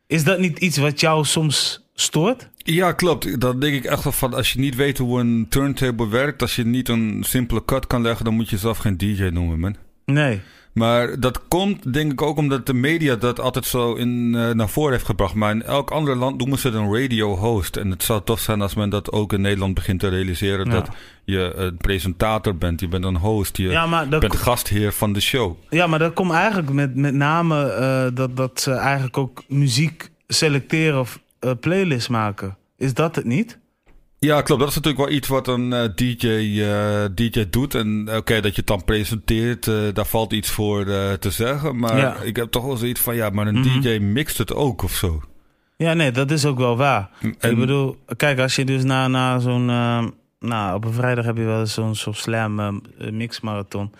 Is 0.06 0.24
dat 0.24 0.38
niet 0.38 0.58
iets 0.58 0.76
wat 0.76 1.00
jou 1.00 1.24
soms 1.24 1.88
stoort? 1.94 2.48
Ja, 2.56 2.92
klopt. 2.92 3.40
Dan 3.40 3.60
denk 3.60 3.74
ik 3.74 3.84
echt 3.84 4.04
wel 4.04 4.12
van, 4.12 4.34
als 4.34 4.52
je 4.52 4.58
niet 4.58 4.74
weet 4.74 4.98
hoe 4.98 5.20
een 5.20 5.46
turntable 5.48 6.08
werkt, 6.08 6.42
als 6.42 6.56
je 6.56 6.64
niet 6.66 6.88
een 6.88 7.22
simpele 7.26 7.64
cut 7.64 7.86
kan 7.86 8.02
leggen, 8.02 8.24
dan 8.24 8.34
moet 8.34 8.50
je 8.50 8.58
zelf 8.58 8.78
geen 8.78 8.96
DJ 8.96 9.22
noemen, 9.22 9.60
man. 9.60 9.76
Nee. 10.04 10.40
Maar 10.72 11.20
dat 11.20 11.48
komt 11.48 11.92
denk 11.92 12.12
ik 12.12 12.22
ook 12.22 12.36
omdat 12.36 12.66
de 12.66 12.74
media 12.74 13.16
dat 13.16 13.40
altijd 13.40 13.64
zo 13.66 13.94
in, 13.94 14.34
eh, 14.34 14.50
naar 14.50 14.68
voren 14.68 14.92
heeft 14.92 15.04
gebracht. 15.04 15.34
Maar 15.34 15.50
in 15.50 15.62
elk 15.62 15.90
ander 15.90 16.16
land 16.16 16.38
noemen 16.38 16.58
ze 16.58 16.66
het 16.66 16.76
een 16.76 16.94
radio 16.94 17.36
host. 17.36 17.76
En 17.76 17.90
het 17.90 18.02
zou 18.02 18.20
tof 18.24 18.40
zijn 18.40 18.60
als 18.62 18.74
men 18.74 18.90
dat 18.90 19.12
ook 19.12 19.32
in 19.32 19.40
Nederland 19.40 19.74
begint 19.74 20.00
te 20.00 20.08
realiseren. 20.08 20.66
Ja. 20.66 20.72
Dat 20.72 20.88
je 21.24 21.52
een 21.54 21.76
presentator 21.76 22.56
bent, 22.56 22.80
je 22.80 22.88
bent 22.88 23.04
een 23.04 23.16
host, 23.16 23.56
je 23.56 23.68
Ja, 23.68 24.06
bent 24.08 24.36
gastheer 24.36 24.92
van 24.92 25.12
de 25.12 25.20
show. 25.20 25.56
ja, 25.70 25.86
maar 25.86 25.98
dat 25.98 26.12
komt 26.12 26.32
eigenlijk 26.32 26.70
met, 26.70 26.94
met 26.96 27.14
name 27.14 27.64
eh, 27.70 28.06
dat, 28.14 28.36
dat 28.36 28.60
ze 28.60 28.72
eigenlijk 28.72 29.18
ook 29.18 29.42
muziek 29.48 30.10
selecteren 30.28 31.00
of 31.00 31.20
eh, 31.38 31.50
playlists 31.60 32.08
maken. 32.08 32.56
Is 32.76 32.94
dat 32.94 33.16
het 33.16 33.24
niet? 33.24 33.58
Ja, 34.26 34.42
klopt. 34.42 34.60
Dat 34.60 34.68
is 34.70 34.74
natuurlijk 34.74 35.04
wel 35.08 35.16
iets 35.16 35.28
wat 35.28 35.48
een 35.48 35.72
eh, 35.72 35.84
DJ, 35.94 36.26
eh, 36.62 37.04
DJ 37.14 37.44
doet. 37.50 37.74
En 37.74 38.04
eh, 38.08 38.16
oké, 38.16 38.34
dat 38.40 38.50
je 38.50 38.56
het 38.58 38.66
dan 38.66 38.84
presenteert, 38.84 39.64
daar 39.94 40.06
valt 40.06 40.32
iets 40.32 40.50
voor 40.50 40.84
te 41.18 41.30
zeggen. 41.30 41.76
Maar 41.78 41.96
Ja. 41.98 42.16
ik 42.16 42.36
heb 42.36 42.50
toch 42.50 42.64
wel 42.64 42.76
zoiets 42.76 43.00
van, 43.00 43.14
ja, 43.14 43.30
maar 43.30 43.46
een 43.46 43.58
Mhm. 43.60 43.80
DJ 43.80 43.98
mixt 43.98 44.38
het 44.38 44.54
ook 44.54 44.82
of 44.82 44.92
zo. 44.92 45.20
Ja, 45.76 45.92
nee, 45.94 46.10
dat 46.10 46.30
is 46.30 46.44
ook 46.44 46.58
wel 46.58 46.76
waar. 46.76 47.10
En- 47.38 47.50
Ik 47.50 47.58
bedoel, 47.58 47.96
kijk, 48.16 48.38
als 48.38 48.56
je 48.56 48.64
dus 48.64 48.84
na, 48.84 49.08
na 49.08 49.38
zo'n... 49.38 49.64
nou, 50.40 50.74
op 50.74 50.84
een 50.84 50.92
vrijdag 50.92 51.24
heb 51.24 51.36
je 51.36 51.42
wel 51.44 51.60
eens 51.60 51.74
zo'n 51.74 51.94
zo'n 51.94 52.14
slam 52.14 52.82
mixmarathon. 53.10 53.92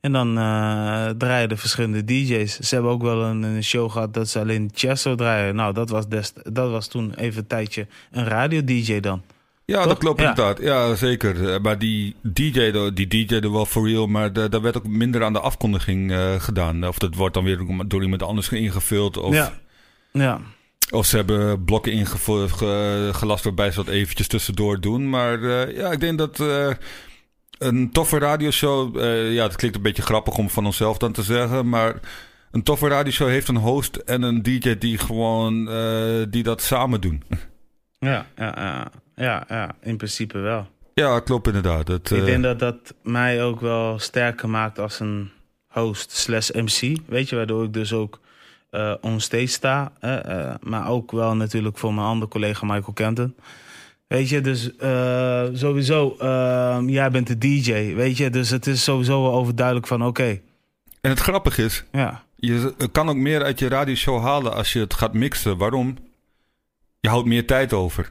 En 0.00 0.12
dan 0.12 0.34
draaien 1.18 1.48
de 1.48 1.56
verschillende 1.56 2.04
DJ's. 2.04 2.58
Ze 2.58 2.74
hebben 2.74 2.92
ook 2.92 3.02
wel 3.02 3.22
een, 3.22 3.42
een 3.42 3.64
show 3.64 3.90
gehad 3.90 4.14
dat 4.14 4.28
ze 4.28 4.38
alleen 4.40 4.70
Chesto 4.74 5.14
draaien. 5.14 5.54
Nou, 5.54 5.74
dat 5.74 5.88
was, 5.88 6.04
dat 6.52 6.70
was 6.70 6.88
toen 6.88 7.14
even 7.14 7.40
een 7.40 7.46
tijdje 7.46 7.86
een 8.10 8.24
radio-DJ 8.24 9.00
dan. 9.00 9.22
Ja, 9.70 9.78
Toch? 9.78 9.86
dat 9.86 9.98
klopt 9.98 10.20
Ja. 10.20 10.28
inderdaad. 10.28 10.60
Ja, 10.60 10.94
zeker. 10.94 11.52
Eh, 11.52 11.60
Maar 11.60 11.78
die 11.78 12.14
DJ, 12.22 12.90
die 12.94 13.06
DJ 13.06 13.34
er 13.34 13.52
wel 13.52 13.66
for 13.66 13.88
real, 13.88 14.06
maar 14.06 14.32
daar 14.32 14.60
werd 14.62 14.76
ook 14.76 14.86
minder 14.86 15.24
aan 15.24 15.32
de 15.32 15.40
afkondiging 15.40 16.12
eh, 16.12 16.40
gedaan. 16.40 16.86
Of 16.86 16.98
dat 16.98 17.14
wordt 17.14 17.34
dan 17.34 17.44
weer 17.44 17.60
door 17.86 18.02
iemand 18.02 18.22
anders 18.22 18.48
ingevuld. 18.48 19.16
Of, 19.16 19.34
Ja. 19.34 19.52
Ja. 20.12 20.40
of 20.90 21.06
ze 21.06 21.16
hebben 21.16 21.64
blokken 21.64 21.92
ingevuld, 21.92 22.52
ge- 22.52 23.10
gelast 23.12 23.44
waarbij 23.44 23.70
ze 23.70 23.76
dat 23.84 23.94
eventjes 23.94 24.26
tussendoor 24.26 24.80
doen. 24.80 25.08
Maar 25.10 25.42
eh, 25.42 25.76
ja, 25.76 25.90
ik 25.92 26.00
denk 26.00 26.18
dat 26.18 26.42
een 27.58 27.90
toffe 27.92 28.18
radioshow... 28.18 28.96
ja, 29.32 29.42
het 29.42 29.56
klinkt 29.56 29.76
een 29.76 29.82
beetje 29.82 30.02
grappig 30.02 30.36
om 30.38 30.50
van 30.50 30.66
onszelf 30.66 30.98
dan 30.98 31.12
te 31.12 31.22
zeggen, 31.22 31.68
maar... 31.68 32.00
Een 32.50 32.62
toffe 32.62 32.88
radioshow 32.88 33.28
heeft 33.28 33.48
een 33.48 33.56
host 33.56 33.96
en 33.96 34.22
een 34.22 34.42
DJ 34.42 34.78
die 34.78 34.98
gewoon 34.98 35.64
die 36.30 36.42
dat 36.42 36.62
samen 36.62 37.00
doen. 37.00 37.22
Ja, 37.98 38.26
ja, 38.36 38.54
ja, 38.56 38.90
ja, 39.18 39.44
ja, 39.48 39.74
in 39.82 39.96
principe 39.96 40.38
wel. 40.38 40.66
Ja, 40.94 41.20
klopt 41.20 41.46
inderdaad. 41.46 41.88
Het, 41.88 42.10
Ik 42.10 42.18
eh, 42.18 42.24
denk 42.24 42.42
dat 42.42 42.58
dat 42.58 42.94
mij 43.02 43.42
ook 43.44 43.60
wel 43.60 43.98
sterker 43.98 44.48
maakt 44.48 44.78
als 44.78 45.00
een 45.00 45.30
host 45.68 46.10
slash 46.10 46.50
MC. 46.50 46.96
Weet 47.06 47.28
je, 47.28 47.36
waardoor 47.36 47.64
ik 47.64 47.72
dus 47.72 47.92
ook 47.92 48.20
eh 48.70 48.94
onstage 49.00 49.46
sta. 49.46 49.92
eh, 50.00 50.54
maar 50.60 50.88
ook 50.88 51.10
wel 51.12 51.36
natuurlijk 51.36 51.78
voor 51.78 51.94
mijn 51.94 52.06
andere 52.06 52.30
collega 52.30 52.66
Michael 52.66 52.92
Kenton. 52.92 53.34
Weet 54.06 54.28
je, 54.28 54.40
dus 54.40 54.70
sowieso, 55.60 56.16
eh, 56.18 56.78
jij 56.86 57.10
bent 57.10 57.26
de 57.26 57.38
DJ, 57.38 57.94
weet 57.94 58.16
je. 58.16 58.30
Dus 58.30 58.50
het 58.50 58.66
is 58.66 58.82
sowieso 58.84 59.22
wel 59.22 59.32
overduidelijk 59.32 59.86
van, 59.86 60.04
oké, 60.04 60.40
En 61.00 61.10
het 61.10 61.20
grappige 61.20 61.64
is, 61.64 61.84
ja. 61.92 62.24
je 62.36 62.74
kan 62.92 63.08
ook 63.08 63.16
meer 63.16 63.42
uit 63.42 63.58
je 63.58 63.68
radioshow 63.68 64.22
halen 64.22 64.54
als 64.54 64.72
je 64.72 64.80
het 64.80 64.94
gaat 64.94 65.12
mixen. 65.12 65.56
Waarom? 65.58 65.96
Je 67.00 67.08
houdt 67.08 67.26
meer 67.26 67.46
tijd 67.46 67.72
over. 67.72 68.10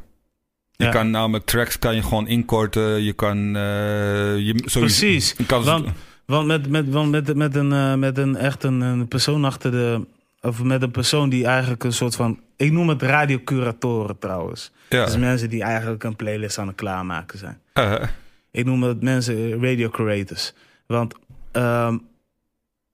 Je 0.77 0.85
Ja. 0.85 0.91
kan 0.91 1.09
namelijk 1.09 1.45
tracks 1.45 1.79
kan 1.79 1.95
je 1.95 2.03
gewoon 2.03 2.27
inkorten. 2.27 3.03
Je 3.03 3.13
kan... 3.13 3.37
eh, 3.55 3.61
je, 4.37 4.53
sowieso- 4.65 4.79
Precies, 4.79 5.33
je 5.37 5.45
kan, 5.45 5.63
want- 5.63 5.87
Want 6.25 6.47
met, 6.47 6.69
met, 6.69 6.89
want 6.89 7.11
met, 7.11 7.35
met, 7.35 7.55
een, 7.55 7.71
eh, 7.71 7.93
met 7.95 8.17
een 8.17 8.35
echt 8.35 8.63
een, 8.63 8.81
een 8.81 9.07
persoon 9.07 9.45
achter 9.45 9.71
de... 9.71 10.05
Of 10.41 10.63
met 10.63 10.81
een 10.81 10.91
persoon 10.91 11.29
die 11.29 11.45
eigenlijk 11.45 11.83
een 11.83 11.93
soort 11.93 12.15
van... 12.15 12.39
Ik 12.55 12.71
noem 12.71 12.89
het 12.89 13.01
radiocuratoren 13.01 14.19
trouwens. 14.19 14.71
ja. 14.89 15.05
Dus 15.05 15.17
mensen 15.17 15.49
die 15.49 15.63
eigenlijk 15.63 16.03
een 16.03 16.15
playlist 16.15 16.57
aan 16.57 16.67
het 16.67 16.75
klaarmaken 16.75 17.37
zijn. 17.39 17.59
Eh, 17.73 18.03
Ik 18.51 18.65
noem 18.65 18.83
het 18.83 19.01
mensen 19.01 19.61
radio 19.63 19.89
curators. 19.89 20.53
Want 20.87 21.13
ehm, 21.51 21.97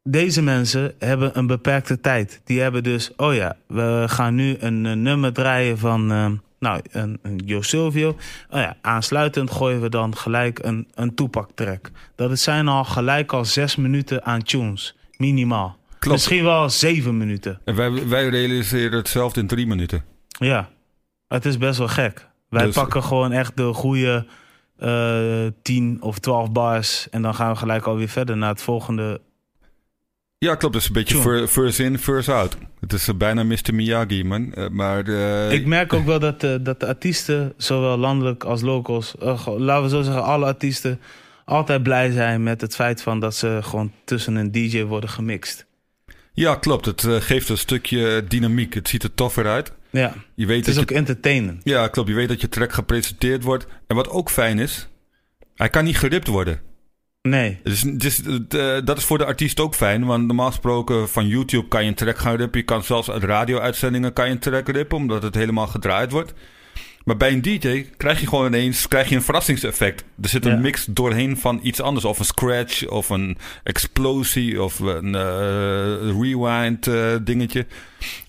deze 0.03 0.41
mensen 0.41 0.93
hebben 0.99 1.37
een 1.37 1.47
beperkte 1.47 1.99
tijd. 2.01 2.41
Die 2.43 2.59
hebben 2.61 2.83
dus, 2.83 3.11
oh 3.15 3.33
ja, 3.33 3.55
we 3.67 4.03
gaan 4.07 4.35
nu 4.35 4.55
een, 4.59 5.01
nummer 5.01 5.33
draaien 5.33 5.77
van, 5.77 6.11
ehm, 6.11 6.35
Nou, 6.63 6.81
een, 6.91 7.19
een 7.21 7.63
Silvio. 7.63 8.09
Oh 8.49 8.59
ja, 8.59 8.75
aansluitend 8.81 9.51
gooien 9.51 9.81
we 9.81 9.89
dan 9.89 10.17
gelijk 10.17 10.59
een, 10.63 10.87
een 10.93 11.15
Tupac 11.15 11.49
track. 11.55 11.91
Dat 12.15 12.39
zijn 12.39 12.67
al 12.67 12.83
gelijk 12.83 13.33
al 13.33 13.45
zes 13.45 13.75
minuten 13.75 14.25
aan 14.25 14.41
tunes. 14.41 14.95
Minimaal. 15.17 15.77
Klopt. 15.99 16.17
Misschien 16.17 16.43
wel 16.43 16.69
zeven 16.69 17.17
minuten. 17.17 17.59
En 17.65 17.75
wij, 17.75 18.07
wij 18.07 18.29
realiseren 18.29 18.97
hetzelfde 18.97 19.39
in 19.39 19.47
drie 19.47 19.67
minuten. 19.67 20.03
Ja, 20.27 20.69
het 21.27 21.45
is 21.45 21.57
best 21.57 21.77
wel 21.77 21.87
gek. 21.87 22.27
Wij 22.49 22.65
Dus- 22.65 22.75
pakken 22.75 23.03
gewoon 23.03 23.31
echt 23.31 23.57
de 23.57 23.73
goede 23.73 24.25
eh 24.77 25.45
10 25.61 25.97
of 26.01 26.19
12 26.19 26.51
bars. 26.51 27.09
En 27.09 27.21
dan 27.21 27.35
gaan 27.35 27.51
we 27.51 27.57
gelijk 27.57 27.85
alweer 27.85 28.09
verder 28.09 28.37
naar 28.37 28.49
het 28.49 28.61
volgende. 28.61 29.21
Ja, 30.43 30.55
klopt. 30.55 30.73
Het 30.73 30.83
is 30.83 30.89
een 30.89 30.93
beetje 30.93 31.47
first 31.47 31.79
in, 31.79 31.99
first 31.99 32.29
out. 32.29 32.57
Het 32.79 32.93
is 32.93 33.07
eh, 33.07 33.15
bijna 33.15 33.43
Mr. 33.43 33.73
Miyagi, 33.73 34.23
man. 34.23 34.53
Eh, 34.53 34.67
maar 34.69 35.07
eh, 35.07 35.51
Ik 35.51 35.65
merk 35.65 35.93
ook 35.93 36.05
wel 36.05 36.19
dat, 36.19 36.41
de 36.41 36.59
dat 36.61 36.79
de 36.79 36.87
artiesten, 36.87 37.53
zowel 37.57 37.97
landelijk 37.97 38.43
als 38.43 38.61
locals, 38.61 39.15
laten 39.57 39.83
we 39.83 39.89
zo 39.89 40.01
zeggen, 40.01 40.23
alle 40.23 40.45
artiesten, 40.45 40.99
altijd 41.45 41.83
blij 41.83 42.11
zijn 42.11 42.43
met 42.43 42.61
het 42.61 42.75
feit 42.75 43.01
van 43.01 43.19
dat 43.19 43.35
ze 43.35 43.59
gewoon 43.61 43.91
tussen 44.05 44.35
een 44.35 44.51
DJ 44.51 44.83
worden 44.83 45.09
gemixt. 45.09 45.65
ja, 46.33 46.55
klopt. 46.55 46.85
Het 46.85 47.05
geeft 47.05 47.49
een 47.49 47.57
stukje 47.57 48.23
dynamiek. 48.27 48.73
Het 48.73 48.87
ziet 48.87 49.03
er 49.03 49.13
toffer 49.13 49.47
uit. 49.47 49.71
Ja, 49.89 50.13
Je 50.35 50.45
weet 50.45 50.57
het 50.57 50.67
is 50.67 50.73
dat 50.73 50.83
ook 50.83 50.89
je, 50.89 50.95
entertainend. 50.95 51.61
ja, 51.63 51.87
klopt. 51.87 52.09
Je 52.09 52.15
weet 52.15 52.27
dat 52.27 52.41
je 52.41 52.49
track 52.49 52.73
gepresenteerd 52.73 53.43
wordt. 53.43 53.65
En 53.87 53.95
wat 53.95 54.09
ook 54.09 54.29
fijn 54.29 54.59
is, 54.59 54.87
hij 55.55 55.69
kan 55.69 55.83
niet 55.83 55.97
geript 55.97 56.27
worden. 56.27 56.72
Nee, 57.29 57.57
Dus, 57.63 57.81
dus, 57.81 58.21
dat 58.83 58.97
is 58.97 59.03
voor 59.03 59.17
de 59.17 59.25
artiest 59.25 59.59
ook 59.59 59.75
fijn. 59.75 60.05
Want 60.05 60.25
normaal 60.27 60.47
gesproken 60.47 61.09
van 61.09 61.27
YouTube 61.27 61.67
kan 61.67 61.83
je 61.83 61.89
een 61.89 61.95
track 61.95 62.17
gaan 62.17 62.35
rippen. 62.35 62.59
Je 62.59 62.65
kan 62.65 62.83
zelfs 62.83 63.11
uit 63.11 63.23
radio-uitzendingen 63.23 64.13
kan 64.13 64.25
je 64.25 64.31
een 64.31 64.39
track 64.39 64.67
rippen. 64.69 64.97
Omdat 64.97 65.23
het 65.23 65.35
helemaal 65.35 65.67
gedraaid 65.67 66.11
wordt. 66.11 66.33
Maar 67.05 67.17
bij 67.17 67.31
een 67.31 67.41
DJ 67.41 67.85
krijg 67.97 68.19
je 68.19 68.27
gewoon 68.27 68.45
ineens 68.45 68.87
krijg 68.87 69.09
je 69.09 69.15
een 69.15 69.21
verrassingseffect. 69.21 70.03
Er 70.21 70.29
zit 70.29 70.45
een 70.45 70.51
Ja. 70.51 70.57
mix 70.59 70.85
doorheen 70.89 71.37
van 71.37 71.59
iets 71.63 71.81
anders. 71.81 72.05
Of 72.05 72.19
een 72.19 72.25
scratch, 72.25 72.87
of 72.87 73.09
een 73.09 73.37
explosie, 73.63 74.63
of 74.63 74.79
een 74.79 75.15
eh, 75.15 76.21
rewind 76.21 76.87
eh, 76.87 77.11
dingetje. 77.21 77.65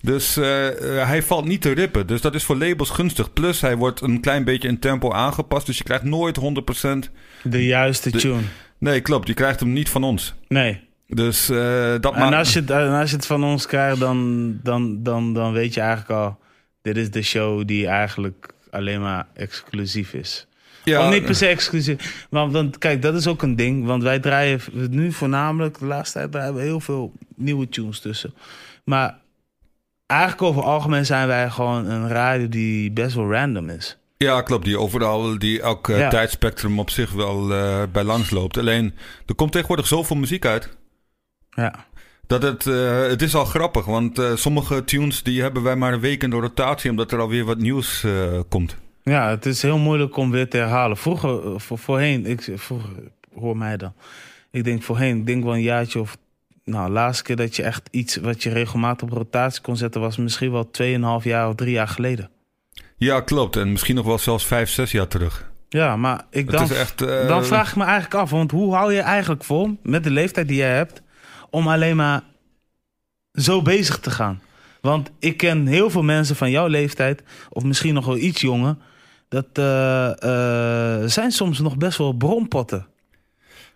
Dus 0.01 0.35
hij 0.35 1.23
valt 1.23 1.45
niet 1.45 1.61
te 1.61 1.71
rippen. 1.71 2.07
Dus 2.07 2.21
dat 2.21 2.35
is 2.35 2.43
voor 2.43 2.55
labels 2.57 2.89
gunstig. 2.89 3.33
Plus 3.33 3.61
hij 3.61 3.77
wordt 3.77 4.01
een 4.01 4.21
klein 4.21 4.43
beetje 4.43 4.67
in 4.67 4.79
tempo 4.79 5.11
aangepast. 5.11 5.65
Dus 5.65 5.77
je 5.77 5.83
krijgt 5.83 6.03
nooit 6.03 6.37
100%. 6.37 7.09
de 7.43 7.65
juiste 7.65 8.09
De- 8.11 8.17
tune. 8.17 8.41
Nee, 8.85 9.01
klopt. 9.01 9.27
Je 9.27 9.33
krijgt 9.33 9.59
hem 9.59 9.73
niet 9.73 9.89
van 9.89 10.03
ons. 10.03 10.33
Nee. 10.47 10.81
Dus 11.07 11.49
eh, 11.49 11.95
dat 11.99 12.15
En 12.15 12.33
als 12.33 12.53
je, 12.53 12.59
het, 12.59 12.69
en 12.69 12.91
als 12.91 13.09
je 13.09 13.15
het 13.15 13.25
van 13.25 13.43
ons 13.43 13.65
krijgt, 13.65 13.99
dan, 13.99 14.59
dan, 14.63 15.03
dan, 15.03 15.33
dan 15.33 15.53
weet 15.53 15.73
je 15.73 15.79
eigenlijk 15.79 16.09
al... 16.09 16.37
dit 16.81 16.97
is 16.97 17.11
de 17.11 17.21
show 17.21 17.67
die 17.67 17.87
eigenlijk 17.87 18.53
alleen 18.71 19.01
maar 19.01 19.27
exclusief 19.33 20.13
is. 20.13 20.47
ja, 20.83 21.07
of 21.07 21.13
niet 21.13 21.25
per 21.25 21.35
se 21.35 21.47
exclusief. 21.47 22.27
Maar 22.29 22.49
want, 22.49 22.77
kijk, 22.77 23.01
dat 23.01 23.15
is 23.15 23.27
ook 23.27 23.41
een 23.41 23.55
ding. 23.55 23.85
Want 23.85 24.03
wij 24.03 24.19
draaien 24.19 24.59
nu 24.89 25.11
voornamelijk... 25.11 25.79
de 25.79 25.85
laatste 25.85 26.17
tijd 26.19 26.31
draaien 26.31 26.55
we 26.55 26.61
heel 26.61 26.79
veel 26.79 27.13
nieuwe 27.35 27.69
tunes 27.69 27.99
tussen. 27.99 28.33
Maar 28.83 29.17
eigenlijk 30.05 30.41
over 30.41 30.61
het 30.61 30.69
algemeen 30.71 31.05
zijn 31.05 31.27
wij 31.27 31.49
gewoon 31.49 31.85
een 31.85 32.07
radio 32.07 32.49
die 32.49 32.91
best 32.91 33.15
wel 33.15 33.31
random 33.31 33.69
is. 33.69 33.97
Ja, 34.17 34.41
klopt. 34.41 34.65
Die 34.65 34.79
overal, 34.79 35.37
die 35.39 35.61
elk 35.61 35.89
eh, 35.89 35.99
Ja. 35.99 36.09
tijdspectrum 36.09 36.79
op 36.79 36.89
zich 36.89 37.11
wel 37.11 37.53
eh, 37.53 37.83
bij 37.91 38.03
langs 38.03 38.29
loopt. 38.29 38.57
Alleen, 38.57 38.93
er 39.25 39.35
komt 39.35 39.51
tegenwoordig 39.51 39.87
zoveel 39.87 40.15
muziek 40.15 40.45
uit. 40.45 40.77
Ja. 41.49 41.85
Dat 42.27 42.41
het, 42.41 42.67
eh, 42.67 43.01
het 43.01 43.21
is 43.21 43.35
al 43.35 43.45
grappig. 43.45 43.85
Want 43.85 44.21
sommige 44.35 44.83
tunes 44.83 45.23
die 45.23 45.41
hebben 45.41 45.63
wij 45.63 45.75
maar 45.75 45.93
een 45.93 45.99
week 45.99 46.23
in 46.23 46.29
de 46.29 46.35
rotatie. 46.39 46.89
Omdat 46.89 47.11
er 47.11 47.19
alweer 47.19 47.45
wat 47.45 47.57
nieuws 47.57 48.05
komt. 48.49 48.75
Ja, 49.03 49.29
het 49.29 49.45
is 49.45 49.61
heel 49.61 49.77
moeilijk 49.77 50.17
om 50.17 50.31
weer 50.31 50.49
te 50.49 50.57
herhalen. 50.57 50.97
Vroeger, 50.97 51.59
voor, 51.61 51.77
voorheen, 51.77 52.25
ik, 52.25 52.49
vroeger, 52.55 52.89
hoor 53.39 53.57
mij 53.57 53.77
dan. 53.77 53.93
Ik 54.51 54.63
denk 54.63 54.83
voorheen, 54.83 55.17
ik 55.17 55.25
denk 55.25 55.43
wel 55.43 55.53
een 55.53 55.61
jaartje 55.61 55.99
of... 55.99 56.17
Nou, 56.63 56.89
laatste 56.89 57.23
keer 57.23 57.35
dat 57.35 57.55
je 57.55 57.63
echt 57.63 57.87
iets 57.91 58.15
wat 58.15 58.43
je 58.43 58.49
regelmatig 58.49 59.07
op 59.07 59.13
rotatie 59.13 59.61
kon 59.61 59.77
zetten... 59.77 60.01
was 60.01 60.17
misschien 60.17 60.51
wel 60.51 60.69
2,5 61.21 61.23
jaar 61.23 61.47
of 61.47 61.55
drie 61.55 61.71
jaar 61.71 61.87
geleden. 61.87 62.29
Ja, 62.97 63.21
klopt. 63.21 63.55
En 63.55 63.71
misschien 63.71 63.95
nog 63.95 64.05
wel 64.05 64.17
zelfs 64.17 64.45
vijf, 64.45 64.69
zes 64.69 64.91
jaar 64.91 65.07
terug. 65.07 65.51
Ja, 65.69 65.95
maar 65.95 66.25
ik 66.29 66.51
dan, 66.51 66.71
echt... 66.71 67.01
eh, 67.01 67.27
dan 67.27 67.45
vraag 67.45 67.69
ik 67.69 67.75
me 67.75 67.83
eigenlijk 67.83 68.15
af... 68.15 68.29
want 68.29 68.51
hoe 68.51 68.73
hou 68.73 68.93
je 68.93 69.01
eigenlijk 69.01 69.43
vol, 69.43 69.77
met 69.83 70.03
de 70.03 70.11
leeftijd 70.11 70.47
die 70.47 70.57
jij 70.57 70.75
hebt... 70.75 71.01
om 71.49 71.67
alleen 71.67 71.95
maar 71.95 72.21
zo 73.33 73.61
bezig 73.61 73.99
te 73.99 74.11
gaan? 74.11 74.41
Want 74.81 75.11
ik 75.19 75.37
ken 75.37 75.67
heel 75.67 75.89
veel 75.89 76.03
mensen 76.03 76.35
van 76.35 76.51
jouw 76.51 76.67
leeftijd... 76.67 77.23
of 77.49 77.63
misschien 77.63 77.93
nog 77.93 78.05
wel 78.05 78.17
iets 78.17 78.41
jonger... 78.41 78.75
dat 79.29 79.47
eh, 79.53 80.09
eh, 81.03 81.09
zijn 81.09 81.31
soms 81.31 81.59
nog 81.59 81.77
best 81.77 81.97
wel 81.97 82.13
bronpotten. 82.13 82.87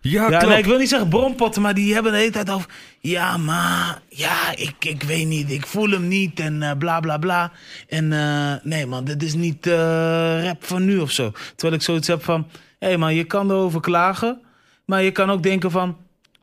Ja, 0.00 0.30
Ja, 0.30 0.46
nee, 0.46 0.58
ik 0.58 0.64
wil 0.64 0.78
niet 0.78 0.88
zeggen 0.88 1.08
bronpotten, 1.08 1.62
maar 1.62 1.74
die 1.74 1.94
hebben 1.94 2.12
de 2.12 2.18
hele 2.18 2.30
tijd 2.30 2.50
over... 2.50 2.70
Ja, 3.00 3.36
maar... 3.36 4.02
Ja, 4.08 4.56
ik, 4.56 4.84
ik 4.84 5.02
weet 5.02 5.26
niet. 5.26 5.50
Ik 5.50 5.66
voel 5.66 5.90
hem 5.90 6.08
niet 6.08 6.40
en 6.40 6.62
eh, 6.62 6.76
bla, 6.78 7.00
bla, 7.00 7.18
bla. 7.18 7.52
En 7.88 8.12
eh, 8.12 8.54
nee, 8.62 8.86
man, 8.86 9.04
dit 9.04 9.22
is 9.22 9.34
niet 9.34 9.66
eh, 9.66 10.44
rap 10.44 10.64
van 10.64 10.84
nu 10.84 10.98
of 10.98 11.10
zo. 11.10 11.32
Terwijl 11.56 11.74
ik 11.74 11.82
zoiets 11.82 12.06
heb 12.06 12.24
van... 12.24 12.46
Hé, 12.78 12.86
hey, 12.88 12.96
man, 12.96 13.14
je 13.14 13.24
kan 13.24 13.50
erover 13.50 13.80
klagen. 13.80 14.40
Maar 14.84 15.02
je 15.02 15.10
kan 15.10 15.30
ook 15.30 15.42
denken 15.42 15.70
van... 15.70 15.96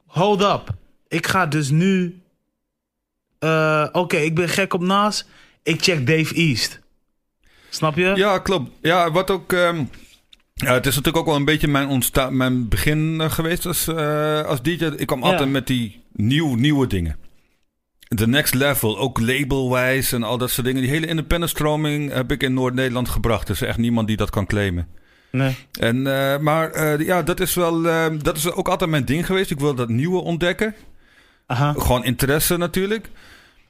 Hold 0.06 0.42
up. 0.42 0.70
Ik 1.08 1.28
ga 1.28 1.46
dus 1.46 1.70
nu... 1.70 2.22
Oké, 3.92 4.18
ik 4.18 4.36
ben 4.36 4.50
gek 4.50 4.74
op 4.74 4.82
Nas. 4.82 5.26
Ik 5.64 5.84
check 5.84 6.08
Dave 6.08 6.34
East. 6.34 6.80
Snap 7.70 7.96
je? 7.96 8.12
Ja, 8.16 8.40
klopt. 8.40 8.72
Ja, 8.82 9.12
wat 9.12 9.32
ook. 9.32 9.54
ehm, 9.54 9.84
ja, 10.58 10.74
het 10.74 10.86
is 10.86 10.96
natuurlijk 10.96 11.18
ook 11.18 11.26
wel 11.26 11.36
een 11.36 11.46
beetje 11.46 11.68
mijn, 11.68 11.88
ontsta 11.88 12.30
mijn 12.30 12.68
begin 12.68 13.22
eh, 13.22 13.32
geweest 13.32 13.66
als, 13.66 13.88
eh, 13.88 14.42
als 14.42 14.62
DJ. 14.62 14.86
Ik 14.86 15.08
kwam 15.08 15.20
Ja. 15.24 15.26
altijd 15.32 15.50
met 15.50 15.68
die 15.68 16.04
nieuw, 16.14 16.56
nieuwe 16.56 16.88
dingen. 16.88 17.16
De 18.08 18.28
next 18.28 18.54
level, 18.54 18.98
ook 19.00 19.20
labelwijs 19.20 20.12
en 20.12 20.24
al 20.24 20.38
dat 20.38 20.50
soort 20.52 20.66
dingen. 20.68 20.82
Die 20.82 20.92
hele 20.92 21.08
independent 21.08 21.52
stroming 21.52 22.14
heb 22.14 22.32
ik 22.32 22.44
in 22.44 22.54
Noord-Nederland 22.54 23.10
gebracht. 23.10 23.48
Er 23.50 23.54
is 23.56 23.62
echt 23.62 23.78
niemand 23.78 24.08
die 24.08 24.18
dat 24.18 24.30
kan 24.30 24.46
claimen. 24.46 24.88
Nee. 25.32 25.56
En, 25.80 26.08
eh, 26.08 26.40
maar 26.40 27.02
ja, 27.04 27.24
dat 27.24 27.40
is 27.40 27.54
wel. 27.54 27.82
dat 28.22 28.38
is 28.38 28.52
ook 28.52 28.68
altijd 28.68 28.90
mijn 28.90 29.06
ding 29.06 29.26
geweest. 29.26 29.52
Ik 29.52 29.60
wil 29.60 29.76
dat 29.76 29.90
nieuwe 29.90 30.22
ontdekken. 30.22 30.76
Aha. 31.46 31.74
Gewoon 31.78 32.04
interesse 32.04 32.58
natuurlijk. 32.58 33.10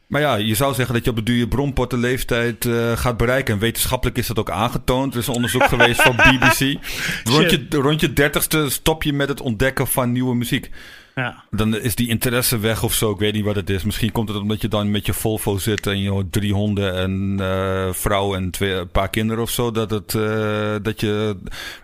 Maar 0.07 0.21
ja, 0.21 0.35
je 0.35 0.55
zou 0.55 0.73
zeggen 0.73 0.93
dat 0.93 1.03
je 1.03 1.09
op 1.09 1.15
de 1.15 1.23
duur 1.23 1.37
je 1.37 1.47
bronpottenleeftijd 1.47 2.65
eh 2.65 2.97
gaat 2.97 3.17
bereiken. 3.17 3.53
En 3.53 3.59
wetenschappelijk 3.59 4.17
is 4.17 4.27
dat 4.27 4.39
ook 4.39 4.49
aangetoond. 4.49 5.13
Er 5.13 5.19
is 5.19 5.27
een 5.27 5.33
onderzoek 5.33 5.63
geweest 5.73 6.01
van 6.01 6.15
BBC. 6.15 6.77
Rond 7.23 7.51
je, 7.51 7.65
rond 7.69 8.01
je 8.01 8.13
dertigste 8.13 8.69
stop 8.69 9.03
je 9.03 9.13
met 9.13 9.29
het 9.29 9.41
ontdekken 9.41 9.87
van 9.87 10.11
nieuwe 10.11 10.35
muziek. 10.35 10.69
Ja. 11.17 11.43
Dan 11.51 11.77
is 11.77 11.95
die 11.95 12.07
interesse 12.07 12.59
weg 12.59 12.83
of 12.83 12.93
zo. 12.93 13.11
Ik 13.11 13.19
weet 13.19 13.33
niet 13.33 13.43
wat 13.43 13.55
het 13.55 13.69
is. 13.69 13.83
Misschien 13.83 14.11
komt 14.11 14.27
het 14.29 14.37
omdat 14.37 14.61
je 14.61 14.67
dan 14.67 14.91
met 14.91 15.05
je 15.05 15.13
Volvo 15.13 15.57
zit 15.57 15.87
en 15.87 15.99
je 15.99 16.09
hoort 16.09 16.31
drie 16.31 16.53
honden 16.53 16.95
en 16.95 17.35
eh 17.39 17.93
vrouw 17.93 18.35
en 18.35 18.51
twee, 18.51 18.73
een 18.73 18.89
paar 18.89 19.09
kinderen 19.09 19.43
of 19.43 19.49
zo. 19.49 19.71
Dat 19.71 19.89
het, 19.89 20.15
eh, 20.15 20.75
dat 20.81 21.01
je, 21.01 21.37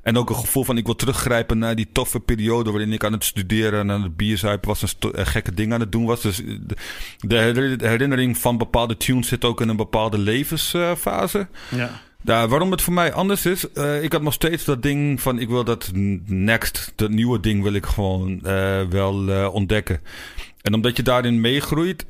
en 0.03 0.17
ook 0.17 0.29
een 0.29 0.35
gevoel 0.35 0.63
van 0.63 0.77
ik 0.77 0.85
wil 0.85 0.95
teruggrijpen 0.95 1.57
naar 1.57 1.75
die 1.75 1.89
toffe 1.91 2.19
periode 2.19 2.71
waarin 2.71 2.93
ik 2.93 3.03
aan 3.03 3.11
het 3.11 3.23
studeren 3.23 3.79
en 3.79 3.91
aan 3.91 4.03
het 4.03 4.17
bierzuipen 4.17 4.67
was 4.67 4.81
en 4.81 4.87
sto- 4.87 5.11
en 5.11 5.25
gekke 5.25 5.53
dingen 5.53 5.73
aan 5.73 5.79
het 5.79 5.91
doen 5.91 6.05
was. 6.05 6.21
Dus 6.21 6.41
de 7.19 7.37
herinnering 7.79 8.37
van 8.37 8.57
bepaalde 8.57 8.97
tunes 8.97 9.27
zit 9.27 9.45
ook 9.45 9.61
in 9.61 9.69
een 9.69 9.75
bepaalde 9.75 10.17
levensfase. 10.17 11.47
Ja. 11.69 11.89
Ja, 12.23 12.47
waarom 12.47 12.71
het 12.71 12.81
voor 12.81 12.93
mij 12.93 13.13
anders 13.13 13.45
is, 13.45 13.71
eh, 13.71 14.03
ik 14.03 14.11
had 14.11 14.21
nog 14.21 14.33
steeds 14.33 14.65
dat 14.65 14.81
ding 14.81 15.21
van 15.21 15.39
ik 15.39 15.49
wil 15.49 15.63
dat 15.63 15.91
next, 16.25 16.93
dat 16.95 17.09
nieuwe 17.09 17.39
ding 17.39 17.63
wil 17.63 17.73
ik 17.73 17.85
gewoon 17.85 18.45
eh, 18.45 18.81
wel 18.89 19.29
eh, 19.29 19.53
ontdekken. 19.53 20.01
En 20.61 20.73
omdat 20.73 20.97
je 20.97 21.03
daarin 21.03 21.41
meegroeit, 21.41 22.05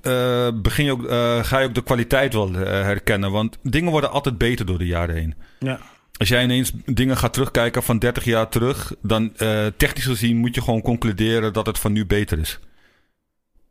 begin 0.62 0.86
je 0.86 0.92
ook, 0.92 1.10
ga 1.46 1.60
je 1.60 1.68
ook 1.68 1.76
de 1.76 1.84
kwaliteit 1.84 2.34
wel 2.34 2.54
herkennen. 2.54 3.32
Want 3.32 3.58
dingen 3.64 3.92
worden 3.92 4.12
altijd 4.12 4.38
beter 4.38 4.66
door 4.66 4.78
de 4.78 4.86
jaren 4.86 5.16
heen. 5.16 5.36
Ja. 5.60 5.80
Als 6.18 6.30
jij 6.30 6.44
ineens 6.44 6.72
dingen 6.86 7.18
gaat 7.18 7.34
terugkijken 7.34 7.84
van 7.84 8.00
30 8.00 8.24
jaar 8.24 8.50
terug, 8.50 8.96
dan 9.02 9.32
technisch 9.78 10.06
gezien 10.06 10.38
moet 10.38 10.56
je 10.56 10.62
gewoon 10.62 10.82
concluderen 10.82 11.54
dat 11.54 11.66
het 11.66 11.80
van 11.80 11.92
nu 11.92 12.06
beter 12.06 12.40
is. 12.40 12.60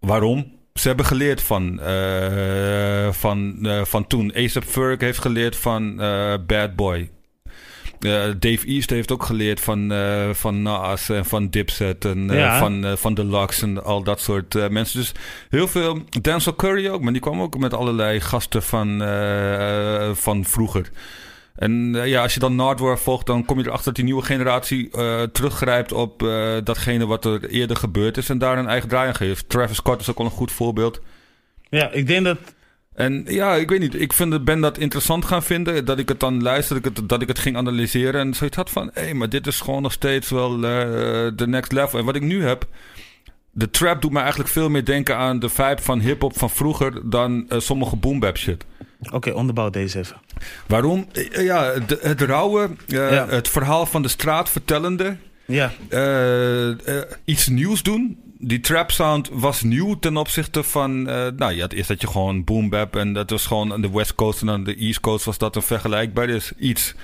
Waarom? 0.00 0.52
Ze 0.74 0.88
hebben 0.88 1.06
geleerd 1.06 1.42
van, 1.42 1.80
eh, 1.80 3.12
van, 3.12 3.58
eh, 3.62 3.84
van 3.84 4.06
toen. 4.06 4.32
A$AP 4.36 4.64
Ferg 4.64 5.00
heeft 5.00 5.18
geleerd 5.18 5.56
van 5.56 6.00
eh, 6.00 6.34
Bad 6.46 6.76
Boy. 6.76 7.10
Dave 8.38 8.66
East 8.66 8.90
heeft 8.90 9.12
ook 9.12 9.22
geleerd 9.22 9.60
van, 9.60 9.92
van 10.32 10.62
Nas 10.62 11.08
en 11.08 11.24
van 11.24 11.48
Dipset 11.48 12.04
en 12.04 12.28
Ja. 12.32 12.58
van, 12.58 12.98
van 12.98 13.14
Deluxe 13.14 13.64
en 13.64 13.84
al 13.84 14.02
dat 14.02 14.20
soort 14.20 14.70
mensen. 14.70 15.00
Dus 15.00 15.12
heel 15.48 15.68
veel. 15.68 15.98
Denzel 16.20 16.54
Curry 16.54 16.88
ook, 16.88 17.00
maar 17.02 17.12
die 17.12 17.20
kwam 17.20 17.40
ook 17.40 17.58
met 17.58 17.74
allerlei 17.74 18.20
gasten 18.20 18.62
van, 18.62 18.98
van 20.16 20.44
vroeger. 20.44 20.90
En 21.54 21.94
eh, 21.94 22.06
ja, 22.06 22.22
als 22.22 22.34
je 22.34 22.40
dan 22.40 22.56
Nardwar 22.56 22.98
volgt, 22.98 23.26
dan 23.26 23.44
kom 23.44 23.58
je 23.58 23.64
erachter 23.64 23.84
dat 23.84 23.94
die 23.94 24.04
nieuwe 24.04 24.22
generatie 24.22 24.90
eh, 24.90 25.22
teruggrijpt 25.22 25.92
op 25.92 26.22
eh, 26.22 26.56
datgene 26.64 27.06
wat 27.06 27.24
er 27.24 27.48
eerder 27.48 27.76
gebeurd 27.76 28.16
is 28.16 28.28
en 28.28 28.38
daar 28.38 28.58
een 28.58 28.68
eigen 28.68 28.88
draai 28.88 29.08
aan 29.08 29.14
geeft. 29.14 29.48
Travis 29.48 29.76
Scott 29.76 30.00
is 30.00 30.10
ook 30.10 30.18
wel 30.18 30.26
een 30.26 30.32
goed 30.32 30.52
voorbeeld. 30.52 31.00
Ja, 31.68 31.90
ik 31.90 32.06
denk 32.06 32.24
dat 32.24 32.38
En 32.94 33.24
ja, 33.26 33.54
ik 33.54 33.70
weet 33.70 33.80
niet. 33.80 34.00
Ik 34.00 34.12
vind, 34.12 34.32
het- 34.32 34.44
ben 34.44 34.60
dat 34.60 34.78
interessant 34.78 35.24
gaan 35.24 35.42
vinden. 35.42 35.84
Dat 35.84 35.98
ik 35.98 36.08
het 36.08 36.20
dan 36.20 36.42
luisterde, 36.42 36.80
dat 36.82 36.90
ik 36.90 36.96
het, 36.96 37.08
dat 37.08 37.22
ik 37.22 37.28
het 37.28 37.38
ging 37.38 37.56
analyseren. 37.56 38.20
En 38.20 38.34
zoiets 38.34 38.56
had 38.56 38.70
van, 38.70 38.90
hé, 38.94 39.14
maar 39.14 39.28
dit 39.28 39.46
is 39.46 39.60
gewoon 39.60 39.82
nog 39.82 39.92
steeds 39.92 40.30
wel 40.30 40.60
de 40.60 41.44
next 41.46 41.72
level. 41.72 41.98
En 41.98 42.04
wat 42.04 42.16
ik 42.16 42.22
nu 42.22 42.44
heb... 42.44 42.66
De 43.54 43.70
trap 43.70 44.02
doet 44.02 44.12
me 44.12 44.18
eigenlijk 44.18 44.50
veel 44.50 44.68
meer 44.68 44.84
denken 44.84 45.16
aan 45.16 45.38
de 45.38 45.48
vibe 45.48 45.82
van 45.82 46.00
hip-hop 46.00 46.38
van 46.38 46.50
vroeger... 46.50 47.10
dan 47.10 47.46
sommige 47.48 47.96
boom 47.96 48.20
bap 48.20 48.36
shit. 48.36 48.64
Oké, 49.10 49.30
onderbouw 49.30 49.70
deze 49.70 49.98
even. 49.98 50.16
Waarom? 50.66 51.06
Eh, 51.12 51.44
Ja, 51.44 51.72
de- 51.78 51.98
het 52.02 52.20
rauwe, 52.20 52.70
eh, 52.88 53.12
Ja. 53.12 53.26
het 53.28 53.48
verhaal 53.48 53.86
van 53.86 54.02
de 54.02 54.08
straat 54.08 54.50
vertellende... 54.50 55.16
Ja, 55.46 55.72
eh, 55.88 57.00
iets 57.24 57.48
nieuws 57.48 57.82
doen. 57.82 58.18
Die 58.38 58.60
trap 58.60 58.90
sound 58.90 59.28
was 59.32 59.62
nieuw 59.62 59.98
ten 59.98 60.16
opzichte 60.16 60.62
van... 60.62 61.02
nou, 61.02 61.60
had 61.60 61.72
eerst 61.72 61.88
dat 61.88 62.00
je 62.00 62.06
gewoon 62.06 62.44
boom 62.44 62.68
bap... 62.68 62.96
en 62.96 63.12
dat 63.12 63.30
was 63.30 63.46
gewoon 63.46 63.72
aan 63.72 63.80
de 63.80 63.90
West 63.90 64.14
Coast 64.14 64.40
en 64.42 64.50
aan 64.50 64.64
de 64.64 64.74
East 64.76 65.00
Coast... 65.00 65.24
was 65.24 65.38
dat 65.38 65.56
een 65.56 65.62
vergelijkbaar 65.62 66.28
is, 66.28 66.52
iets. 66.58 66.94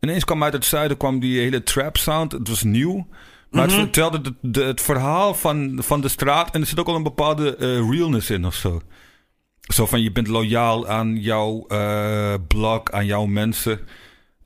Ineens 0.00 0.24
kwam 0.24 0.42
uit 0.42 0.52
het 0.52 0.64
zuiden 0.64 0.96
kwam 0.96 1.20
die 1.20 1.40
hele 1.40 1.62
trap 1.62 1.96
sound. 1.96 2.32
Het 2.32 2.48
was 2.48 2.62
nieuw. 2.62 3.06
Maar 3.50 3.62
het 3.62 3.72
vertelde 3.72 4.20
de, 4.20 4.34
de- 4.40 4.64
het 4.64 4.80
verhaal 4.80 5.34
van, 5.34 5.74
van 5.82 6.00
de 6.00 6.08
straat... 6.08 6.54
en 6.54 6.60
er 6.60 6.66
zit 6.66 6.80
ook 6.80 6.88
al 6.88 6.94
een 6.96 7.02
bepaalde 7.02 7.56
realness 7.90 8.30
in 8.30 8.46
of 8.46 8.54
zo. 8.54 8.80
Zo 9.68 9.86
van, 9.86 10.02
je 10.02 10.12
bent 10.12 10.26
loyaal 10.28 10.88
aan 10.88 11.16
jouw 11.20 11.64
eh 11.68 12.34
blog, 12.48 12.82
aan 12.90 13.06
jouw 13.06 13.26
mensen... 13.26 13.80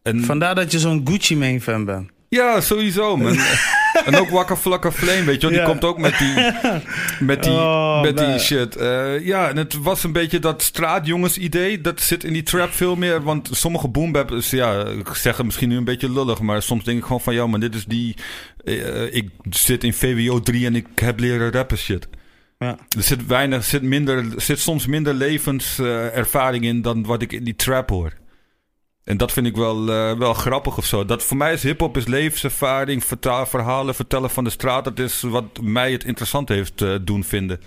En, 0.03 0.25
vandaar 0.25 0.55
dat 0.55 0.73
je 0.73 0.79
zo'n 0.79 1.01
Gucci 1.09 1.37
Mane 1.37 1.61
fan 1.61 1.85
bent. 1.85 2.11
ja, 2.29 2.61
sowieso, 2.61 3.17
man. 3.17 3.39
en 4.07 4.17
ook 4.17 4.29
Wakka 4.31 4.57
Flakka 4.57 4.93
Flame, 4.93 5.25
weet 5.25 5.41
je 5.41 5.41
wel. 5.41 5.51
Die 5.51 5.59
Ja. 5.61 5.65
komt 5.67 5.85
ook 5.85 5.99
met 5.99 6.19
die, 6.19 6.35
met 7.27 7.43
die, 7.43 7.53
Oh, 7.53 8.03
met 8.03 8.17
die 8.19 8.39
shit. 8.39 8.77
Eh, 8.77 9.27
ja, 9.27 9.49
en 9.49 9.57
het 9.57 9.75
was 9.83 10.05
een 10.05 10.13
beetje 10.13 10.39
dat 10.39 10.63
straatjongens 10.63 11.39
idee. 11.39 11.81
Dat 11.81 12.01
zit 12.01 12.25
in 12.25 12.33
die 12.33 12.43
trap 12.43 12.71
veel 12.73 12.97
meer. 12.97 13.23
Want 13.23 13.49
sommige 13.53 13.89
boombappers, 13.89 14.51
ja, 14.51 14.85
ik 14.85 15.09
zeg 15.15 15.37
het 15.37 15.47
misschien 15.47 15.69
nu 15.69 15.77
een 15.77 15.85
beetje 15.85 16.13
lullig. 16.13 16.41
Maar 16.41 16.63
soms 16.63 16.85
denk 16.85 16.99
ik 16.99 17.05
gewoon 17.05 17.21
van, 17.21 17.35
ja, 17.35 17.47
maar 17.47 17.61
dit 17.61 17.75
is 17.75 17.85
die... 17.85 18.15
eh, 18.65 19.15
ik 19.15 19.29
zit 19.51 19.85
in 19.85 19.95
VWO 19.95 20.41
3 20.41 20.67
en 20.67 20.75
ik 20.75 20.87
heb 20.95 21.19
leren 21.21 21.53
rappen 21.53 21.79
shit. 21.79 22.09
Ja. 22.59 22.79
Er 22.97 23.03
zit 23.03 23.27
weinig, 23.27 23.65
zit 23.65 23.83
minder, 23.83 24.17
er 24.35 24.41
zit 24.41 24.59
soms 24.59 24.87
minder 24.87 25.15
levenservaring 25.15 26.65
in 26.65 26.83
dan 26.83 27.05
wat 27.05 27.23
ik 27.23 27.33
in 27.33 27.45
die 27.45 27.57
trap 27.57 27.89
hoor. 27.91 28.13
En 29.05 29.17
dat 29.17 29.33
vind 29.33 29.47
ik 29.47 29.57
wel, 29.57 29.89
eh, 29.91 30.19
wel 30.19 30.35
grappig 30.35 30.79
of 30.79 30.85
zo. 30.87 31.05
Dat 31.05 31.23
voor 31.23 31.37
mij 31.37 31.53
is 31.53 31.63
hip-hop 31.63 31.97
is 31.97 32.07
levenservaring, 32.07 33.05
verta- 33.05 33.47
verhalen 33.47 33.95
vertellen 33.95 34.31
van 34.31 34.45
de 34.45 34.51
straat. 34.51 34.85
Dat 34.85 34.99
is 34.99 35.21
wat 35.23 35.61
mij 35.63 35.93
het 35.93 36.05
interessant 36.05 36.49
heeft 36.49 36.83
eh, 36.83 36.95
doen 37.03 37.25
vinden. 37.25 37.61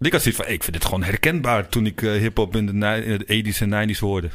Ik 0.00 0.12
had 0.12 0.22
zoiets 0.22 0.40
van, 0.42 0.50
ik 0.52 0.62
vind 0.62 0.72
dit 0.76 0.84
gewoon 0.84 1.02
herkenbaar 1.02 1.68
toen 1.68 1.86
ik 1.86 2.02
eh, 2.02 2.10
hip-hop 2.12 2.56
in 2.56 2.66
de, 2.66 2.72
ni- 2.72 3.02
in 3.04 3.18
de 3.18 3.52
80s 3.54 3.60
en 3.60 3.70
90s 3.94 3.98
hoorde. 3.98 4.28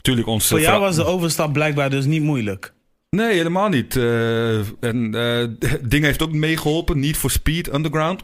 Tuurlijk, 0.00 0.26
onze. 0.26 0.48
Voor 0.48 0.60
jou 0.60 0.80
was 0.80 0.96
de 0.96 1.04
overstap 1.04 1.52
blijkbaar 1.52 1.90
dus 1.90 2.04
niet 2.04 2.22
moeilijk. 2.22 2.72
Nee, 3.10 3.32
helemaal 3.36 3.68
niet. 3.68 3.96
Eh, 3.96 4.58
en 4.82 5.10
Ding 5.82 6.04
heeft 6.04 6.22
ook 6.22 6.32
meegeholpen. 6.32 6.98
Niet 6.98 7.16
voor 7.16 7.30
Speed 7.30 7.74
Underground. 7.74 8.22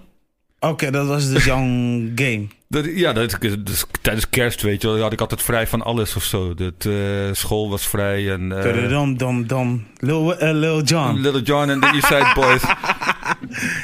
Oké, 0.61 0.91
dat 0.91 1.07
was 1.07 1.31
dus 1.31 1.45
jouw 1.45 1.59
game. 2.23 2.47
Dat, 2.69 2.85
ja, 2.95 3.13
dat, 3.13 3.39
dus 3.59 3.85
tijdens 4.03 4.29
kerst, 4.31 4.63
weet 4.63 4.83
je 4.83 4.89
wel, 4.89 5.01
had 5.01 5.13
ik 5.13 5.21
altijd 5.21 5.43
vrij 5.43 5.67
van 5.67 5.83
alles 5.83 6.17
of 6.17 6.23
zo. 6.25 6.55
Dat, 6.55 6.85
eh, 6.87 6.93
school 7.33 7.71
was 7.71 7.87
vrij 7.87 8.33
en... 8.33 8.63
eh, 8.83 8.89
Dom, 8.89 9.17
dom, 9.19 9.47
dom. 9.47 9.87
Lil, 9.99 10.37
eh, 10.39 10.53
Lil 10.55 10.83
John. 10.83 11.15
Little 11.19 11.43
John 11.43 11.69
en 11.69 11.81
de 11.81 11.87
East 11.87 12.07
Side 12.07 12.31
Boys. 12.35 12.63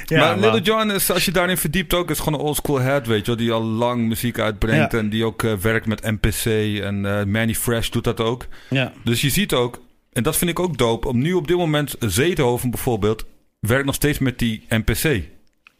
Ja, 0.04 0.18
maar 0.20 0.38
man. 0.38 0.40
Little 0.40 0.60
John 0.60 0.90
is, 0.90 1.10
als 1.10 1.24
je 1.24 1.30
daarin 1.30 1.56
verdiept 1.56 1.94
ook, 1.94 2.10
is 2.10 2.18
gewoon 2.18 2.38
een 2.40 2.46
oldschool 2.46 2.80
head, 2.80 3.06
weet 3.06 3.20
je 3.20 3.26
wel. 3.26 3.36
Die 3.36 3.52
al 3.52 3.62
lang 3.62 4.08
muziek 4.08 4.38
uitbrengt 4.38 4.92
Ja. 4.92 4.98
en 4.98 5.08
die 5.08 5.24
ook 5.24 5.42
werkt 5.60 5.86
met 5.86 6.02
MPC. 6.02 6.44
En 6.82 7.00
Manny 7.30 7.54
Fresh 7.54 7.88
doet 7.88 8.04
dat 8.04 8.20
ook. 8.20 8.46
Ja. 8.70 8.92
Dus 9.04 9.20
je 9.20 9.30
ziet 9.30 9.52
ook, 9.52 9.80
en 10.12 10.22
dat 10.22 10.36
vind 10.36 10.50
ik 10.50 10.58
ook 10.58 10.78
dope, 10.78 11.08
om 11.08 11.18
nu 11.18 11.32
op 11.32 11.48
dit 11.48 11.56
moment, 11.56 11.96
Zetenhoven 11.98 12.70
bijvoorbeeld, 12.70 13.24
werkt 13.60 13.86
nog 13.86 13.94
steeds 13.94 14.18
met 14.18 14.38
die 14.38 14.64
MPC. 14.68 15.22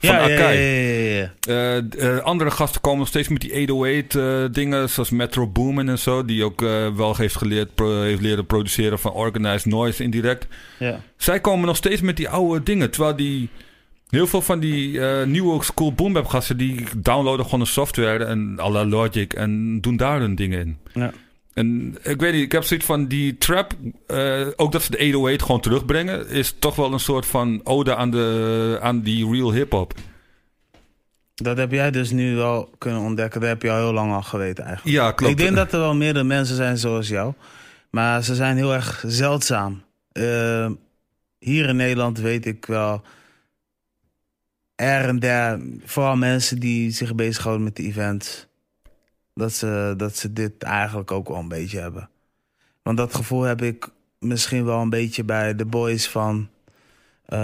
Van 0.05 0.15
Ja, 0.15 0.21
ja, 0.21 0.29
ja, 0.29 0.35
Akai. 0.35 0.59
ja, 0.59 0.91
ja, 1.01 1.19
ja. 1.21 1.33
Eh, 1.49 2.17
eh, 2.17 2.23
andere 2.25 2.51
gasten 2.51 2.81
komen 2.81 2.99
nog 2.99 3.09
steeds 3.09 3.29
met 3.29 3.41
die 3.41 3.53
808 3.53 4.15
eh, 4.15 4.45
dingen, 4.53 4.89
zoals 4.91 5.11
Metro 5.11 5.47
Boomin 5.47 5.89
en 5.89 5.99
zo, 5.99 6.25
die 6.25 6.45
ook 6.45 6.61
wel 6.97 7.17
heeft 7.17 7.37
geleerd, 7.37 7.75
pro- 7.75 8.01
heeft 8.03 8.21
leren 8.21 8.47
produceren 8.47 8.99
van 8.99 9.13
organized 9.13 9.67
noise 9.67 10.03
indirect. 10.03 10.47
Ja. 10.79 11.01
Zij 11.17 11.41
komen 11.41 11.67
nog 11.67 11.77
steeds 11.77 12.01
met 12.01 12.17
die 12.17 12.29
oude 12.29 12.63
dingen, 12.63 12.91
terwijl 12.91 13.17
die 13.17 13.49
heel 14.09 14.27
veel 14.27 14.43
van 14.43 14.61
die 14.61 15.01
eh, 15.01 15.27
nieuwe 15.27 15.65
school 15.65 15.93
boom 15.93 16.13
bap 16.13 16.27
gasten 16.27 16.57
die 16.57 16.85
downloaden 16.97 17.45
gewoon 17.45 17.61
een 17.61 17.67
software 17.67 18.25
en 18.25 18.57
à 18.61 18.71
la 18.71 18.85
Logic 18.85 19.33
en 19.33 19.81
doen 19.81 19.97
daar 19.97 20.21
hun 20.21 20.35
dingen 20.35 20.61
in. 20.61 20.77
Ja. 20.93 21.13
En 21.55 21.97
ik 22.03 22.21
weet 22.21 22.33
niet, 22.33 22.43
ik 22.43 22.53
heb 22.53 22.63
zoiets 22.63 22.87
van 22.87 23.07
die 23.07 23.39
trap, 23.39 23.73
eh, 24.07 24.47
ook 24.57 24.73
dat 24.73 24.83
ze 24.83 24.91
de 24.91 24.99
808 24.99 25.43
gewoon 25.43 25.61
terugbrengen, 25.61 26.29
is 26.29 26.55
toch 26.59 26.77
wel 26.77 26.93
een 26.93 27.01
soort 27.01 27.27
van 27.27 27.61
ode 27.65 27.97
aan, 27.97 28.11
de, 28.11 28.79
aan 28.81 29.01
die 29.01 29.31
real 29.31 29.53
hip-hop. 29.53 29.95
Dat 31.35 31.57
heb 31.57 31.71
jij 31.71 31.91
dus 31.91 32.11
nu 32.11 32.35
wel 32.37 32.71
kunnen 32.79 33.01
ontdekken. 33.01 33.41
Dat 33.41 33.49
heb 33.49 33.63
je 33.63 33.71
al 33.71 33.77
heel 33.77 33.93
lang 33.93 34.13
al 34.13 34.23
geweten 34.23 34.65
eigenlijk. 34.65 34.97
Ja, 34.97 35.13
klopt. 35.13 35.33
Ik 35.33 35.39
denk 35.39 35.57
dat 35.57 35.73
er 35.73 35.79
wel 35.79 35.95
meerdere 35.95 36.25
mensen 36.25 36.57
zijn 36.57 36.79
zoals 36.79 37.09
jou. 37.09 37.33
Maar 37.91 38.23
ze 38.23 38.35
zijn 38.35 38.57
heel 38.57 38.75
erg 38.75 39.05
zeldzaam. 39.07 39.83
Eh, 40.13 40.71
hier 41.39 41.69
in 41.69 41.77
Nederland 41.77 42.19
weet 42.19 42.47
ik 42.47 42.67
wel... 42.67 43.03
Er 44.75 45.09
en 45.09 45.19
der, 45.19 45.61
vooral 45.85 46.17
mensen 46.17 46.59
die 46.61 46.91
zich 46.91 47.15
bezighouden 47.15 47.65
met 47.65 47.77
de 47.77 47.83
events... 47.83 48.47
Dat 49.35 49.53
ze, 49.53 49.95
dat 49.97 50.17
ze 50.17 50.33
dit 50.33 50.63
eigenlijk 50.63 51.11
ook 51.11 51.29
wel 51.29 51.37
een 51.39 51.49
beetje 51.49 51.81
hebben. 51.81 52.09
Want 52.83 52.97
dat 52.97 53.15
gevoel 53.15 53.43
heb 53.43 53.63
ik 53.63 53.89
misschien 54.19 54.65
wel 54.65 54.81
een 54.81 54.91
beetje 54.91 55.25
bij 55.25 55.55
de 55.57 55.65
boys 55.65 56.09
van... 56.09 56.49
eh, 57.25 57.39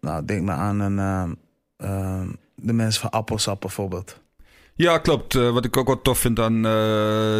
nou, 0.00 0.24
denk 0.24 0.42
maar 0.42 0.56
aan 0.56 0.80
een, 0.80 0.98
eh, 0.98 1.30
eh, 1.76 2.28
de 2.54 2.72
mensen 2.72 3.00
van 3.00 3.10
Appelsap 3.10 3.60
bijvoorbeeld. 3.60 4.20
Ja, 4.74 4.98
klopt. 4.98 5.34
Wat 5.34 5.64
ik 5.64 5.76
ook 5.76 5.86
wel 5.86 6.02
tof 6.02 6.18
vind 6.18 6.38
aan 6.38 6.62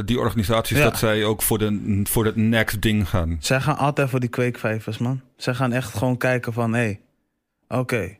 die 0.04 0.18
organisaties, 0.18 0.78
Ja. 0.78 0.84
dat 0.84 0.98
zij 0.98 1.24
ook 1.24 1.42
voor, 1.42 1.58
de, 1.58 2.00
voor 2.04 2.24
het 2.24 2.36
next 2.36 2.82
ding 2.82 3.08
gaan. 3.08 3.36
Zij 3.40 3.60
gaan 3.60 3.76
altijd 3.76 4.10
voor 4.10 4.20
die 4.20 4.28
kweekvijvers, 4.28 4.98
man. 4.98 5.20
Zij 5.36 5.54
gaan 5.54 5.72
echt 5.72 5.94
gewoon 5.94 6.16
kijken 6.16 6.52
van, 6.52 6.72
hé, 6.74 6.78
hey, 6.80 7.00
oké. 7.80 8.16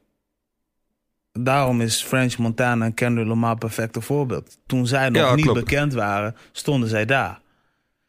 Daarom 1.45 1.81
is 1.81 2.03
French 2.03 2.39
Montana 2.39 2.85
en 2.85 2.95
Kendrick 2.95 3.27
Lamar 3.27 3.51
een 3.53 3.59
perfecte 3.59 4.01
voorbeeld. 4.01 4.59
Toen 4.67 4.87
zij 4.87 5.09
nog 5.09 5.23
Ja, 5.23 5.35
niet 5.35 5.45
klopt. 5.45 5.61
bekend 5.61 5.95
waren, 5.95 6.37
stonden 6.53 6.89
zij 6.89 7.05
daar. 7.05 7.41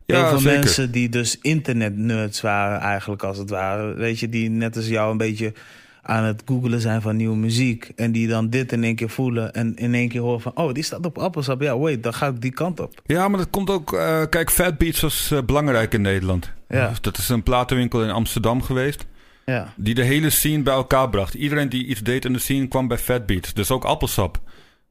Ja, 0.06 0.16
Heel 0.20 0.28
veel 0.30 0.40
zeker. 0.40 0.60
mensen 0.60 0.92
die 0.92 1.10
dus 1.10 1.38
internet-nerds 1.42 2.42
waren 2.42 2.80
eigenlijk 2.80 3.24
als 3.24 3.38
het 3.38 3.50
ware. 3.50 3.94
Weet 3.94 4.20
je, 4.20 4.30
die 4.30 4.50
net 4.50 4.76
als 4.76 4.88
jou 4.88 5.12
een 5.12 5.18
beetje 5.18 5.54
aan 6.02 6.24
het 6.24 6.42
googelen 6.46 6.82
zijn 6.82 7.02
van 7.02 7.16
nieuwe 7.16 7.36
muziek. 7.36 7.92
En 7.96 8.12
die 8.12 8.28
dan 8.28 8.50
dit 8.50 8.72
in 8.72 8.84
één 8.84 8.96
keer 8.96 9.10
voelen 9.10 9.54
en 9.54 9.76
in 9.76 9.94
één 9.94 10.10
keer 10.10 10.22
horen 10.22 10.42
van... 10.42 10.52
oh, 10.56 10.74
die 10.74 10.84
staat 10.84 11.06
op 11.06 11.18
Appelsap. 11.18 11.62
Ja, 11.62 11.78
wait, 11.78 12.04
dan 12.04 12.14
ga 12.14 12.28
ik 12.28 12.42
die 12.42 12.52
kant 12.52 12.80
op. 12.80 13.02
Ja, 13.06 13.28
maar 13.28 13.38
dat 13.40 13.50
komt 13.50 13.70
ook... 13.70 13.94
eh, 13.94 14.22
kijk, 14.30 14.52
Fat 14.52 14.78
Beats 14.78 15.00
was 15.00 15.32
eh, 15.32 15.40
belangrijk 15.46 15.94
in 15.94 16.02
Nederland. 16.02 16.52
Ja. 16.70 16.88
Dus 16.90 17.02
dat 17.02 17.18
is 17.18 17.30
een 17.30 17.44
platenwinkel 17.44 18.04
in 18.04 18.10
Amsterdam 18.10 18.62
geweest. 18.62 19.06
Ja, 19.50 19.74
Die 19.76 19.94
de 19.94 20.04
hele 20.04 20.30
scene 20.30 20.64
bij 20.64 20.74
elkaar 20.74 21.10
bracht. 21.10 21.34
Iedereen 21.34 21.70
die 21.70 21.86
iets 21.86 22.02
deed 22.02 22.26
in 22.26 22.34
de 22.34 22.40
scene 22.40 22.68
kwam 22.68 22.88
bij 22.88 22.98
Fat 22.98 23.26
Beats. 23.26 23.54
Dus 23.54 23.72
ook 23.72 23.84
Appelsap. 23.84 24.40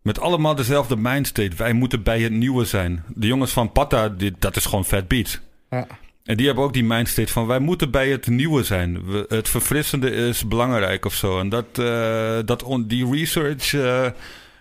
Met 0.02 0.20
allemaal 0.20 0.54
dezelfde 0.54 0.96
mindstate. 0.96 1.56
Wij 1.56 1.72
moeten 1.72 2.02
bij 2.02 2.20
het 2.20 2.32
nieuwe 2.32 2.64
zijn. 2.64 3.04
De 3.14 3.26
jongens 3.26 3.52
van 3.52 3.72
Patta, 3.72 4.08
die, 4.08 4.32
dat 4.38 4.56
is 4.56 4.64
gewoon 4.64 4.84
Fat 4.84 5.08
Beats. 5.08 5.40
ja. 5.70 5.86
En 6.24 6.36
die 6.36 6.46
hebben 6.46 6.64
ook 6.64 6.72
die 6.72 6.84
mindstate 6.84 7.32
van 7.32 7.46
wij 7.46 7.58
moeten 7.58 7.90
bij 7.90 8.08
het 8.10 8.26
nieuwe 8.26 8.62
zijn. 8.62 9.04
We- 9.10 9.24
het 9.28 9.48
verfrissende 9.48 10.10
is 10.10 10.46
belangrijk 10.48 11.04
of 11.04 11.14
zo. 11.14 11.38
En 11.40 11.48
dat, 11.48 11.66
eh, 11.78 12.38
dat 12.44 12.62
on, 12.62 12.86
die 12.86 13.10
research, 13.10 13.74
eh, 13.74 14.06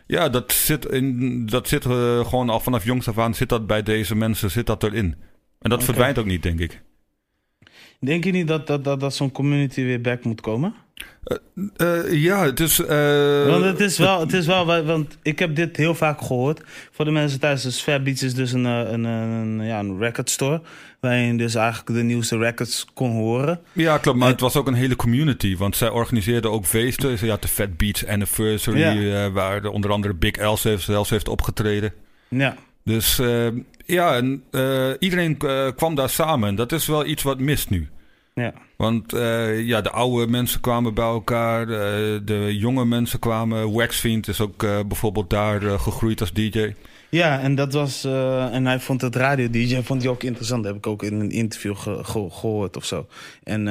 ja, 0.08 0.30
dat 0.30 0.52
zit, 0.52 0.86
in, 0.86 1.46
dat 1.46 1.68
zit 1.68 1.86
eh, 1.86 2.26
gewoon 2.28 2.50
al 2.50 2.60
vanaf 2.60 2.84
jongs 2.84 3.08
af 3.08 3.18
aan 3.18 3.36
zit 3.36 3.50
dat 3.50 3.68
bij 3.68 3.84
deze 3.84 4.16
mensen, 4.16 4.52
zit 4.52 4.66
dat 4.66 4.84
erin. 4.84 5.16
En 5.60 5.70
dat 5.70 5.74
Oké. 5.74 5.86
verdwijnt 5.86 6.18
ook 6.18 6.26
niet, 6.26 6.44
denk 6.44 6.60
ik. 6.60 6.82
Denk 8.00 8.24
je 8.24 8.32
niet 8.32 8.48
dat, 8.48 8.68
dat, 8.68 8.84
dat, 8.84 9.00
dat 9.00 9.16
zo'n 9.16 9.32
community 9.32 9.84
weer 9.84 10.02
back 10.02 10.24
moet 10.24 10.42
komen? 10.42 10.74
Eh, 11.78 12.14
ja, 12.14 12.46
het 12.46 12.60
is... 12.60 12.80
eh, 12.80 13.46
want 13.50 13.64
het 13.64 13.80
is 13.80 13.98
wel, 13.98 14.20
het 14.20 14.34
is 14.34 14.46
wel, 14.46 14.66
wa- 14.66 14.84
want 14.84 15.18
ik 15.22 15.40
heb 15.40 15.56
dit 15.56 15.78
heel 15.78 15.96
vaak 15.96 16.22
gehoord. 16.22 16.62
Voor 16.92 17.06
de 17.06 17.12
mensen 17.12 17.40
thuis, 17.40 17.62
dus 17.62 17.82
Fat 17.82 18.04
Beats 18.04 18.24
is 18.24 18.34
dus 18.34 18.52
een, 18.52 18.66
eh, 18.66 18.92
een, 18.92 19.04
een, 19.04 19.66
ja, 19.66 19.80
een 19.80 19.98
record 20.00 20.30
store. 20.30 20.62
Waarin 21.00 21.26
je 21.32 21.38
dus 21.38 21.56
eigenlijk 21.56 21.88
de 22.00 22.04
nieuwste 22.04 22.38
records 22.38 22.86
kon 22.94 23.12
horen. 23.12 23.60
Ja, 23.74 23.98
klopt. 23.98 24.18
Maar 24.18 24.28
En- 24.28 24.34
het 24.34 24.42
was 24.42 24.56
ook 24.56 24.68
een 24.68 24.74
hele 24.74 24.96
community. 24.96 25.58
Want 25.58 25.76
zij 25.76 25.90
organiseerden 25.90 26.52
ook 26.52 26.66
feesten. 26.66 27.18
Ze 27.18 27.30
had 27.30 27.42
de 27.42 27.48
Fat 27.48 27.78
Beats 27.78 28.06
Anniversary. 28.06 28.80
Ja. 28.80 29.26
eh, 29.26 29.32
waar 29.34 29.62
de, 29.62 29.72
onder 29.72 29.92
andere 29.92 30.14
Big 30.14 30.32
Els 30.32 30.64
heeft, 30.64 30.90
Els 30.90 31.10
heeft 31.10 31.28
opgetreden. 31.28 31.94
Ja, 32.28 32.56
Dus 32.84 33.20
eh, 33.20 33.48
ja, 33.88 34.16
en, 34.16 34.44
eh, 34.52 34.90
iedereen 35.00 35.38
eh, 35.40 35.68
kwam 35.76 35.96
daar 35.96 36.10
samen. 36.10 36.56
Dat 36.56 36.72
is 36.72 36.86
wel 36.88 37.06
iets 37.06 37.24
wat 37.24 37.40
mist 37.40 37.70
nu. 37.70 37.90
ja. 38.34 38.54
Want 38.78 39.14
eh, 39.14 39.66
ja, 39.66 39.82
de 39.82 39.90
oude 39.92 40.28
mensen 40.32 40.60
kwamen 40.62 40.94
bij 40.94 41.06
elkaar. 41.06 41.66
de 42.26 42.58
jonge 42.58 42.86
mensen 42.86 43.20
kwamen. 43.20 43.72
Waxfiend 43.72 44.28
is 44.28 44.42
ook 44.42 44.58
bijvoorbeeld 44.88 45.30
daar 45.30 45.62
gegroeid 45.62 46.20
als 46.22 46.34
DJ. 46.34 46.74
Ja, 47.10 47.40
en 47.40 47.56
dat 47.56 47.74
was. 47.74 48.04
en 48.52 48.66
hij 48.66 48.80
vond 48.80 49.02
het 49.02 49.16
radio-DJ 49.16 49.82
vond 49.82 50.02
hij 50.02 50.12
ook 50.12 50.24
interessant. 50.24 50.64
Dat 50.64 50.74
heb 50.74 50.86
ik 50.86 50.92
ook 50.92 51.04
in 51.04 51.20
een 51.20 51.32
interview 51.32 51.76
ge- 51.76 52.04
ge- 52.04 52.30
gehoord 52.32 52.78
of 52.78 52.86
zo. 52.86 53.08
En 53.44 53.68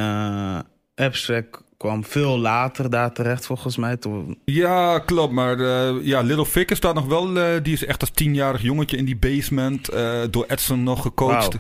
Abstract 0.95 1.63
kwam 1.77 2.05
veel 2.05 2.39
later 2.39 2.91
daar 2.91 3.13
terecht, 3.13 3.47
volgens 3.47 3.77
mij. 3.77 3.97
Toen, 3.97 4.39
Ja, 4.45 4.99
klopt. 4.99 5.33
Maar 5.33 5.61
eh, 5.61 5.95
ja, 6.03 6.21
Little 6.21 6.47
Vicker 6.47 6.77
staat 6.77 6.95
nog 6.95 7.07
wel. 7.07 7.37
eh, 7.39 7.63
die 7.63 7.73
is 7.73 7.85
echt 7.85 8.01
als 8.01 8.11
tienjarig 8.11 8.63
jongetje 8.63 8.97
in 8.97 9.05
die 9.05 9.17
basement. 9.17 9.89
eh, 9.89 10.21
door 10.31 10.45
Edson 10.49 10.83
nog 10.83 11.03
gecoacht. 11.03 11.57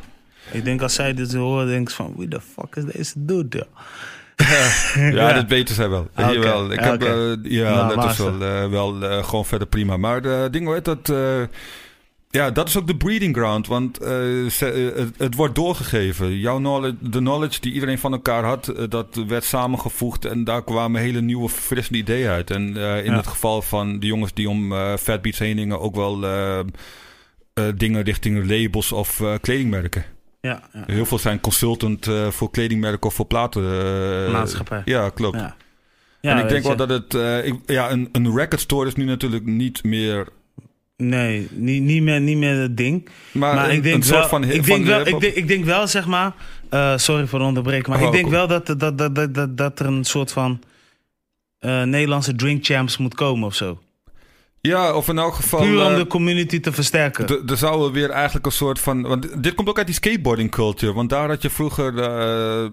Ik 0.52 0.64
denk 0.64 0.82
als 0.82 0.94
zij 0.94 1.14
dit 1.14 1.34
horen, 1.34 1.66
denk 1.66 1.88
ik 1.88 1.94
van: 1.94 2.14
wie 2.16 2.28
de 2.28 2.40
fuck 2.40 2.76
is 2.76 2.84
deze 2.84 3.12
dude? 3.16 3.56
joh? 3.58 3.66
Ja, 4.94 5.08
Ja. 5.10 5.32
dat 5.32 5.46
weten 5.48 5.74
zij 5.74 5.88
wel. 5.88 6.08
Ah, 6.14 6.24
oké. 6.28 6.34
Jawel. 6.34 6.72
Ik 6.72 6.78
Ah, 6.78 6.84
heb, 6.84 7.02
ja, 7.42 7.70
Nou, 7.74 7.94
dat 7.94 8.10
is 8.10 8.16
wel, 8.18 8.70
wel 8.70 9.22
gewoon 9.24 9.44
verder 9.44 9.66
prima. 9.68 9.96
Maar 9.96 10.50
ding, 10.50 10.64
hoe 10.64 10.74
heet 10.74 10.84
dat? 10.84 11.12
Ja, 12.30 12.50
dat 12.50 12.68
is 12.68 12.76
ook 12.76 12.86
de 12.86 12.96
breeding 12.96 13.36
ground. 13.36 13.66
Want 13.66 13.98
eh, 13.98 14.08
ze- 14.50 14.92
eh, 14.94 14.98
het, 15.02 15.14
het 15.18 15.34
wordt 15.34 15.54
doorgegeven. 15.54 16.38
Jouw 16.38 16.56
knowledge, 16.58 16.96
de 17.10 17.18
knowledge 17.18 17.60
die 17.60 17.72
iedereen 17.72 17.98
van 17.98 18.12
elkaar 18.12 18.44
had, 18.44 18.68
eh, 18.68 18.84
dat 18.88 19.22
werd 19.26 19.44
samengevoegd. 19.44 20.24
En 20.24 20.44
daar 20.44 20.64
kwamen 20.64 21.00
hele 21.00 21.20
nieuwe, 21.20 21.48
frissende 21.48 21.98
ideeën 21.98 22.28
uit. 22.28 22.50
En 22.50 22.62
in 22.76 23.04
Ja. 23.10 23.16
het 23.16 23.26
geval 23.26 23.62
van 23.62 23.98
de 24.00 24.06
jongens 24.06 24.34
die 24.34 24.48
om 24.48 24.72
Fat 24.98 25.22
Beats 25.22 25.38
heen 25.38 25.56
gingen, 25.58 25.80
ook 25.80 25.94
wel 25.94 26.20
dingen 27.76 28.02
richting 28.02 28.50
labels 28.50 28.92
of 28.92 29.22
kledingmerken. 29.40 30.04
Ja, 30.40 30.62
ja. 30.72 30.82
Heel 30.86 31.06
veel 31.06 31.18
zijn 31.18 31.40
consultant 31.40 32.08
voor 32.28 32.50
kledingmerken 32.50 33.06
of 33.08 33.14
voor 33.14 33.26
platen. 33.26 33.62
Maatschappij. 34.32 34.82
Ja, 34.84 35.10
klopt. 35.10 35.36
Ja. 35.38 35.56
En 36.20 36.38
ik 36.38 36.48
denk 36.48 36.64
wel 36.64 36.76
dat 36.76 36.88
het... 36.88 37.14
ik, 37.44 37.54
ja, 37.66 37.90
een, 37.90 38.08
een 38.12 38.36
record 38.36 38.60
store 38.60 38.86
is 38.86 38.94
nu 38.94 39.04
natuurlijk 39.04 39.44
niet 39.46 39.84
meer... 39.84 40.26
Nee, 40.96 41.48
niet, 41.50 41.82
niet, 41.82 42.02
meer, 42.02 42.20
niet 42.20 42.36
meer 42.36 42.60
het 42.60 42.76
ding. 42.76 43.08
Maar, 43.32 43.54
Maar 43.54 43.68
een, 43.68 43.74
ik 43.76 43.82
denk 43.82 44.04
een 44.04 44.10
wel, 44.10 44.18
soort 44.18 44.28
van... 44.30 44.44
ik 44.44 44.64
denk 44.64 44.86
wel, 44.86 45.06
ik 45.06 45.20
denk, 45.20 45.34
ik 45.34 45.48
denk 45.48 45.64
wel, 45.64 45.86
zeg 45.86 46.06
maar. 46.06 46.32
eh, 46.70 46.96
sorry 46.96 47.26
voor 47.26 47.38
de 47.38 47.44
onderbreken, 47.44 47.90
maar 47.90 48.00
Oh, 48.00 48.06
ik 48.06 48.12
denk 48.12 48.24
kom. 48.24 48.32
wel 48.32 48.46
dat, 48.46 48.66
dat, 48.66 48.98
dat, 48.98 49.14
dat, 49.14 49.34
dat, 49.34 49.56
dat 49.56 49.78
er 49.80 49.86
een 49.86 50.04
soort 50.04 50.32
van 50.32 50.60
eh, 51.58 51.82
Nederlandse 51.82 52.34
drink 52.34 52.64
champs 52.64 52.96
moet 52.96 53.14
komen 53.14 53.46
of 53.46 53.54
zo. 53.54 53.78
Ja, 54.60 54.94
of 54.94 55.08
in 55.08 55.18
elk 55.18 55.34
geval... 55.34 55.60
Puur 55.60 55.84
om 55.84 55.92
eh, 55.92 55.96
de 55.96 56.06
community 56.06 56.60
te 56.60 56.72
versterken. 56.72 57.48
Er 57.48 57.56
zou 57.56 57.92
weer 57.92 58.10
eigenlijk 58.10 58.46
een 58.46 58.52
soort 58.52 58.80
van... 58.80 59.02
Want 59.02 59.42
dit 59.42 59.54
komt 59.54 59.68
ook 59.68 59.78
uit 59.78 59.86
die 59.86 59.94
skateboarding 59.94 60.50
culture. 60.50 60.92
Want 60.92 61.10
daar 61.10 61.28
had 61.28 61.42
je 61.42 61.50
vroeger... 61.50 61.94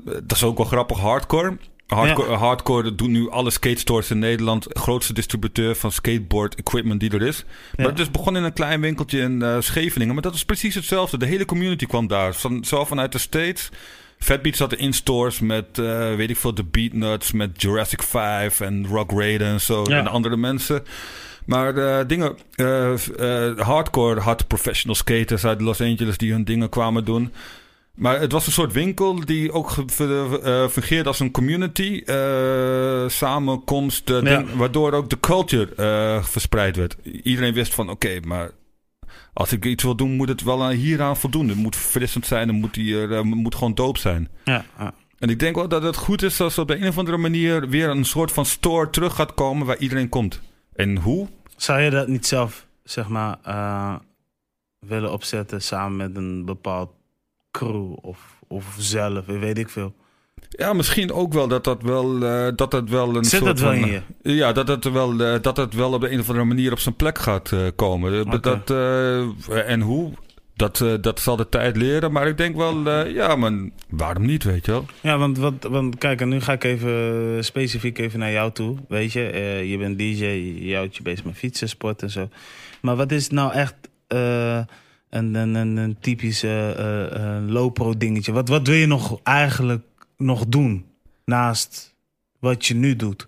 dat 0.04 0.32
is 0.38 0.44
ook 0.44 0.58
wel 0.58 0.66
grappig, 0.66 1.00
hardcore. 1.00 1.58
Hardcore, 1.96 2.36
hardcore 2.36 2.96
doet 2.96 3.10
nu 3.10 3.30
alle 3.30 3.50
skate 3.52 3.80
stores 3.80 4.12
in 4.12 4.20
Nederland. 4.20 4.66
Grootste 4.70 5.14
distributeur 5.14 5.76
van 5.76 5.92
skateboard 5.92 6.56
equipment 6.56 7.00
die 7.00 7.12
er 7.12 7.22
is. 7.22 7.44
Maar 7.76 7.86
Ja. 7.86 7.92
het 7.92 8.00
is 8.00 8.12
begon 8.12 8.36
in 8.38 8.44
een 8.44 8.54
klein 8.54 8.82
winkeltje 8.82 9.20
in 9.20 9.42
eh, 9.42 9.56
Scheveningen. 9.60 10.14
Maar 10.14 10.24
dat 10.24 10.36
is 10.36 10.46
precies 10.46 10.76
hetzelfde. 10.76 11.18
De 11.18 11.26
hele 11.26 11.46
community 11.46 11.86
kwam 11.86 12.08
daar. 12.08 12.34
Van, 12.36 12.64
zo 12.64 12.86
vanuit 12.86 13.12
de 13.12 13.18
States. 13.18 13.70
Fatbeat 14.20 14.56
zat 14.56 14.74
in 14.74 14.94
stores 14.94 15.40
met, 15.40 15.66
eh, 15.80 16.16
weet 16.16 16.30
ik 16.30 16.38
veel, 16.38 16.54
de 16.54 16.64
Beatnuts, 16.64 17.32
met 17.32 17.62
Jurassic 17.62 18.04
5 18.04 18.60
en 18.60 18.88
Rock 18.88 19.12
Raiden 19.12 19.48
en 19.48 19.62
zo. 19.62 19.84
Ja. 19.88 19.98
En 19.98 20.08
andere 20.08 20.38
mensen. 20.38 20.84
Maar 21.46 21.78
eh, 21.78 22.08
dingen, 22.08 22.36
hardcore 23.58 24.20
had 24.20 24.48
professional 24.48 24.96
skaters 24.96 25.46
uit 25.46 25.62
Los 25.62 25.82
Angeles 25.82 26.18
die 26.18 26.32
hun 26.32 26.44
dingen 26.44 26.70
kwamen 26.70 27.06
doen. 27.06 27.32
Maar 27.98 28.20
het 28.20 28.32
was 28.32 28.46
een 28.46 28.52
soort 28.52 28.74
winkel 28.74 29.26
die 29.26 29.52
ook 29.52 29.72
ver- 29.86 30.42
eh, 30.44 30.68
fungeerde 30.68 31.10
als 31.10 31.20
een 31.20 31.32
community. 31.32 32.02
eh, 32.06 33.08
samenkomst, 33.08 34.10
eh, 34.10 34.22
Ja. 34.22 34.44
waardoor 34.56 34.92
ook 34.94 35.10
de 35.10 35.20
culture 35.20 35.76
eh, 35.76 36.24
verspreid 36.24 36.76
werd. 36.76 36.98
Iedereen 37.24 37.54
wist 37.54 37.74
van, 37.74 37.90
oké, 37.90 38.20
maar 38.26 38.52
als 39.34 39.52
ik 39.52 39.66
iets 39.66 39.84
wil 39.84 39.96
doen, 39.96 40.12
moet 40.16 40.30
het 40.30 40.44
wel 40.44 40.64
aan- 40.64 40.72
hieraan 40.72 41.18
voldoen. 41.18 41.48
Het 41.48 41.58
moet 41.58 41.76
verfrissend 41.76 42.26
zijn, 42.26 42.48
het 42.48 42.58
moet, 42.58 42.76
hier, 42.76 43.14
eh, 43.14 43.22
moet 43.22 43.56
gewoon 43.56 43.74
doop 43.74 43.98
zijn. 43.98 44.30
Ja, 44.44 44.66
ja. 44.78 44.94
En 45.20 45.30
ik 45.30 45.40
denk 45.40 45.56
wel 45.56 45.68
dat 45.68 45.84
het 45.84 45.96
goed 45.96 46.22
is 46.22 46.42
als 46.42 46.58
op 46.58 46.68
de 46.68 46.76
een 46.76 46.88
of 46.88 46.98
andere 46.98 47.18
manier 47.18 47.70
weer 47.70 47.90
een 47.90 48.06
soort 48.06 48.32
van 48.32 48.46
store 48.46 48.90
terug 48.90 49.16
gaat 49.16 49.34
komen 49.34 49.66
waar 49.68 49.78
iedereen 49.78 50.10
komt. 50.10 50.42
En 50.74 50.98
hoe? 50.98 51.28
Zou 51.58 51.82
je 51.82 51.90
dat 51.90 52.08
niet 52.08 52.26
zelf, 52.26 52.68
zeg 52.84 53.08
maar, 53.08 53.38
eh, 53.44 53.96
willen 54.80 55.12
opzetten 55.12 55.62
samen 55.62 55.98
met 55.98 56.16
een 56.16 56.46
bepaald 56.46 56.90
crew 57.54 57.94
of, 58.02 58.20
of 58.48 58.76
zelf, 58.78 59.26
weet 59.26 59.58
ik 59.58 59.70
veel? 59.70 59.94
Ja, 60.50 60.74
misschien 60.74 61.12
ook 61.12 61.34
wel 61.34 61.48
dat 61.48 61.64
dat 61.64 61.82
wel, 61.82 62.26
eh, 62.26 62.48
dat 62.56 62.72
dat 62.72 62.90
wel 62.90 63.16
een 63.16 63.24
Zit 63.24 63.40
soort 63.40 63.46
dat 63.46 63.60
wel 63.60 63.80
van, 63.80 63.90
in 63.90 64.02
je? 64.24 64.36
Ja, 64.36 64.52
dat 64.52 64.68
het, 64.68 64.92
wel, 64.92 65.20
eh, 65.22 65.42
dat 65.42 65.58
het 65.58 65.74
wel 65.74 65.94
op 65.94 66.02
de 66.02 66.12
een 66.12 66.20
of 66.20 66.28
andere 66.28 66.46
manier 66.46 66.72
op 66.72 66.80
zijn 66.80 66.96
plek 66.96 67.18
gaat 67.18 67.52
eh, 67.52 67.60
komen. 67.76 68.14
Eh, 68.14 68.20
Oké. 68.20 68.40
Dat, 68.40 68.70
eh, 68.70 69.70
en 69.70 69.82
hoe? 69.82 70.12
Dat, 70.56 70.82
eh, 70.82 70.94
dat 71.02 71.20
zal 71.20 71.36
de 71.36 71.50
tijd 71.50 71.76
leren. 71.78 72.12
Maar 72.12 72.28
ik 72.28 72.38
denk 72.38 72.56
wel, 72.56 72.86
eh, 72.88 73.14
ja, 73.14 73.36
maar 73.36 73.52
waarom 73.90 74.26
niet, 74.26 74.44
weet 74.44 74.66
je 74.66 74.72
wel? 74.72 74.86
Ja, 75.02 75.18
want, 75.18 75.38
wat, 75.38 75.54
want 75.70 75.98
kijk, 75.98 76.22
en 76.22 76.30
nu 76.30 76.42
ga 76.42 76.54
ik 76.54 76.64
even 76.64 77.44
specifiek 77.46 77.98
even 77.98 78.20
naar 78.20 78.32
jou 78.32 78.52
toe. 78.52 78.78
Weet 78.88 79.12
je, 79.14 79.30
Eh, 79.30 79.70
je 79.72 79.78
bent 79.78 79.98
DJ, 79.98 80.26
je 80.66 80.76
houdt 80.76 80.96
je 80.96 81.04
bezig 81.04 81.26
met 81.26 81.36
fietsen, 81.36 81.70
sport 81.70 82.02
en 82.02 82.10
zo. 82.10 82.30
Maar 82.82 82.96
wat 82.96 83.12
is 83.12 83.30
nou 83.30 83.54
echt 83.54 83.76
eh, 84.08 84.60
een, 85.14 85.36
een, 85.36 85.56
een, 85.56 85.78
een 85.78 85.98
typisch 86.00 86.44
eh, 86.44 86.72
eh, 86.72 87.38
eh, 87.38 87.48
low-pro 87.48 87.98
dingetje? 87.98 88.32
Wat, 88.32 88.50
wat 88.50 88.68
wil 88.68 88.76
je 88.76 88.86
nog 88.86 89.20
eigenlijk 89.24 89.86
nog 90.18 90.46
doen 90.48 90.86
naast 91.26 91.96
wat 92.40 92.66
je 92.66 92.76
nu 92.76 92.96
doet? 92.96 93.28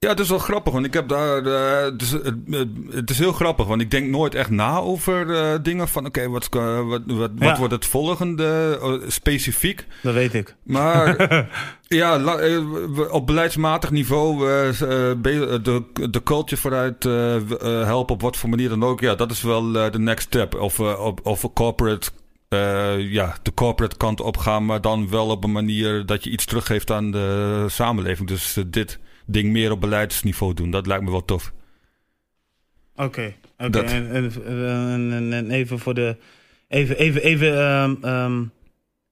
Ja, 0.00 0.08
het 0.08 0.20
is 0.20 0.28
wel 0.28 0.38
grappig, 0.38 0.72
want 0.72 0.84
ik 0.86 0.94
heb 0.94 1.08
daar. 1.08 1.46
eh, 1.46 1.84
het, 1.84 2.02
is, 2.02 2.10
het, 2.94 3.10
is 3.10 3.18
heel 3.18 3.32
grappig, 3.32 3.66
want 3.66 3.80
ik 3.80 3.90
denk 3.90 4.08
nooit 4.10 4.34
echt 4.34 4.50
na 4.50 4.78
over 4.78 5.34
eh, 5.34 5.58
dingen 5.62 5.88
van: 5.88 6.06
oké, 6.06 6.28
wat, 6.28 6.48
eh, 6.56 6.86
wat, 6.88 7.00
wat, 7.06 7.30
Ja. 7.38 7.44
wat 7.46 7.58
wordt 7.58 7.72
het 7.72 7.86
volgende 7.86 8.78
specifiek? 9.06 9.86
Dat 10.02 10.14
weet 10.14 10.34
ik. 10.34 10.54
Maar 10.62 11.16
ja, 11.88 12.18
la- 12.18 12.60
op 13.10 13.26
beleidsmatig 13.26 13.90
niveau 13.90 14.38
de, 14.38 15.82
de 16.10 16.22
culture 16.24 16.60
vooruit 16.60 17.02
helpen 17.86 18.14
op 18.14 18.20
wat 18.22 18.36
voor 18.36 18.48
manier 18.48 18.68
dan 18.68 18.84
ook. 18.84 19.00
Ja, 19.00 19.14
dat 19.14 19.30
is 19.30 19.42
wel 19.42 19.72
de 19.72 19.98
next 19.98 20.26
step. 20.26 20.54
Of, 20.54 20.80
op, 20.80 21.20
of 21.26 21.52
corporate, 21.54 22.10
ja, 22.98 23.36
de 23.42 23.54
corporate 23.54 23.96
kant 23.96 24.20
op 24.20 24.36
gaan, 24.36 24.64
maar 24.66 24.80
dan 24.80 25.08
wel 25.10 25.26
op 25.26 25.44
een 25.44 25.52
manier 25.52 26.06
dat 26.06 26.24
je 26.24 26.30
iets 26.30 26.44
teruggeeft 26.44 26.90
aan 26.90 27.10
de 27.10 27.64
samenleving. 27.68 28.28
Dus 28.28 28.56
dit 28.66 28.98
ding 29.28 29.52
meer 29.52 29.70
op 29.70 29.80
beleidsniveau 29.80 30.54
doen, 30.54 30.70
dat 30.70 30.86
lijkt 30.86 31.04
me 31.04 31.10
wel 31.10 31.24
tof. 31.24 31.52
Oké. 32.96 33.32
En, 33.56 33.72
en, 33.72 34.10
en, 34.12 35.12
en- 35.12 35.32
en 35.32 35.50
even 35.50 35.78
voor 35.78 35.94
de. 35.94 36.16
Even, 36.68 36.96
even, 36.98 37.22
even. 37.22 37.58
ehm, 37.58 37.94
ehm, 38.02 38.42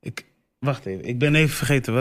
ik, 0.00 0.24
wacht 0.58 0.86
even, 0.86 1.04
ik 1.04 1.18
ben 1.18 1.34
even 1.34 1.56
vergeten. 1.56 1.94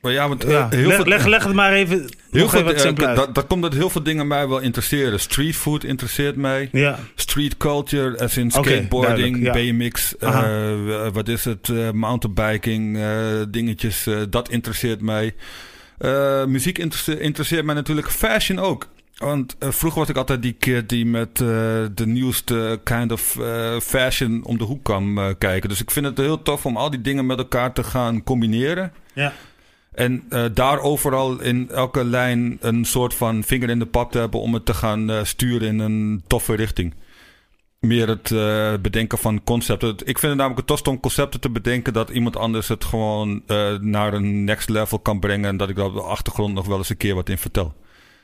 Maar 0.00 0.12
ja, 0.12 0.28
want 0.28 0.44
eh, 0.44 0.50
ja, 0.50 0.68
heel 0.68 0.86
leg, 0.86 0.96
veel... 0.96 1.04
leg, 1.04 1.26
leg 1.26 1.44
het 1.44 1.54
maar 1.54 1.72
even. 1.72 2.08
Heel 2.30 2.48
veel, 2.48 2.70
even 2.72 2.96
eh, 2.96 3.14
dat, 3.14 3.34
dat 3.34 3.46
komt 3.46 3.62
dat 3.62 3.72
heel 3.72 3.90
veel 3.90 4.02
dingen 4.02 4.26
mij 4.26 4.48
wel 4.48 4.58
interesseren. 4.60 5.20
Street 5.20 5.56
food 5.56 5.84
interesseert 5.84 6.36
mij. 6.36 6.68
Ja, 6.72 6.98
Street 7.14 7.56
culture, 7.56 8.18
as 8.18 8.36
in 8.36 8.50
skateboarding, 8.50 9.52
BMX, 9.52 10.16
eh, 10.16 11.08
wat 11.12 11.28
is 11.28 11.44
het, 11.44 11.92
mountainbiking, 11.92 12.98
dingetjes, 13.50 14.08
dat 14.30 14.48
interesseert 14.48 15.00
mij. 15.00 15.34
Eh, 15.98 16.44
muziek 16.44 16.78
interesse- 16.78 17.20
interesseert 17.20 17.64
mij 17.64 17.74
natuurlijk, 17.74 18.10
fashion 18.10 18.58
ook. 18.58 18.88
Want 19.14 19.56
eh, 19.58 19.70
vroeger 19.70 20.00
was 20.00 20.08
ik 20.08 20.16
altijd 20.16 20.42
die 20.42 20.52
kid 20.58 20.88
die 20.88 21.06
met 21.06 21.28
eh, 21.40 21.46
de 21.94 22.06
nieuwste 22.06 22.80
kind 22.84 23.12
of 23.12 23.38
fashion 23.82 24.44
om 24.44 24.58
de 24.58 24.64
hoek 24.64 24.84
kwam 24.84 25.34
kijken. 25.38 25.68
Dus 25.68 25.80
ik 25.80 25.90
vind 25.90 26.06
het 26.06 26.16
heel 26.18 26.42
tof 26.42 26.66
om 26.66 26.76
al 26.76 26.90
die 26.90 27.00
dingen 27.00 27.26
met 27.26 27.38
elkaar 27.38 27.72
te 27.72 27.84
gaan 27.84 28.22
combineren. 28.22 28.92
ja. 29.14 29.32
En 29.94 30.24
daar 30.54 30.80
overal 30.80 31.40
in 31.40 31.70
elke 31.70 32.04
lijn 32.04 32.58
een 32.60 32.84
soort 32.84 33.14
van 33.14 33.42
vinger 33.44 33.70
in 33.70 33.78
de 33.78 33.86
pap 33.86 34.12
te 34.12 34.18
hebben 34.18 34.40
om 34.40 34.54
het 34.54 34.66
te 34.66 34.74
gaan 34.74 35.26
sturen 35.26 35.68
in 35.68 35.78
een 35.78 36.22
toffe 36.26 36.54
richting. 36.54 36.94
Meer 37.84 38.08
het 38.08 38.30
eh, 38.30 38.74
bedenken 38.80 39.18
van 39.18 39.44
concepten. 39.44 39.88
Ik 39.90 40.18
vind 40.18 40.22
het 40.22 40.34
namelijk 40.34 40.56
het 40.56 40.66
tof 40.66 40.86
om 40.86 41.00
concepten 41.00 41.40
te 41.40 41.50
bedenken 41.50 41.92
dat 41.92 42.10
iemand 42.10 42.36
anders 42.36 42.68
het 42.68 42.84
gewoon 42.84 43.42
eh, 43.46 43.78
naar 43.78 44.14
een 44.14 44.44
next 44.44 44.68
level 44.68 44.98
kan 44.98 45.20
brengen. 45.20 45.48
En 45.48 45.56
dat 45.56 45.68
ik 45.68 45.76
daar 45.76 45.84
op 45.84 45.94
de 45.94 46.00
achtergrond 46.00 46.54
nog 46.54 46.66
wel 46.66 46.78
eens 46.78 46.88
een 46.88 46.96
keer 46.96 47.14
wat 47.14 47.28
in 47.28 47.38
vertel. 47.38 47.74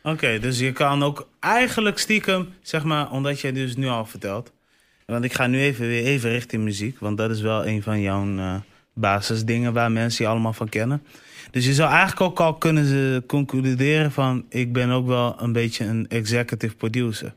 Oké, 0.03 0.39
dus 0.39 0.59
je 0.59 0.73
kan 0.73 1.03
ook 1.03 1.29
eigenlijk 1.41 1.99
stiekem, 1.99 2.49
zeg 2.63 2.85
maar, 2.85 3.11
omdat 3.11 3.41
jij 3.41 3.53
dus 3.53 3.77
nu 3.77 3.89
al 3.89 4.07
vertelt. 4.07 4.53
Want 5.07 5.25
ik 5.25 5.33
ga 5.33 5.47
nu 5.47 5.61
even 5.61 5.87
weer 5.87 6.05
even 6.05 6.31
richting 6.31 6.63
muziek, 6.63 6.99
want 6.99 7.17
dat 7.17 7.31
is 7.31 7.41
wel 7.41 7.67
een 7.67 7.83
van 7.83 8.01
jouw 8.01 8.37
eh, 8.37 8.55
basisdingen 8.95 9.73
waar 9.73 9.93
mensen 9.93 10.25
je 10.25 10.31
allemaal 10.31 10.53
van 10.53 10.69
kennen. 10.69 11.03
Dus 11.51 11.67
je 11.67 11.75
zou 11.75 11.91
eigenlijk 11.91 12.21
ook 12.21 12.41
al 12.41 12.55
kunnen 12.55 13.27
concluderen 13.27 14.13
van, 14.13 14.45
ik 14.49 14.73
ben 14.73 14.91
ook 14.91 15.07
wel 15.07 15.35
een 15.39 15.53
beetje 15.53 15.85
een 15.85 16.09
executive 16.09 16.75
producer. 16.75 17.35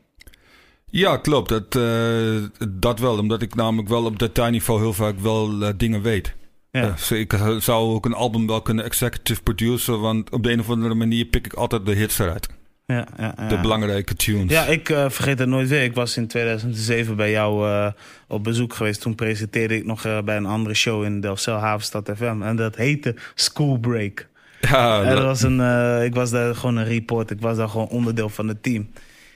Ja, 0.96 1.16
klopt. 1.16 1.48
Dat, 1.48 1.76
eh, 1.76 2.68
dat 2.68 2.98
wel. 2.98 3.18
Omdat 3.18 3.42
ik 3.42 3.54
namelijk 3.54 3.88
wel 3.88 4.04
op 4.04 4.18
detailniveau 4.18 4.80
heel 4.80 4.92
vaak 4.92 5.18
wel 5.18 5.62
eh, 5.62 5.68
dingen 5.76 6.02
weet. 6.02 6.34
Ja, 6.70 6.80
Ja, 6.80 6.90
dus 6.90 7.10
ik 7.10 7.32
eh, 7.32 7.56
zou 7.56 7.94
ook 7.94 8.04
een 8.04 8.14
album 8.14 8.46
wel 8.46 8.62
kunnen 8.62 8.84
executive 8.84 9.42
produceren, 9.42 10.00
want 10.00 10.30
op 10.30 10.42
de 10.42 10.52
een 10.52 10.60
of 10.60 10.70
andere 10.70 10.94
manier 10.94 11.24
pik 11.24 11.46
ik 11.46 11.52
altijd 11.52 11.86
de 11.86 11.92
hits 11.94 12.18
eruit. 12.18 12.48
Ja, 12.86 13.06
ja, 13.16 13.34
ja. 13.36 13.48
De 13.48 13.60
belangrijke 13.60 14.14
tunes. 14.14 14.50
Ja, 14.50 14.64
ik 14.64 14.88
eh, 14.88 15.10
vergeet 15.10 15.38
het 15.38 15.48
nooit 15.48 15.68
weer. 15.68 15.82
Ik 15.82 15.94
was 15.94 16.16
in 16.16 16.26
2007 16.26 17.16
bij 17.16 17.30
jou 17.30 17.68
eh, 17.68 17.86
op 18.28 18.44
bezoek 18.44 18.74
geweest. 18.74 19.00
Toen 19.00 19.14
presenteerde 19.14 19.76
ik 19.76 19.84
nog 19.84 20.04
eh, 20.04 20.20
bij 20.20 20.36
een 20.36 20.46
andere 20.46 20.74
show 20.74 21.04
in 21.04 21.20
Delfzijl 21.20 21.56
Havenstad 21.56 22.10
FM. 22.16 22.42
En 22.42 22.56
dat 22.56 22.76
heette 22.76 23.14
School 23.34 23.78
Break. 23.78 24.28
Ja, 24.60 25.04
dat 25.14 25.22
was 25.22 25.42
een, 25.42 25.60
eh, 25.60 26.04
ik 26.04 26.14
was 26.14 26.30
daar 26.30 26.54
gewoon 26.54 26.76
een 26.76 26.84
report. 26.84 27.30
Ik 27.30 27.40
was 27.40 27.56
daar 27.56 27.68
gewoon 27.68 27.88
onderdeel 27.88 28.28
van 28.28 28.48
het 28.48 28.62
team. 28.62 28.88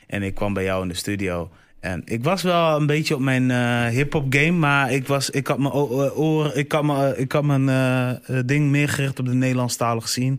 En 0.08 0.22
ik 0.22 0.34
kwam 0.34 0.52
bij 0.52 0.64
jou 0.64 0.82
in 0.82 0.88
de 0.88 0.94
studio. 0.94 1.50
En 1.80 2.02
ik 2.04 2.24
was 2.24 2.42
wel 2.42 2.76
een 2.76 2.86
beetje 2.86 3.14
op 3.14 3.20
mijn 3.20 3.50
eh 3.50 3.86
hip-hop 3.86 4.26
game. 4.34 4.50
Maar 4.50 4.92
ik, 4.92 5.06
was, 5.06 5.30
ik 5.30 5.46
had 5.46 5.58
mijn 5.58 5.72
eh, 5.72 6.18
oor, 6.18 6.56
ik 6.56 6.72
had 6.72 6.84
mijn, 6.84 7.20
ik 7.20 7.32
had 7.32 7.44
mijn 7.44 7.68
eh, 7.68 8.10
eh, 8.10 8.44
ding 8.46 8.70
meer 8.70 8.88
gericht 8.88 9.18
op 9.18 9.26
de 9.26 9.34
Nederlandstalige 9.34 10.08
scene. 10.08 10.36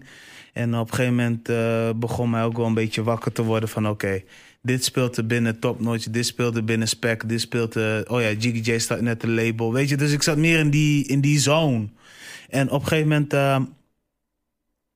En 0.53 0.76
op 0.76 0.89
een 0.89 0.93
gegeven 0.95 1.15
moment 1.15 1.49
eh, 1.49 1.89
begon 1.95 2.30
mij 2.30 2.43
ook 2.43 2.57
wel 2.57 2.65
een 2.65 2.74
beetje 2.74 3.03
wakker 3.03 3.32
te 3.32 3.43
worden 3.43 3.70
van 3.70 3.88
oké. 3.88 4.22
dit 4.61 4.84
speelt 4.84 5.17
er 5.17 5.26
binnen 5.26 5.59
Top 5.59 5.82
Notch, 5.82 6.09
dit 6.09 6.26
speelt 6.26 6.55
er 6.55 6.63
binnen 6.63 6.88
Spec, 6.88 7.30
dit 7.30 7.41
speelt 7.41 7.76
er... 7.76 8.09
Oh 8.11 8.22
ja, 8.22 8.32
Jiggy 8.32 8.72
J 8.72 8.80
staat 8.80 9.01
net 9.01 9.24
een 9.24 9.34
label, 9.34 9.74
weet 9.74 9.89
je. 9.89 9.97
Dus 9.97 10.11
ik 10.11 10.24
zat 10.24 10.38
meer 10.38 10.59
in 10.59 10.70
die, 10.70 11.07
in 11.07 11.22
die 11.22 11.39
zone. 11.39 11.88
En 12.49 12.70
op 12.70 12.82
een 12.82 12.88
gegeven 12.88 13.07
moment 13.07 13.34
eh, 13.34 13.59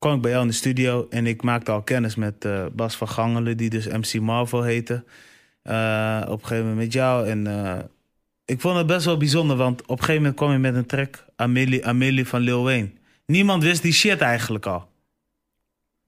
kwam 0.04 0.16
ik 0.16 0.22
bij 0.22 0.32
jou 0.32 0.44
in 0.44 0.50
de 0.50 0.56
studio... 0.56 1.08
en 1.10 1.28
ik 1.28 1.44
maakte 1.44 1.72
al 1.72 1.82
kennis 1.82 2.16
met 2.16 2.46
eh, 2.46 2.66
Bas 2.74 2.96
van 2.96 3.08
Gangelen, 3.08 3.58
die 3.58 3.70
dus 3.70 3.88
MC 3.88 4.20
Marvel 4.20 4.64
heette. 4.64 5.04
Eh, 5.62 6.22
op 6.28 6.42
een 6.42 6.48
gegeven 6.48 6.58
moment 6.58 6.78
met 6.78 6.94
jou 6.94 7.28
en... 7.28 7.48
eh, 7.48 7.80
ik 8.46 8.62
vond 8.62 8.78
het 8.78 8.88
best 8.88 9.06
wel 9.06 9.18
bijzonder, 9.18 9.58
want 9.58 9.82
op 9.82 9.90
een 9.90 9.98
gegeven 9.98 10.22
moment 10.22 10.36
kwam 10.36 10.52
je 10.52 10.58
met 10.58 10.76
een 10.76 10.86
track... 10.86 11.26
Amelie, 11.36 11.86
Amelie 11.86 12.28
van 12.28 12.42
Lil 12.42 12.64
Wayne. 12.64 12.92
Niemand 13.26 13.64
wist 13.64 13.82
die 13.82 13.94
shit 13.94 14.22
eigenlijk 14.22 14.66
al. 14.66 14.90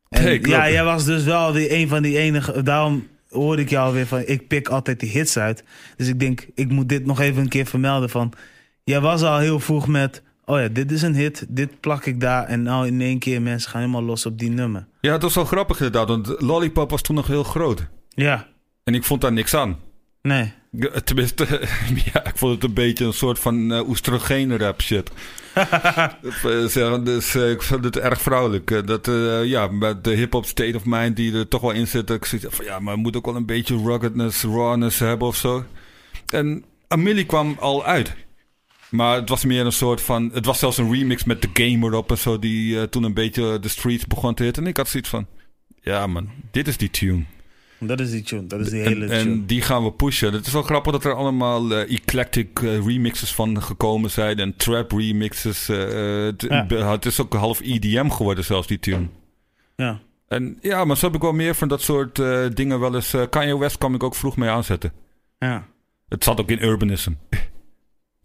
En 0.09 0.41
ja, 0.41 0.69
jij 0.69 0.83
was 0.83 1.05
dus 1.05 1.23
wel 1.23 1.51
die, 1.51 1.73
een 1.73 1.87
van 1.87 2.01
die 2.01 2.17
enige... 2.17 2.63
Daarom 2.63 3.07
hoorde 3.29 3.61
ik 3.61 3.69
jou 3.69 3.93
weer 3.93 4.07
van... 4.07 4.23
Ik 4.25 4.47
pik 4.47 4.69
altijd 4.69 4.99
die 4.99 5.09
hits 5.09 5.37
uit. 5.37 5.63
Dus 5.97 6.07
ik 6.07 6.19
denk, 6.19 6.47
ik 6.55 6.69
moet 6.69 6.89
dit 6.89 7.05
nog 7.05 7.19
even 7.19 7.41
een 7.41 7.49
keer 7.49 7.65
vermelden 7.65 8.09
van... 8.09 8.33
Jij 8.83 9.01
was 9.01 9.21
al 9.21 9.39
heel 9.39 9.59
vroeg 9.59 9.87
met... 9.87 10.23
Oh 10.45 10.59
ja, 10.59 10.67
dit 10.67 10.91
is 10.91 11.01
een 11.01 11.15
hit, 11.15 11.45
dit 11.49 11.79
plak 11.79 12.05
ik 12.05 12.19
daar. 12.19 12.43
En 12.45 12.63
nou 12.63 12.87
in 12.87 13.01
één 13.01 13.19
keer 13.19 13.41
mensen 13.41 13.69
gaan 13.71 13.79
helemaal 13.81 14.03
los 14.03 14.25
op 14.25 14.39
die 14.39 14.49
nummer. 14.49 14.87
ja, 15.01 15.11
het 15.13 15.21
was 15.21 15.35
wel 15.35 15.45
grappig 15.45 15.77
inderdaad. 15.77 16.07
Want 16.07 16.41
Lollipop 16.41 16.89
was 16.89 17.01
toen 17.01 17.15
nog 17.15 17.27
heel 17.27 17.43
groot. 17.43 17.87
Ja, 18.09 18.47
En 18.83 18.93
ik 18.93 19.03
vond 19.03 19.21
daar 19.21 19.33
niks 19.33 19.53
aan. 19.53 19.79
nee. 20.21 20.53
Ja, 20.79 20.89
Tenminste, 21.03 21.45
ja, 22.13 22.25
ik 22.25 22.37
vond 22.37 22.53
het 22.53 22.63
een 22.63 22.73
beetje 22.73 23.05
een 23.05 23.13
soort 23.13 23.39
van 23.39 23.71
uh, 23.71 23.87
oestrogene 23.89 24.57
rap 24.57 24.81
shit. 24.81 25.11
Eh, 25.53 27.03
dus 27.03 27.35
eh, 27.35 27.51
ik 27.51 27.61
vond 27.61 27.83
het 27.83 27.97
erg 27.97 28.21
vrouwelijk. 28.21 28.71
Eh, 28.71 28.85
Dat, 28.85 29.07
eh, 29.07 29.45
ja, 29.45 29.67
met 29.67 30.03
de 30.03 30.09
hip-hop 30.11 30.45
state 30.45 30.75
of 30.75 30.85
mind 30.85 31.15
die 31.15 31.33
er 31.33 31.47
toch 31.47 31.61
wel 31.61 31.71
in 31.71 31.87
zit. 31.87 32.09
Ik 32.09 32.25
zoiets 32.25 32.47
van 32.49 32.65
ja, 32.65 32.79
maar 32.79 32.93
het 32.93 33.01
moet 33.03 33.15
ook 33.17 33.25
wel 33.25 33.35
een 33.35 33.45
beetje 33.45 33.77
ruggedness, 33.83 34.43
rawness 34.43 34.99
hebben 34.99 35.27
of 35.27 35.35
zo. 35.35 35.63
En 36.29 36.63
Amelie 36.87 37.25
kwam 37.25 37.55
al 37.59 37.85
uit. 37.85 38.13
Maar 38.95 39.15
het 39.15 39.29
was 39.29 39.45
meer 39.45 39.65
een 39.65 39.71
soort 39.71 40.01
van. 40.01 40.29
Het 40.33 40.45
was 40.45 40.59
zelfs 40.59 40.77
een 40.77 40.91
remix 40.93 41.23
met 41.23 41.41
The 41.41 41.49
Gamer 41.53 41.93
op 41.93 42.09
en 42.11 42.17
zo. 42.17 42.39
Die 42.39 42.77
eh, 42.79 42.83
toen 42.83 43.03
een 43.03 43.13
beetje 43.13 43.59
de 43.59 43.67
streets 43.67 44.07
begon 44.07 44.33
te 44.33 44.43
hitten. 44.43 44.63
En 44.63 44.69
ik 44.69 44.77
had 44.77 44.87
zoiets 44.87 45.09
van. 45.09 45.27
Ja, 45.81 46.07
man, 46.07 46.29
dit 46.51 46.67
is 46.67 46.77
die 46.77 46.89
tune. 46.89 47.23
Dat 47.79 47.99
is 47.99 48.11
die 48.11 48.21
tune, 48.23 48.47
dat 48.47 48.59
is 48.59 48.69
die 48.69 48.81
hele 48.81 49.05
En, 49.05 49.07
tune. 49.09 49.19
en 49.33 49.45
die 49.45 49.61
gaan 49.61 49.83
we 49.83 49.91
pushen. 49.91 50.33
Het 50.33 50.45
is 50.47 50.53
wel 50.53 50.61
grappig 50.61 50.91
dat 50.91 51.03
er 51.05 51.13
allemaal 51.13 51.71
eh, 51.75 51.93
eclectic 51.95 52.59
eh, 52.59 52.85
remixes 52.85 53.33
van 53.33 53.61
gekomen 53.61 54.11
zijn. 54.11 54.37
En 54.39 54.55
trap 54.55 54.91
remixes. 54.91 55.67
het, 55.67 56.41
Ja. 56.49 56.65
het 56.91 57.05
is 57.05 57.19
ook 57.21 57.33
half 57.33 57.61
EDM 57.61 58.09
geworden 58.09 58.43
zelfs, 58.43 58.67
die 58.67 58.79
tune. 58.79 59.07
Ja. 59.75 59.99
En 60.27 60.57
ja, 60.61 60.85
maar 60.85 60.97
zo 60.97 61.05
heb 61.05 61.15
ik 61.15 61.21
wel 61.21 61.33
meer 61.33 61.55
van 61.55 61.67
dat 61.67 61.81
soort 61.81 62.15
dingen 62.55 62.79
wel 62.79 62.95
eens... 62.95 63.13
Kanye 63.29 63.57
West 63.57 63.77
kwam 63.77 63.95
ik 63.95 64.03
ook 64.03 64.15
vroeg 64.15 64.37
mee 64.37 64.49
aanzetten. 64.49 64.91
ja. 65.39 65.67
Het 66.09 66.23
zat 66.23 66.39
ook 66.39 66.49
in 66.49 66.63
urbanism. 66.63 67.11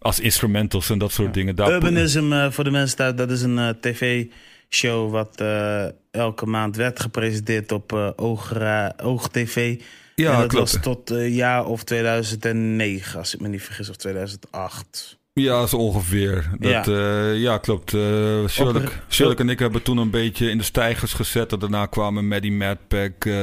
Als 0.01 0.20
instrumentals 0.20 0.90
en 0.90 0.98
dat 0.98 1.12
soort 1.12 1.34
dingen. 1.34 1.57
Daar 1.57 1.72
Urbanism, 1.72 2.32
eh, 2.32 2.51
voor 2.51 2.64
de 2.64 2.70
mensen 2.70 2.96
thuis, 2.96 3.14
dat 3.14 3.30
is 3.30 3.42
een 3.42 3.59
eh, 3.59 3.68
tv-show 3.68 5.11
wat 5.11 5.40
eh, 5.40 5.86
elke 6.11 6.46
maand 6.46 6.76
werd 6.76 7.01
gepresenteerd 7.01 7.72
op 7.72 7.92
Oogra- 8.16 8.94
Oog 9.03 9.28
TV. 9.28 9.80
Ja, 10.14 10.32
en 10.32 10.38
dat 10.38 10.48
klopt. 10.48 10.72
was 10.72 10.82
tot 10.82 11.12
jaar 11.28 11.66
of 11.66 11.84
2009, 11.84 13.18
als 13.18 13.34
ik 13.34 13.40
me 13.40 13.48
niet 13.48 13.62
vergis, 13.62 13.88
of 13.90 13.96
2008. 13.96 15.18
Ja, 15.33 15.66
zo 15.66 15.76
ongeveer. 15.76 16.51
Dat, 16.59 16.87
ja. 16.87 17.28
ja, 17.31 17.59
klopt. 17.59 17.93
Uh, 17.93 18.01
Shirley, 18.49 18.83
Op- 18.83 19.03
Shirley 19.09 19.35
en 19.37 19.49
ik 19.49 19.59
hebben 19.59 19.83
toen 19.83 19.97
een 19.99 20.11
beetje 20.11 20.51
in 20.51 20.59
de 20.59 20.64
stijgers 20.64 21.12
gezet. 21.12 21.53
En 21.53 21.59
daarna 21.59 21.87
kwamen 21.87 22.28
Maddie 22.28 22.53
Madpack 22.53 23.24
eh, 23.24 23.35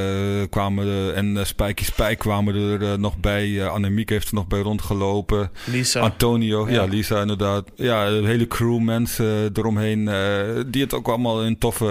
kwamen 0.50 1.14
en 1.14 1.26
uh, 1.36 1.44
Spikey 1.44 1.84
Spike 1.84 2.14
kwamen 2.16 2.54
er 2.54 2.82
uh, 2.82 2.92
nog 2.94 3.18
bij. 3.18 3.48
Uh, 3.48 3.66
Annemiek 3.72 4.08
heeft 4.08 4.28
er 4.28 4.34
nog 4.34 4.46
bij 4.46 4.60
rondgelopen. 4.60 5.50
Lisa. 5.64 6.00
Antonio, 6.00 6.66
ja. 6.68 6.74
Ja. 6.74 6.84
Lisa 6.84 7.20
inderdaad. 7.20 7.70
Ja, 7.74 8.06
een 8.06 8.26
hele 8.26 8.46
crew 8.46 8.78
mensen 8.78 9.50
eromheen. 9.54 10.08
eh, 10.08 10.40
die 10.66 10.82
het 10.82 10.94
ook 10.94 11.08
allemaal 11.08 11.44
in 11.44 11.58
toffe 11.58 11.86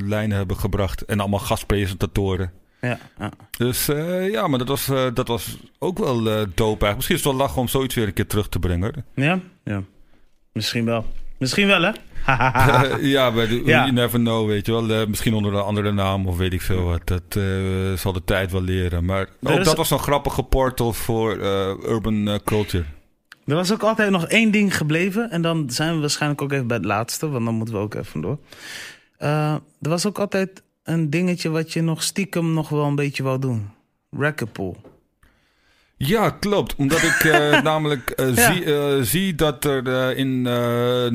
eh, 0.00 0.08
lijnen 0.08 0.36
hebben 0.36 0.56
gebracht. 0.56 1.04
En 1.04 1.20
allemaal 1.20 1.38
gastpresentatoren. 1.40 2.52
Ja, 2.88 2.98
ja. 3.18 3.30
Dus 3.58 3.88
uh, 3.88 4.30
ja, 4.30 4.46
maar 4.46 4.58
dat 4.58 4.68
was, 4.68 4.88
uh, 4.88 5.06
dat 5.14 5.28
was 5.28 5.56
ook 5.78 5.98
wel 5.98 6.16
uh, 6.18 6.24
dope 6.34 6.56
eigenlijk. 6.56 6.96
Misschien 6.96 7.16
is 7.16 7.22
het 7.24 7.30
wel 7.32 7.40
lachen 7.40 7.60
om 7.60 7.68
zoiets 7.68 7.94
weer 7.94 8.06
een 8.06 8.12
keer 8.12 8.26
terug 8.26 8.48
te 8.48 8.58
brengen. 8.58 9.04
Ja, 9.14 9.40
ja. 9.64 9.82
Misschien 10.52 10.84
wel. 10.84 11.06
Misschien 11.38 11.66
wel, 11.66 11.82
hè? 11.82 11.90
ja, 13.16 13.32
bij 13.32 13.48
Ja. 13.48 13.60
you 13.64 13.92
never 13.92 14.18
know, 14.18 14.46
weet 14.46 14.66
je 14.66 14.72
wel. 14.82 15.06
Misschien 15.06 15.34
onder 15.34 15.54
een 15.54 15.62
andere 15.62 15.92
naam 15.92 16.26
of 16.26 16.36
weet 16.36 16.52
ik 16.52 16.62
veel 16.62 16.82
wat. 16.82 17.06
Dat 17.06 17.22
zal 18.00 18.12
de 18.12 18.24
tijd 18.24 18.52
wel 18.52 18.62
leren. 18.62 19.04
Maar 19.04 19.28
ook 19.42 19.58
is- 19.58 19.64
dat 19.64 19.76
was 19.76 19.90
een 19.90 19.98
grappige 19.98 20.42
portal 20.42 20.92
voor 20.92 21.36
urban 21.88 22.40
culture. 22.44 22.84
Er 23.46 23.54
was 23.54 23.72
ook 23.72 23.82
altijd 23.82 24.10
nog 24.10 24.26
één 24.26 24.50
ding 24.50 24.76
gebleven. 24.76 25.30
En 25.30 25.42
dan 25.42 25.70
zijn 25.70 25.94
we 25.94 26.00
waarschijnlijk 26.00 26.42
ook 26.42 26.52
even 26.52 26.66
bij 26.66 26.76
het 26.76 26.86
laatste. 26.86 27.28
Want 27.28 27.44
dan 27.44 27.54
moeten 27.54 27.74
we 27.74 27.80
ook 27.80 27.94
even 27.94 28.20
door. 28.20 28.38
Eh, 29.18 29.52
er 29.80 29.88
was 29.88 30.06
ook 30.06 30.18
altijd 30.18 30.62
een 30.84 31.10
dingetje 31.10 31.48
wat 31.50 31.72
je 31.72 31.82
nog 31.82 32.02
stiekem 32.02 32.52
nog 32.52 32.68
wel 32.68 32.84
een 32.84 32.94
beetje 32.94 33.22
wou 33.22 33.38
doen. 33.38 33.70
Recordpool. 34.10 34.76
Ja, 35.96 36.30
klopt. 36.30 36.74
Omdat 36.76 37.02
ik 37.02 37.24
uh, 37.24 37.62
namelijk 37.70 38.12
uh, 38.16 38.36
Ja. 38.36 38.52
zie, 38.52 38.64
uh, 38.64 39.02
zie 39.02 39.34
dat 39.34 39.64
er 39.64 40.16
in 40.16 40.42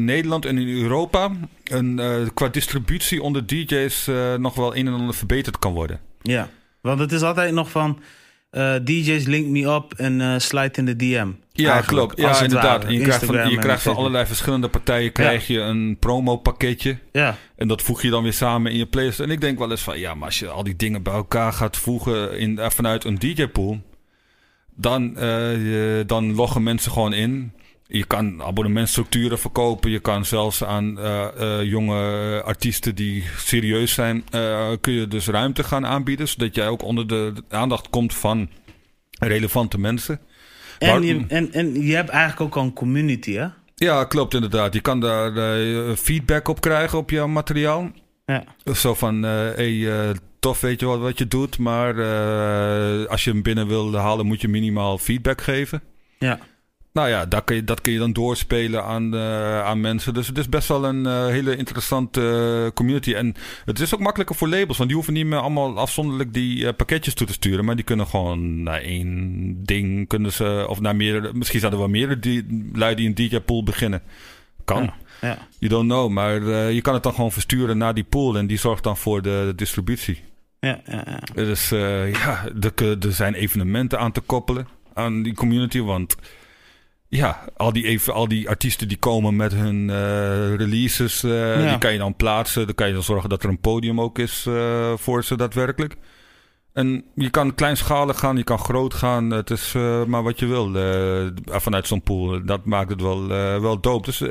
Nederland 0.05 0.45
en 0.45 0.57
in 0.57 0.81
Europa 0.81 1.31
een, 1.63 2.01
qua 2.33 2.47
distributie 2.47 3.21
onder 3.21 3.47
DJ's 3.47 4.09
nog 4.37 4.55
wel 4.55 4.75
een 4.75 4.87
en 4.87 4.93
ander 4.93 5.15
verbeterd 5.15 5.59
kan 5.59 5.73
worden. 5.73 5.99
Ja, 6.21 6.49
want 6.81 6.99
het 6.99 7.11
is 7.11 7.21
altijd 7.21 7.53
nog 7.53 7.71
van... 7.71 7.99
eh, 8.49 8.75
DJ's 8.83 9.25
link 9.25 9.47
me 9.47 9.65
up 9.73 9.93
en 9.97 10.21
eh 10.21 10.33
slide 10.39 10.71
in 10.73 10.85
de 10.85 10.95
DM. 10.95 11.27
Ja, 11.51 11.81
klopt. 11.81 12.17
Ja, 12.17 12.27
inderdaad. 12.43 12.83
En 12.85 12.91
je 12.93 12.99
krijgt 12.99 13.25
van, 13.25 13.35
je 13.49 13.57
krijgt 13.61 13.81
van 13.81 13.95
allerlei 13.95 14.25
verschillende 14.25 14.67
partijen 14.67 15.11
krijg 15.11 15.47
je 15.47 15.59
een 15.59 15.97
promo-pakketje. 15.99 16.97
Ja, 17.11 17.37
En 17.55 17.67
dat 17.67 17.81
voeg 17.81 18.01
je 18.01 18.09
dan 18.09 18.23
weer 18.23 18.33
samen 18.33 18.71
in 18.71 18.77
je 18.77 18.85
playlist. 18.85 19.19
En 19.19 19.29
ik 19.31 19.41
denk 19.41 19.57
wel 19.59 19.71
eens 19.71 19.81
van, 19.81 19.99
ja, 19.99 20.13
maar 20.13 20.25
als 20.25 20.39
je 20.39 20.47
al 20.47 20.63
die 20.63 20.75
dingen 20.75 21.03
bij 21.03 21.13
elkaar 21.13 21.53
gaat 21.53 21.77
voegen 21.77 22.37
in, 22.39 22.59
eh, 22.59 22.69
vanuit 22.69 23.03
een 23.03 23.15
DJ-pool, 23.19 23.81
dan, 24.75 25.15
je- 25.19 26.03
dan 26.07 26.35
loggen 26.35 26.63
mensen 26.63 26.91
gewoon 26.91 27.13
in. 27.13 27.51
Je 27.87 28.05
kan 28.05 28.43
abonnementstructuren 28.43 29.39
verkopen. 29.39 29.91
Je 29.91 29.99
kan 29.99 30.25
zelfs 30.25 30.63
aan 30.63 30.99
eh, 30.99 31.27
eh, 31.37 31.69
jonge 31.69 32.41
artiesten 32.45 32.95
die 32.95 33.23
serieus 33.37 33.93
zijn, 33.93 34.23
eh, 34.31 34.69
kun 34.81 34.93
je 34.93 35.07
dus 35.07 35.27
ruimte 35.27 35.63
gaan 35.63 35.85
aanbieden. 35.85 36.27
Zodat 36.27 36.55
jij 36.55 36.67
ook 36.67 36.81
onder 36.81 37.07
de 37.07 37.33
aandacht 37.49 37.89
komt 37.89 38.13
van 38.13 38.49
relevante 39.19 39.79
mensen. 39.79 40.19
en, 40.79 41.01
je, 41.01 41.25
en, 41.27 41.53
en 41.53 41.81
je 41.81 41.95
hebt 41.95 42.09
eigenlijk 42.09 42.41
ook 42.41 42.55
al 42.55 42.63
een 42.63 42.73
community, 42.73 43.33
hè? 43.33 43.47
Ja, 43.75 44.03
klopt 44.03 44.33
inderdaad. 44.33 44.73
Je 44.73 44.81
kan 44.81 44.99
daar 44.99 45.31
feedback 45.95 46.47
op 46.47 46.61
krijgen 46.61 46.97
op 46.97 47.09
jouw 47.09 47.27
materiaal. 47.27 47.91
Ja. 48.25 48.43
Zo 48.73 48.93
van, 48.93 49.23
hey, 49.23 49.87
tof 50.39 50.61
weet 50.61 50.79
je 50.79 50.85
wat, 50.85 50.99
wat 50.99 51.17
je 51.17 51.27
doet, 51.27 51.57
maar 51.57 51.93
als 53.07 53.23
je 53.23 53.31
hem 53.31 53.41
binnen 53.41 53.67
wil 53.67 53.95
halen 53.95 54.25
moet 54.25 54.41
je 54.41 54.47
minimaal 54.47 54.97
feedback 54.97 55.41
geven. 55.41 55.81
Ja. 56.19 56.39
Nou 56.97 57.09
ja, 57.09 57.25
daar 57.25 57.43
kun 57.43 57.55
je, 57.55 57.63
dat 57.63 57.81
kun 57.81 57.93
je 57.93 57.99
dan 57.99 58.13
doorspelen 58.13 58.83
aan, 58.83 59.15
eh, 59.15 59.63
aan 59.63 59.81
mensen. 59.81 60.13
Dus 60.13 60.27
het 60.27 60.37
is 60.37 60.49
best 60.49 60.67
wel 60.67 60.85
een 60.85 61.05
eh, 61.05 61.25
hele 61.25 61.55
interessante 61.55 62.21
eh, 62.65 62.73
community. 62.73 63.13
En 63.13 63.35
het 63.65 63.79
is 63.79 63.93
ook 63.93 63.99
makkelijker 63.99 64.35
voor 64.35 64.47
labels, 64.47 64.77
want 64.77 64.89
die 64.89 64.97
hoeven 64.97 65.13
niet 65.13 65.25
meer 65.25 65.39
allemaal 65.39 65.79
afzonderlijk 65.79 66.33
die 66.33 66.73
pakketjes 66.73 67.13
toe 67.13 67.27
te 67.27 67.33
sturen. 67.33 67.65
Maar 67.65 67.75
die 67.75 67.85
kunnen 67.85 68.07
gewoon 68.07 68.63
naar 68.63 68.81
één 68.81 69.63
ding, 69.63 70.07
kunnen 70.07 70.31
ze, 70.31 70.65
of 70.69 70.79
naar 70.79 70.95
meerdere, 70.95 71.33
misschien 71.33 71.59
zouden 71.59 71.79
er 71.79 71.85
wel 71.85 71.95
meerdere 71.95 72.19
die, 72.19 72.69
lui 72.73 72.95
die 72.95 73.07
een 73.07 73.15
DJ-pool 73.15 73.63
beginnen. 73.63 74.01
Kan. 74.65 74.83
Ja. 74.83 74.93
Ja. 75.21 75.37
You 75.59 75.71
don't 75.71 75.89
know, 75.89 76.09
maar 76.09 76.43
je 76.71 76.81
kan 76.81 76.93
het 76.93 77.03
dan 77.03 77.13
gewoon 77.13 77.31
versturen 77.31 77.77
naar 77.77 77.93
die 77.93 78.03
pool 78.03 78.37
en 78.37 78.47
die 78.47 78.57
zorgt 78.59 78.83
dan 78.83 78.97
voor 78.97 79.21
de 79.21 79.53
distributie. 79.55 80.21
Ja, 80.59 80.81
ja, 80.85 81.03
ja. 81.05 81.43
Dus 81.43 81.69
ja, 82.23 82.45
er, 82.61 82.97
er 82.99 83.13
zijn 83.13 83.33
evenementen 83.33 83.99
aan 83.99 84.11
te 84.11 84.21
koppelen 84.21 84.67
aan 84.93 85.23
die 85.23 85.33
community, 85.33 85.81
want 85.81 86.15
ja, 87.09 87.43
al 87.55 87.73
die, 87.73 87.85
even, 87.85 88.13
al 88.13 88.27
die 88.27 88.49
artiesten 88.49 88.87
die 88.87 88.97
komen 88.97 89.35
met 89.35 89.53
hun 89.53 89.89
eh, 89.89 90.55
releases, 90.55 91.23
eh, 91.23 91.63
Ja. 91.63 91.69
die 91.69 91.77
kan 91.77 91.91
je 91.91 91.97
dan 91.97 92.15
plaatsen. 92.15 92.65
Dan 92.65 92.75
kan 92.75 92.87
je 92.87 92.93
dan 92.93 93.03
zorgen 93.03 93.29
dat 93.29 93.43
er 93.43 93.49
een 93.49 93.59
podium 93.59 94.01
ook 94.01 94.19
is 94.19 94.45
eh, 94.47 94.93
voor 94.95 95.23
ze 95.23 95.37
daadwerkelijk. 95.37 95.95
En 96.73 97.05
je 97.15 97.29
kan 97.29 97.55
kleinschalig 97.55 98.19
gaan, 98.19 98.37
je 98.37 98.43
kan 98.43 98.59
groot 98.59 98.93
gaan. 98.93 99.29
Het 99.29 99.49
is 99.49 99.73
maar 100.07 100.23
wat 100.23 100.39
je 100.39 100.45
wil 100.45 100.71
vanuit 101.45 101.87
zo'n 101.87 102.01
pool. 102.01 102.45
Dat 102.45 102.65
maakt 102.65 102.89
het 102.89 103.01
wel, 103.01 103.27
wel 103.61 103.79
dope. 103.79 104.05
Dus 104.05 104.23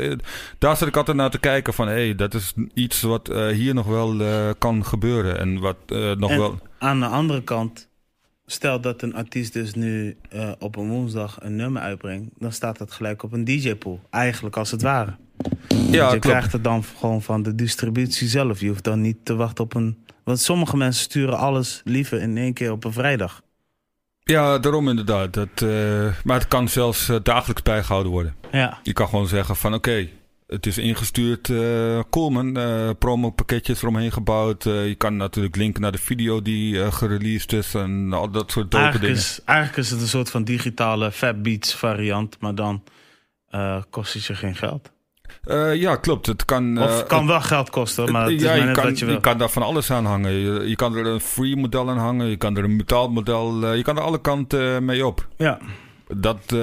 daar 0.58 0.76
zit 0.76 0.88
ik 0.88 0.96
altijd 0.96 1.16
naar 1.16 1.30
te 1.30 1.38
kijken 1.38 1.74
van... 1.74 1.86
hé, 1.88 1.94
hey, 1.94 2.14
dat 2.14 2.34
is 2.34 2.54
iets 2.74 3.00
wat 3.02 3.26
hier 3.52 3.74
nog 3.74 3.86
wel 3.86 4.22
kan 4.58 4.84
gebeuren. 4.84 5.38
En 5.38 5.60
wat 5.60 5.76
nog 6.18 6.30
en 6.30 6.38
wel... 6.38 6.58
aan 6.78 7.00
de 7.00 7.06
andere 7.06 7.42
kant... 7.42 7.88
Stel 8.46 8.80
dat 8.80 9.02
een 9.02 9.14
artiest 9.14 9.52
dus 9.52 9.74
nu 9.74 10.16
op 10.58 10.76
een 10.76 10.88
woensdag 10.88 11.38
een 11.40 11.56
nummer 11.56 11.82
uitbrengt... 11.82 12.30
dan 12.38 12.52
staat 12.52 12.78
dat 12.78 12.92
gelijk 12.92 13.22
op 13.22 13.32
een 13.32 13.44
DJ-pool. 13.44 14.00
Eigenlijk 14.10 14.56
als 14.56 14.70
het 14.70 14.82
ware. 14.82 15.16
Ja, 15.68 15.76
je 15.90 16.06
klopt. 16.08 16.18
krijgt 16.18 16.52
het 16.52 16.64
dan 16.64 16.84
gewoon 16.84 17.22
van 17.22 17.42
de 17.42 17.54
distributie 17.54 18.28
zelf. 18.28 18.60
Je 18.60 18.68
hoeft 18.68 18.84
dan 18.84 19.00
niet 19.00 19.16
te 19.22 19.34
wachten 19.34 19.64
op 19.64 19.74
een 19.74 20.04
want 20.26 20.40
sommige 20.40 20.76
mensen 20.76 21.02
sturen 21.02 21.38
alles 21.38 21.80
liever 21.84 22.20
in 22.20 22.36
één 22.36 22.52
keer 22.52 22.72
op 22.72 22.84
een 22.84 22.92
vrijdag. 22.92 23.42
Ja, 24.20 24.58
daarom 24.58 24.88
inderdaad. 24.88 25.32
Dat, 25.32 25.60
uh, 25.62 26.12
maar 26.24 26.38
het 26.38 26.48
kan 26.48 26.68
zelfs 26.68 27.08
uh, 27.08 27.16
dagelijks 27.22 27.62
bijgehouden 27.62 28.12
worden. 28.12 28.34
Ja. 28.52 28.78
Je 28.82 28.92
kan 28.92 29.08
gewoon 29.08 29.26
zeggen 29.26 29.56
van 29.56 29.74
oké, 29.74 30.08
het 30.46 30.66
is 30.66 30.78
ingestuurd. 30.78 31.48
Uh, 31.48 32.00
Coleman, 32.10 32.58
uh, 32.58 32.90
promo 32.98 33.30
pakketjes 33.30 33.82
eromheen 33.82 34.12
gebouwd. 34.12 34.62
je 34.62 34.94
kan 34.98 35.16
natuurlijk 35.16 35.56
linken 35.56 35.82
naar 35.82 35.92
de 35.92 35.98
video 35.98 36.42
die 36.42 36.92
gereleased 36.92 37.52
is 37.52 37.74
en 37.74 38.12
al 38.12 38.30
dat 38.30 38.50
soort 38.50 38.70
dope 38.70 38.84
eigenlijk 38.84 39.14
dingen. 39.14 39.28
Is, 39.30 39.40
eigenlijk 39.44 39.78
is 39.78 39.90
het 39.90 40.00
een 40.00 40.08
soort 40.08 40.30
van 40.30 40.44
digitale 40.44 41.12
Fat 41.12 41.42
Beats 41.42 41.74
variant, 41.74 42.36
maar 42.40 42.54
dan 42.54 42.82
kost 43.90 44.12
het 44.12 44.24
je 44.24 44.34
geen 44.34 44.56
geld. 44.56 44.94
Uh, 45.44 45.74
ja, 45.74 45.96
klopt. 45.96 46.26
Het 46.26 46.44
kan, 46.44 46.82
of 46.82 47.00
uh, 47.00 47.06
kan 47.06 47.26
wel 47.26 47.40
geld 47.40 47.70
kosten, 47.70 48.12
maar 48.12 48.30
het 48.30 48.40
ja, 48.40 48.52
is 48.52 48.64
je, 48.64 48.70
kan, 48.70 48.84
wat 48.84 48.98
je 48.98 49.04
wil. 49.04 49.14
je 49.14 49.20
kan 49.20 49.38
daar 49.38 49.48
van 49.48 49.62
alles 49.62 49.90
aan 49.90 50.04
hangen. 50.04 50.32
Je, 50.32 50.68
je 50.68 50.76
kan 50.76 50.96
er 50.96 51.06
een 51.06 51.20
free 51.20 51.56
model 51.56 51.90
aan 51.90 51.98
hangen. 51.98 52.26
Je 52.26 52.36
kan 52.36 52.56
er 52.56 52.64
een 52.64 52.76
betaalmodel... 52.76 53.62
Uh, 53.62 53.76
je 53.76 53.82
kan 53.82 53.96
er 53.96 54.02
alle 54.02 54.20
kanten 54.20 54.84
mee 54.84 55.06
op. 55.06 55.28
Ja. 55.36 55.58
Dat, 56.06 56.54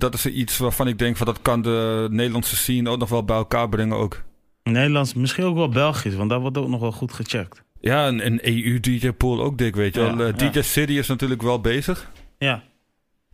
dat 0.00 0.14
is 0.14 0.26
iets 0.26 0.58
waarvan 0.58 0.88
ik 0.88 0.98
denk... 0.98 1.16
Van 1.16 1.26
dat 1.26 1.42
kan 1.42 1.62
de 1.62 2.06
Nederlandse 2.10 2.56
scene 2.56 2.90
ook 2.90 2.98
nog 2.98 3.08
wel 3.08 3.24
bij 3.24 3.36
elkaar 3.36 3.68
brengen 3.68 3.96
ook. 3.96 4.22
Nederlands, 4.62 5.14
misschien 5.14 5.44
ook 5.44 5.56
wel 5.56 5.68
Belgisch. 5.68 6.14
Want 6.14 6.30
daar 6.30 6.40
wordt 6.40 6.58
ook 6.58 6.68
nog 6.68 6.80
wel 6.80 6.92
goed 6.92 7.12
gecheckt. 7.12 7.62
Ja, 7.80 8.08
een, 8.08 8.26
een 8.26 8.40
EU-DJ-pool 8.42 9.42
ook 9.42 9.58
dik, 9.58 9.76
weet 9.76 9.94
je 9.94 10.00
ja, 10.00 10.16
wel. 10.16 10.32
DJ 10.36 10.60
City 10.60 10.92
is 10.92 11.06
natuurlijk 11.06 11.42
wel 11.42 11.60
bezig. 11.60 12.10
Ja. 12.38 12.62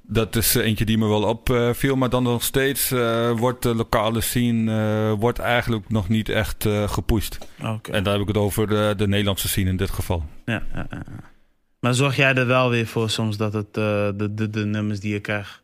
Dat 0.03 0.37
is 0.37 0.55
eentje 0.55 0.85
die 0.85 0.99
me 0.99 1.07
wel 1.07 1.23
opviel. 1.23 1.97
maar 1.97 2.11
dan 2.11 2.23
nog 2.23 2.43
steeds 2.43 2.91
uh, 2.93 3.31
wordt 3.31 3.63
de 3.63 3.75
lokale 3.75 4.21
scene 4.21 4.73
uh, 5.13 5.21
wordt 5.21 5.39
eigenlijk 5.39 5.89
nog 5.89 6.09
niet 6.09 6.29
echt 6.29 6.65
uh, 6.65 6.89
gepusht. 6.89 7.39
Okay. 7.59 7.95
En 7.95 8.03
daar 8.03 8.13
heb 8.13 8.23
ik 8.23 8.29
het 8.29 8.37
over 8.37 8.69
de, 8.69 8.95
de 8.97 9.09
Nederlandse 9.09 9.49
scene 9.49 9.71
in 9.71 9.77
dit 9.77 9.91
geval. 9.91 10.25
Ja, 10.45 10.63
ja, 10.75 10.87
ja, 10.91 11.03
Maar 11.85 11.95
zorg 11.95 12.17
jij 12.17 12.35
er 12.35 12.47
wel 12.47 12.71
weer 12.71 12.87
voor 12.87 13.11
soms 13.11 13.37
dat 13.37 13.53
het, 13.53 13.75
de, 13.75 14.31
de, 14.35 14.51
de 14.51 14.65
nummers 14.65 15.01
die 15.01 15.13
je 15.13 15.21
krijgt... 15.21 15.63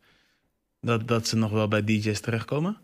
Dat, 0.81 1.09
dat 1.09 1.29
ze 1.29 1.37
nog 1.37 1.51
wel 1.51 1.69
bij 1.69 1.85
DJ's 1.85 2.21
terechtkomen? 2.21 2.77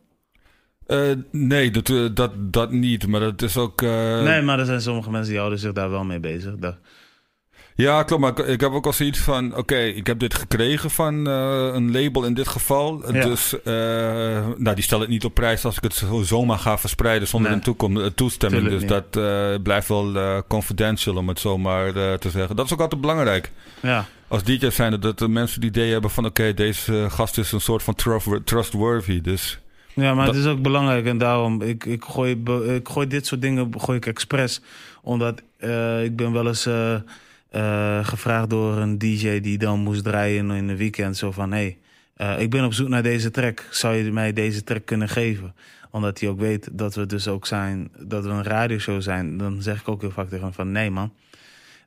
nee, 1.30 1.70
dat, 1.70 2.16
dat, 2.16 2.52
dat 2.52 2.72
niet. 2.72 3.06
Maar 3.06 3.20
dat 3.20 3.42
is 3.42 3.56
ook... 3.56 3.80
Nee, 3.80 4.42
maar 4.42 4.58
er 4.58 4.64
zijn 4.64 4.80
sommige 4.80 5.10
mensen 5.10 5.28
die 5.30 5.38
houden 5.38 5.58
zich 5.58 5.72
daar 5.72 5.90
wel 5.90 6.04
mee 6.04 6.20
bezig. 6.20 6.54
Dat... 6.56 6.76
Ja, 7.76 8.02
klopt. 8.02 8.22
Maar 8.22 8.46
ik 8.48 8.60
heb 8.60 8.72
ook 8.72 8.86
al 8.86 8.92
zoiets 8.92 9.18
van... 9.18 9.56
Oké, 9.56 9.76
ik 9.78 10.06
heb 10.06 10.18
dit 10.18 10.34
gekregen 10.34 10.90
van 10.90 11.28
uh, 11.28 11.68
een 11.72 11.92
label 11.92 12.24
in 12.24 12.34
dit 12.34 12.48
geval. 12.48 13.12
Ja. 13.12 13.22
Dus 13.24 13.52
uh, 13.64 13.64
nou, 14.56 14.74
die 14.74 14.82
stelt 14.84 15.00
het 15.00 15.10
niet 15.10 15.24
op 15.24 15.34
prijs 15.34 15.64
als 15.64 15.76
ik 15.76 15.82
het 15.82 15.94
zo, 15.94 16.22
zomaar 16.22 16.58
ga 16.58 16.78
verspreiden... 16.78 17.28
zonder 17.28 17.50
Nee. 17.50 17.58
een 17.58 17.64
toekom, 17.64 18.14
toestemming. 18.14 18.62
Tuurlijk 18.62 18.88
dus 18.88 18.96
niet. 18.98 19.08
dat 19.12 19.24
uh, 19.24 19.62
blijft 19.62 19.88
wel 19.88 20.42
confidential, 20.48 21.16
om 21.16 21.28
het 21.28 21.38
zo 21.40 21.58
maar 21.58 21.92
te 21.92 22.30
zeggen. 22.30 22.56
Dat 22.56 22.66
is 22.66 22.72
ook 22.72 22.80
altijd 22.80 23.00
belangrijk. 23.00 23.50
Ja, 23.82 24.06
Als 24.28 24.42
DJ's 24.42 24.74
zijn 24.74 24.92
het 24.92 25.02
dat 25.02 25.18
de 25.18 25.28
mensen 25.28 25.60
die 25.60 25.70
idee 25.70 25.92
hebben 25.92 26.10
van... 26.10 26.24
oké, 26.24 26.54
deze 26.54 27.06
gast 27.10 27.38
is 27.38 27.52
een 27.52 27.60
soort 27.60 27.82
van 27.82 27.94
trust- 27.94 28.46
trustworthy. 28.46 29.20
Dus 29.20 29.58
ja 29.94 30.14
maar 30.14 30.26
Dat- 30.26 30.34
het 30.34 30.44
is 30.44 30.50
ook 30.50 30.62
belangrijk. 30.62 31.06
En 31.06 31.18
daarom, 31.18 31.62
ik, 31.62 31.84
ik, 31.84 32.04
gooi, 32.04 32.42
ik 32.74 32.88
gooi 32.88 33.06
dit 33.06 33.26
soort 33.26 33.42
dingen 33.42 33.72
gooi 33.80 33.96
ik 33.98 34.06
expres. 34.06 34.60
Omdat 35.02 35.42
eh, 35.58 36.04
ik 36.04 36.16
ben 36.16 36.32
wel 36.32 36.46
eens 36.46 36.68
eh, 37.48 37.98
eh, 37.98 38.06
gevraagd 38.06 38.50
door 38.50 38.76
een 38.76 38.98
DJ 38.98 39.40
die 39.40 39.58
dan 39.58 39.80
moest 39.80 40.04
draaien 40.04 40.50
in 40.50 40.68
een 40.68 40.76
weekend. 40.76 41.16
Zo 41.16 41.30
van, 41.32 41.52
hé, 41.52 41.76
hey, 42.14 42.42
ik 42.42 42.50
ben 42.50 42.64
op 42.64 42.72
zoek 42.72 42.88
naar 42.88 43.02
deze 43.02 43.30
track. 43.30 43.66
Zou 43.70 43.94
je 43.94 44.12
mij 44.12 44.32
deze 44.32 44.64
track 44.64 44.84
kunnen 44.86 45.08
geven? 45.08 45.54
Omdat 45.90 46.20
hij 46.20 46.28
ook 46.28 46.38
weet 46.40 46.68
dat 46.72 46.94
we 46.94 47.06
dus 47.06 47.28
ook 47.28 47.46
zijn, 47.46 47.90
dat 47.98 48.24
we 48.24 48.30
een 48.30 48.42
radioshow 48.42 49.02
zijn. 49.02 49.36
Dan 49.36 49.62
zeg 49.62 49.80
ik 49.80 49.88
ook 49.88 50.00
heel 50.00 50.10
vaak 50.10 50.28
tegen 50.28 50.44
hem 50.44 50.52
van, 50.54 50.72
nee 50.72 50.90
man. 50.90 51.12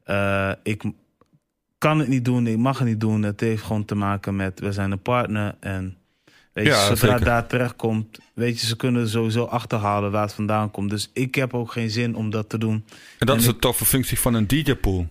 Eh, 0.04 0.52
ik 0.64 0.84
kan 1.78 2.00
het 2.00 2.08
niet 2.08 2.26
doen, 2.26 2.48
ik 2.48 2.58
mag 2.58 2.78
het 2.80 2.88
niet 2.88 3.00
doen. 3.00 3.24
Het 3.24 3.40
heeft 3.40 3.64
gewoon 3.64 3.86
te 3.86 3.96
maken 3.96 4.36
met, 4.36 4.60
we 4.60 4.72
zijn 4.72 4.92
een 4.92 5.02
partner 5.02 5.56
en... 5.60 5.98
Weet 6.54 6.66
je, 6.66 6.72
Ja, 6.72 6.86
zodra 6.86 7.08
zeker. 7.12 7.26
daar 7.26 7.48
terecht 7.48 7.76
komt, 7.76 8.20
weet 8.34 8.60
je, 8.62 8.68
ze 8.68 8.76
kunnen 8.76 9.10
sowieso 9.10 9.44
achterhalen 9.44 10.12
waar 10.12 10.22
het 10.24 10.34
vandaan 10.34 10.72
komt. 10.72 10.90
Dus 10.90 11.10
ik 11.14 11.36
heb 11.36 11.54
ook 11.54 11.72
geen 11.72 11.90
zin 11.90 12.16
om 12.16 12.30
dat 12.30 12.50
te 12.50 12.58
doen. 12.58 12.74
en 13.20 13.26
dat 13.26 13.36
En 13.36 13.42
is 13.42 13.48
ik- 13.48 13.54
een 13.54 13.60
toffe 13.60 13.86
functie 13.86 14.20
van 14.20 14.34
een 14.34 14.48
DJ-pool. 14.48 15.08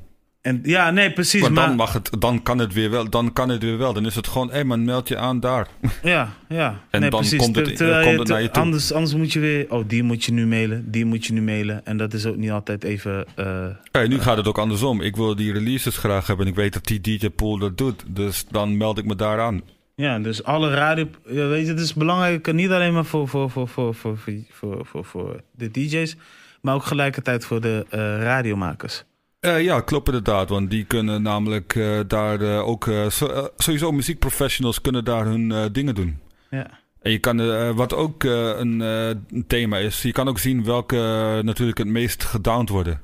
En, 0.48 0.60
ja, 0.62 0.90
nee, 0.90 1.12
precies. 1.12 1.48
Maar, 1.48 1.66
dan, 1.66 1.76
mag 1.76 1.92
het, 1.92 2.10
dan, 2.18 2.42
kan 2.42 2.58
het 2.58 2.72
weer 2.72 2.90
wel, 2.90 3.10
dan 3.10 3.32
kan 3.32 3.48
het 3.48 3.62
weer 3.62 3.78
wel. 3.78 3.92
Dan 3.92 4.06
is 4.06 4.14
het 4.14 4.26
gewoon, 4.26 4.48
hé 4.48 4.54
hey 4.54 4.64
man, 4.64 4.84
meld 4.84 5.08
je 5.08 5.16
aan 5.16 5.40
daar. 5.40 5.68
Ja, 6.02 6.32
ja. 6.48 6.80
en 6.90 7.00
dan 7.00 7.10
komt 7.36 7.56
het, 7.56 7.80
eh, 7.80 8.02
komt 8.02 8.28
naar 8.28 8.42
je 8.42 8.50
toe. 8.50 8.62
Anders, 8.62 8.92
anders 8.92 9.14
moet 9.14 9.32
je 9.32 9.40
weer, 9.40 9.66
oh, 9.68 9.84
die 9.86 10.02
moet 10.02 10.24
je 10.24 10.32
nu 10.32 10.46
mailen, 10.46 10.90
die 10.90 11.04
moet 11.04 11.26
je 11.26 11.32
nu 11.32 11.42
mailen. 11.42 11.86
En 11.86 11.96
dat 11.96 12.12
is 12.12 12.26
ook 12.26 12.36
niet 12.36 12.50
altijd 12.50 12.84
even... 12.84 13.26
Eh, 13.34 13.66
hey, 13.92 14.08
nu 14.08 14.16
eh, 14.16 14.22
gaat 14.22 14.36
het 14.36 14.46
ook 14.46 14.58
andersom. 14.58 15.00
Ik 15.00 15.16
wil 15.16 15.36
die 15.36 15.52
releases 15.52 15.96
graag 15.96 16.26
hebben 16.26 16.46
en 16.46 16.52
ik 16.52 16.58
weet 16.58 16.72
dat 16.72 16.86
die 16.86 17.00
DJ-pool 17.00 17.58
dat 17.58 17.78
doet. 17.78 18.04
Dus 18.06 18.44
dan 18.50 18.76
meld 18.76 18.98
ik 18.98 19.04
me 19.04 19.16
daar 19.16 19.40
aan. 19.40 19.62
Ja, 19.94 20.18
dus 20.18 20.44
alle 20.44 20.70
radio... 20.70 21.08
Weet 21.24 21.66
je, 21.66 21.72
het 21.72 21.80
is 21.80 21.94
belangrijk 21.94 22.52
niet 22.52 22.70
alleen 22.70 22.92
maar 22.92 23.04
voor, 23.04 23.28
voor, 23.28 23.50
voor, 23.50 23.68
voor, 23.68 23.94
voor, 23.94 24.18
voor, 24.50 24.86
voor, 24.86 25.04
voor 25.04 25.40
de 25.50 25.70
DJ's... 25.70 26.16
maar 26.60 26.74
ook 26.74 26.84
gelijkertijd 26.84 27.44
voor 27.44 27.60
de 27.60 27.86
uh, 27.94 27.98
radiomakers. 28.22 29.04
Eh, 29.40 29.62
ja, 29.62 29.80
klopt 29.80 30.06
inderdaad. 30.06 30.48
Want 30.48 30.70
die 30.70 30.84
kunnen 30.84 31.22
namelijk 31.22 31.74
eh, 31.74 32.00
daar 32.06 32.40
eh, 32.40 32.68
ook... 32.68 32.90
so- 33.08 33.50
sowieso 33.56 33.92
muziekprofessionals 33.92 34.80
kunnen 34.80 35.04
daar 35.04 35.24
hun 35.24 35.72
dingen 35.72 35.94
doen. 35.94 36.18
Ja. 36.50 36.70
En 37.00 37.10
je 37.10 37.18
kan, 37.18 37.74
wat 37.74 37.94
ook 37.94 38.22
een, 38.24 38.80
een 38.80 39.44
thema 39.46 39.78
is... 39.78 40.02
Je 40.02 40.12
kan 40.12 40.28
ook 40.28 40.38
zien 40.38 40.64
welke 40.64 40.96
natuurlijk 41.44 41.78
het 41.78 41.86
meest 41.86 42.24
gedowned 42.24 42.68
worden. 42.68 43.00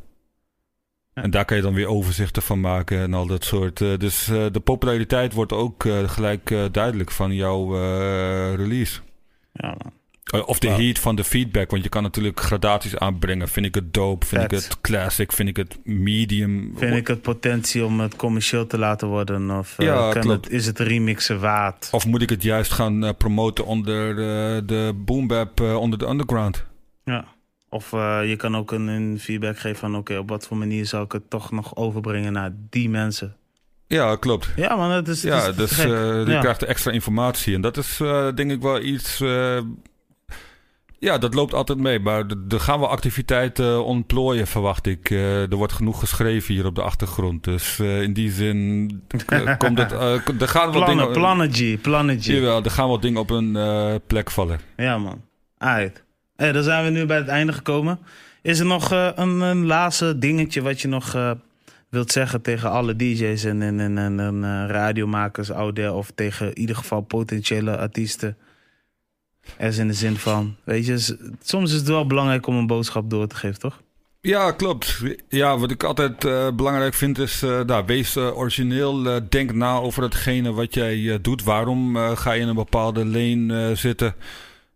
Ja. 1.15 1.23
En 1.23 1.31
daar 1.31 1.45
kan 1.45 1.57
je 1.57 1.63
dan 1.63 1.75
weer 1.75 1.87
overzichten 1.87 2.43
van 2.43 2.61
maken 2.61 2.99
en 2.99 3.15
al 3.15 3.27
dat 3.27 3.45
soort. 3.45 3.79
dus 3.79 4.25
de 4.25 4.61
populariteit 4.65 5.33
wordt 5.33 5.53
ook 5.53 5.87
gelijk 6.07 6.55
duidelijk 6.73 7.11
van 7.11 7.35
jouw 7.35 7.73
release. 8.55 9.01
Ja, 9.53 9.69
man. 9.69 9.93
Eh, 10.35 10.49
Of 10.49 10.59
de 10.59 10.69
heat 10.69 10.99
van 10.99 11.17
de 11.17 11.25
feedback. 11.25 11.71
Want 11.71 11.83
je 11.83 11.89
kan 11.89 12.03
natuurlijk 12.03 12.41
gradaties 12.41 12.97
aanbrengen. 12.97 13.49
Vind 13.49 13.67
ik 13.67 13.75
het 13.75 13.95
dope? 13.95 14.27
Vind 14.27 14.43
ik 14.43 14.51
het 14.51 14.81
classic? 14.81 15.33
Vind 15.33 15.49
ik 15.49 15.57
het 15.57 15.79
medium? 15.85 16.73
Vind 16.77 16.97
ik 16.97 17.07
het 17.07 17.23
potentie 17.23 17.85
om 17.85 18.01
het 18.01 18.17
commercieel 18.17 18.67
te 18.67 18.79
laten 18.79 19.09
worden? 19.09 19.51
Of 19.51 19.79
eh, 19.79 19.87
Ja, 19.87 20.09
het, 20.09 20.51
is 20.51 20.67
het 20.67 20.79
remixen 20.79 21.41
waard? 21.41 21.89
Of 21.93 22.07
moet 22.07 22.23
ik 22.23 22.31
het 22.31 22.43
juist 22.43 22.73
gaan 22.73 23.05
eh, 23.05 23.11
promoten 23.19 23.65
onder 23.67 24.17
de 24.67 24.93
boom 25.05 25.27
bap, 25.27 25.61
eh, 25.61 25.77
onder 25.77 25.99
de 25.99 26.07
underground? 26.09 26.65
Ja. 27.05 27.25
Of 27.69 27.91
je 27.91 28.35
kan 28.37 28.57
ook 28.57 28.73
een, 28.73 28.87
een 28.87 29.19
feedback 29.21 29.59
geven 29.59 29.79
van... 29.79 29.97
oké, 29.97 30.17
op 30.19 30.29
wat 30.29 30.47
voor 30.47 30.57
manier 30.57 30.87
zou 30.87 31.05
ik 31.05 31.13
het 31.13 31.31
toch 31.31 31.51
nog 31.51 31.77
overbrengen 31.77 32.33
naar 32.33 32.53
die 32.71 32.89
mensen? 32.89 33.37
Ja, 33.87 34.17
klopt. 34.17 34.49
Ja, 34.57 34.77
man, 34.77 34.91
het 34.91 35.09
is, 35.09 35.23
Ja, 35.23 35.47
is 35.47 35.57
dus 35.57 35.79
eh, 35.79 35.87
je 35.87 36.25
Ja. 36.27 36.41
krijgt 36.41 36.63
extra 36.63 36.91
informatie. 36.93 37.55
En 37.55 37.61
dat 37.61 37.77
is 37.77 37.97
denk 38.35 38.51
ik 38.51 38.61
wel 38.63 38.81
iets... 38.81 39.23
ja, 41.05 41.19
dat 41.19 41.35
loopt 41.35 41.55
altijd 41.55 41.79
mee. 41.79 42.01
Maar 42.01 42.25
er 42.49 42.61
gaan 42.61 42.79
wel 42.79 42.89
activiteiten 42.89 43.65
eh, 43.73 43.85
ontplooien, 43.87 44.47
verwacht 44.47 44.87
ik. 44.87 45.11
Eh, 45.11 45.51
er 45.51 45.57
wordt 45.57 45.73
genoeg 45.73 45.99
geschreven 45.99 46.55
hier 46.55 46.67
op 46.67 46.75
de 46.75 46.83
achtergrond. 46.83 47.45
Dus 47.45 47.79
eh, 47.79 48.03
in 48.03 48.13
die 48.13 48.31
zin 48.33 48.87
k- 49.27 49.55
komt 49.59 49.79
het... 49.79 49.93
eh, 49.93 50.13
er 50.41 50.49
gaan 50.49 50.71
wel 50.73 50.85
Plannen, 50.85 50.97
dingen... 50.97 51.11
plannen 51.13 51.53
G, 51.53 51.81
plannen 51.81 52.21
G. 52.21 52.25
Jawel, 52.25 52.63
er 52.65 52.71
gaan 52.71 52.89
wel 52.89 53.01
dingen 53.01 53.21
op 53.21 53.31
een 53.31 53.57
eh, 53.57 53.95
plek 54.07 54.31
vallen. 54.31 54.59
Ja, 54.77 54.99
man. 54.99 55.21
Uit. 55.59 56.03
Hey, 56.37 56.53
dan 56.53 56.63
zijn 56.63 56.85
we 56.85 56.91
nu 56.91 57.07
bij 57.07 57.17
het 57.17 57.29
einde 57.29 57.53
gekomen. 57.53 57.99
Is 58.43 58.59
er 58.59 58.67
nog 58.67 58.93
eh, 58.93 59.09
een, 59.15 59.41
een 59.41 59.67
laatste 59.67 60.19
dingetje 60.19 60.63
wat 60.63 60.81
je 60.81 60.89
nog 60.89 61.15
eh, 61.15 61.31
wilt 61.89 62.13
zeggen 62.13 62.43
tegen 62.43 62.71
alle 62.71 62.97
DJ's 62.97 63.45
en, 63.45 63.63
en, 63.63 63.81
en, 63.81 63.99
en, 63.99 64.45
eh, 64.45 64.65
radiomakers 64.71 65.51
out 65.53 65.75
there, 65.75 65.93
of 65.93 66.11
tegen 66.15 66.47
in 66.47 66.59
ieder 66.59 66.77
geval 66.77 67.01
potentiële 67.01 67.77
artiesten? 67.77 68.37
Er 69.57 69.69
is 69.69 69.79
in 69.79 69.87
de 69.87 69.95
zin 69.95 70.17
van, 70.17 70.57
weet 70.65 70.87
je, 70.87 71.17
soms 71.43 71.71
is 71.71 71.77
het 71.77 71.89
wel 71.89 72.07
belangrijk 72.07 72.47
om 72.47 72.57
een 72.57 72.67
boodschap 72.67 73.11
door 73.11 73.27
te 73.27 73.37
geven, 73.37 73.59
toch? 73.59 73.81
Ja, 74.21 74.53
klopt. 74.53 75.03
Ja, 75.29 75.59
wat 75.59 75.71
ik 75.71 75.83
altijd 75.83 76.25
eh, 76.25 76.51
belangrijk 76.51 76.95
vind 76.95 77.19
is, 77.19 77.43
eh 77.43 77.61
nou, 77.61 77.85
wees 77.87 78.17
eh, 78.17 78.37
origineel. 78.37 79.21
denk 79.29 79.53
na 79.53 79.77
over 79.77 80.03
hetgene 80.03 80.53
wat 80.53 80.75
jij 80.75 81.19
doet. 81.23 81.43
Waarom 81.43 81.97
ga 81.97 82.33
je 82.33 82.41
in 82.41 82.49
een 82.49 82.55
bepaalde 82.55 83.05
lane 83.07 83.75
zitten? 83.75 84.15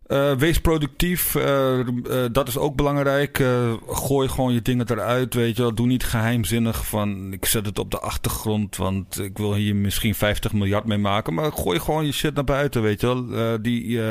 Eh, 0.09 0.33
wees 0.33 0.61
productief, 0.61 1.35
eh, 1.35 1.79
eh, 1.79 1.85
dat 2.31 2.47
is 2.47 2.57
ook 2.57 2.75
belangrijk. 2.75 3.43
Gooi 3.87 4.27
gewoon 4.29 4.53
je 4.53 4.61
dingen 4.61 4.91
eruit, 4.91 5.33
weet 5.33 5.55
je 5.55 5.61
wel. 5.61 5.75
Doe 5.75 5.87
niet 5.87 6.03
geheimzinnig 6.03 6.87
van, 6.87 7.33
ik 7.33 7.45
zet 7.45 7.65
het 7.65 7.79
op 7.79 7.91
de 7.91 7.99
achtergrond, 7.99 8.75
want 8.75 9.19
ik 9.19 9.37
wil 9.37 9.53
hier 9.53 9.75
misschien 9.75 10.15
50 10.15 10.53
miljard 10.53 10.85
mee 10.85 10.97
maken. 10.97 11.33
Maar 11.33 11.51
gooi 11.51 11.79
gewoon 11.79 12.05
je 12.05 12.11
shit 12.11 12.35
naar 12.35 12.43
buiten, 12.43 12.81
weet 12.81 13.01
je 13.01 13.07
wel. 13.07 13.61
Die 13.61 14.01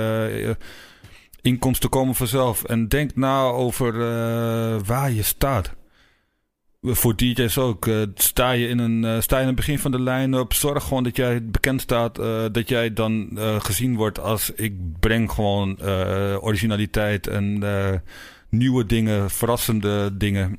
inkomsten 1.42 1.90
komen 1.90 2.14
vanzelf. 2.14 2.64
En 2.64 2.88
denk 2.88 3.14
na 3.14 3.42
over 3.42 3.92
waar 4.84 5.12
je 5.12 5.22
staat. 5.22 5.74
Voor 6.80 7.16
DJ's 7.16 7.58
ook. 7.58 7.86
Eh, 7.86 8.02
sta, 8.14 8.50
je 8.50 8.68
in 8.68 8.78
een, 8.78 9.04
eh, 9.04 9.20
sta 9.20 9.36
je 9.36 9.40
in 9.40 9.46
het 9.46 9.56
begin 9.56 9.78
van 9.78 9.90
de 9.90 10.00
line-up. 10.00 10.52
Zorg 10.52 10.84
gewoon 10.84 11.02
dat 11.04 11.16
jij 11.16 11.44
bekend 11.44 11.80
staat. 11.80 12.18
eh, 12.18 12.44
dat 12.52 12.68
jij 12.68 12.92
dan 12.92 13.30
eh, 13.38 13.60
gezien 13.60 13.96
wordt 13.96 14.20
als 14.20 14.50
ik 14.54 14.74
breng 15.00 15.30
gewoon 15.32 15.78
eh, 15.78 16.36
originaliteit 16.40 17.26
en 17.26 17.62
eh, 17.62 17.94
nieuwe 18.48 18.86
dingen, 18.86 19.30
verrassende 19.30 20.16
dingen. 20.16 20.58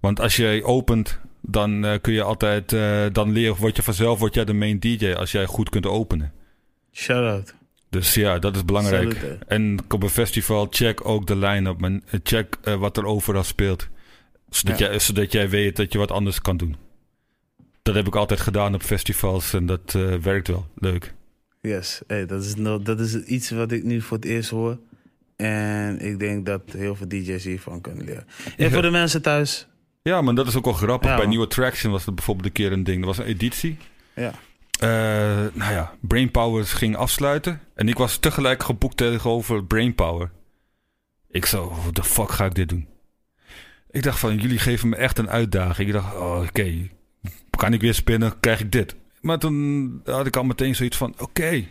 Want 0.00 0.20
als 0.20 0.36
jij 0.36 0.62
opent, 0.62 1.20
dan 1.40 1.84
eh, 1.84 2.00
kun 2.00 2.12
je 2.12 2.22
altijd, 2.22 2.72
eh, 2.72 3.04
dan 3.12 3.32
leer, 3.32 3.54
word 3.56 3.76
je 3.76 3.82
vanzelf 3.82 4.18
word 4.18 4.34
jij 4.34 4.44
de 4.44 4.52
main 4.54 4.78
DJ 4.80 5.12
als 5.12 5.32
jij 5.32 5.46
goed 5.46 5.68
kunt 5.68 5.86
openen. 5.86 6.32
Shout-out. 6.92 7.54
Dus 7.90 8.14
ja, 8.14 8.38
dat 8.38 8.56
is 8.56 8.64
belangrijk. 8.64 9.12
Salute. 9.12 9.38
En 9.46 9.78
op 9.88 10.02
een 10.02 10.08
festival, 10.10 10.66
check 10.70 11.08
ook 11.08 11.26
de 11.26 11.36
line-up. 11.36 11.82
En 11.82 12.02
check 12.22 12.56
eh, 12.62 12.74
wat 12.74 12.96
er 12.96 13.04
overal 13.04 13.44
speelt. 13.44 13.88
Zodat, 14.48 14.78
Ja. 14.78 14.86
jij, 14.88 14.98
zodat 14.98 15.32
jij 15.32 15.48
weet 15.48 15.76
dat 15.76 15.92
je 15.92 15.98
wat 15.98 16.10
anders 16.10 16.40
kan 16.40 16.56
doen. 16.56 16.76
Dat 17.82 17.94
heb 17.94 18.06
ik 18.06 18.16
altijd 18.16 18.40
gedaan 18.40 18.74
op 18.74 18.82
festivals 18.82 19.52
en 19.52 19.66
dat 19.66 19.94
eh, 19.94 20.14
werkt 20.14 20.48
wel. 20.48 20.66
Leuk. 20.74 21.14
Yes, 21.60 22.00
hey, 22.06 22.26
dat, 22.26 22.44
is 22.44 22.54
no- 22.54 22.82
dat 22.82 23.00
is 23.00 23.14
iets 23.22 23.50
wat 23.50 23.72
ik 23.72 23.84
nu 23.84 24.00
voor 24.00 24.16
het 24.16 24.26
eerst 24.26 24.50
hoor. 24.50 24.78
En 25.36 26.00
ik 26.00 26.18
denk 26.18 26.46
dat 26.46 26.62
heel 26.72 26.94
veel 26.94 27.08
DJ's 27.08 27.44
hiervan 27.44 27.80
kunnen 27.80 28.04
leren. 28.04 28.26
En 28.56 28.64
Ja. 28.64 28.70
voor 28.70 28.82
de 28.82 28.90
mensen 28.90 29.22
thuis, 29.22 29.66
Ja, 30.02 30.20
maar 30.20 30.34
dat 30.34 30.46
is 30.46 30.56
ook 30.56 30.64
wel 30.64 30.72
grappig. 30.74 31.10
Ja, 31.10 31.16
Bij 31.16 31.26
man. 31.26 31.34
New 31.34 31.44
Attraction 31.44 31.92
was 31.92 32.04
dat 32.04 32.14
bijvoorbeeld 32.14 32.46
een 32.46 32.52
keer 32.52 32.72
een 32.72 32.84
ding. 32.84 33.00
Er 33.00 33.06
was 33.06 33.18
een 33.18 33.24
editie. 33.24 33.76
ja. 34.14 34.32
Eh, 34.80 34.88
nou 35.52 35.72
ja, 35.72 35.94
Brainpower 36.00 36.64
ging 36.64 36.96
afsluiten. 36.96 37.60
En 37.74 37.88
ik 37.88 37.98
was 37.98 38.16
tegelijk 38.16 38.62
geboekt 38.62 38.96
tegenover 38.96 39.64
Brainpower. 39.64 40.30
Ik 41.30 41.46
zo, 41.46 41.68
what 41.82 41.94
the 41.94 42.02
fuck 42.04 42.30
ga 42.30 42.44
ik 42.44 42.54
dit 42.54 42.68
doen? 42.68 42.86
Ik 43.96 44.02
dacht 44.02 44.18
van, 44.18 44.36
jullie 44.36 44.58
geven 44.58 44.88
me 44.88 44.96
echt 44.96 45.18
een 45.18 45.30
uitdaging. 45.30 45.88
Ik 45.88 45.94
dacht, 45.94 46.14
oh, 46.14 46.40
oké, 46.48 46.88
kan 47.50 47.72
ik 47.72 47.80
weer 47.80 47.94
spinnen, 47.94 48.40
krijg 48.40 48.60
ik 48.60 48.72
dit. 48.72 48.94
Maar 49.20 49.38
toen 49.38 50.00
had 50.04 50.26
ik 50.26 50.36
al 50.36 50.44
meteen 50.44 50.74
zoiets 50.74 50.96
van, 50.96 51.14
oké, 51.18 51.64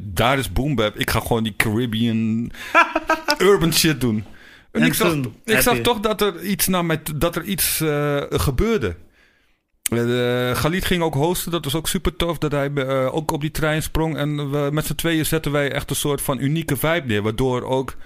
daar 0.00 0.38
is 0.38 0.52
Boom 0.52 0.74
Bap. 0.74 0.96
Ik 0.96 1.10
ga 1.10 1.20
gewoon 1.20 1.42
die 1.42 1.56
Caribbean 1.56 2.50
urban 3.48 3.72
shit 3.72 4.00
doen. 4.00 4.24
En, 4.72 4.80
En 4.80 4.86
ik 4.86 4.94
zag, 4.94 5.16
ik 5.44 5.60
zag 5.60 5.78
toch 5.78 6.00
dat 6.00 6.20
er 6.20 6.42
iets, 6.42 6.66
naar 6.66 6.84
mij, 6.84 7.00
dat 7.16 7.36
er 7.36 7.44
iets 7.44 7.80
eh, 7.80 8.22
gebeurde. 8.28 8.96
Uh, 9.92 10.56
Galit 10.56 10.84
ging 10.84 11.02
ook 11.02 11.14
hosten, 11.14 11.50
dat 11.50 11.64
was 11.64 11.74
ook 11.74 11.88
super 11.88 12.16
tof. 12.16 12.38
Dat 12.38 12.52
hij 12.52 12.72
eh, 12.74 13.14
ook 13.14 13.30
op 13.30 13.40
die 13.40 13.50
trein 13.50 13.82
sprong. 13.82 14.16
En 14.16 14.50
we, 14.50 14.68
met 14.72 14.86
z'n 14.86 14.94
tweeën 14.94 15.26
zetten 15.26 15.52
wij 15.52 15.72
echt 15.72 15.90
een 15.90 15.96
soort 15.96 16.22
van 16.22 16.38
unieke 16.38 16.76
vibe 16.76 17.06
neer. 17.06 17.22
Waardoor 17.22 17.62
ook 17.62 17.96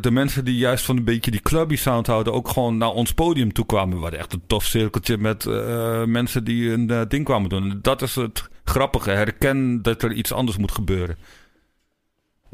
de 0.00 0.10
mensen 0.10 0.44
die 0.44 0.56
juist 0.56 0.84
van 0.84 0.96
een 0.96 1.04
beetje 1.04 1.30
die 1.30 1.40
clubby 1.40 1.76
sound 1.76 2.06
houden... 2.06 2.32
ook 2.32 2.48
gewoon 2.48 2.78
naar 2.78 2.90
ons 2.90 3.12
podium 3.12 3.52
toe 3.52 3.66
kwamen. 3.66 3.96
We 3.96 4.02
hadden 4.02 4.20
echt 4.20 4.32
een 4.32 4.42
tof 4.46 4.64
cirkeltje 4.64 5.18
met 5.18 5.46
eh, 5.46 6.04
mensen 6.04 6.44
die 6.44 6.70
een 6.70 6.90
eh, 6.90 7.00
ding 7.08 7.24
kwamen 7.24 7.48
doen. 7.48 7.70
En 7.70 7.78
dat 7.82 8.02
is 8.02 8.14
het 8.14 8.48
grappige. 8.64 9.10
Herken 9.10 9.82
dat 9.82 10.02
er 10.02 10.12
iets 10.12 10.32
anders 10.32 10.56
moet 10.56 10.72
gebeuren. 10.72 11.16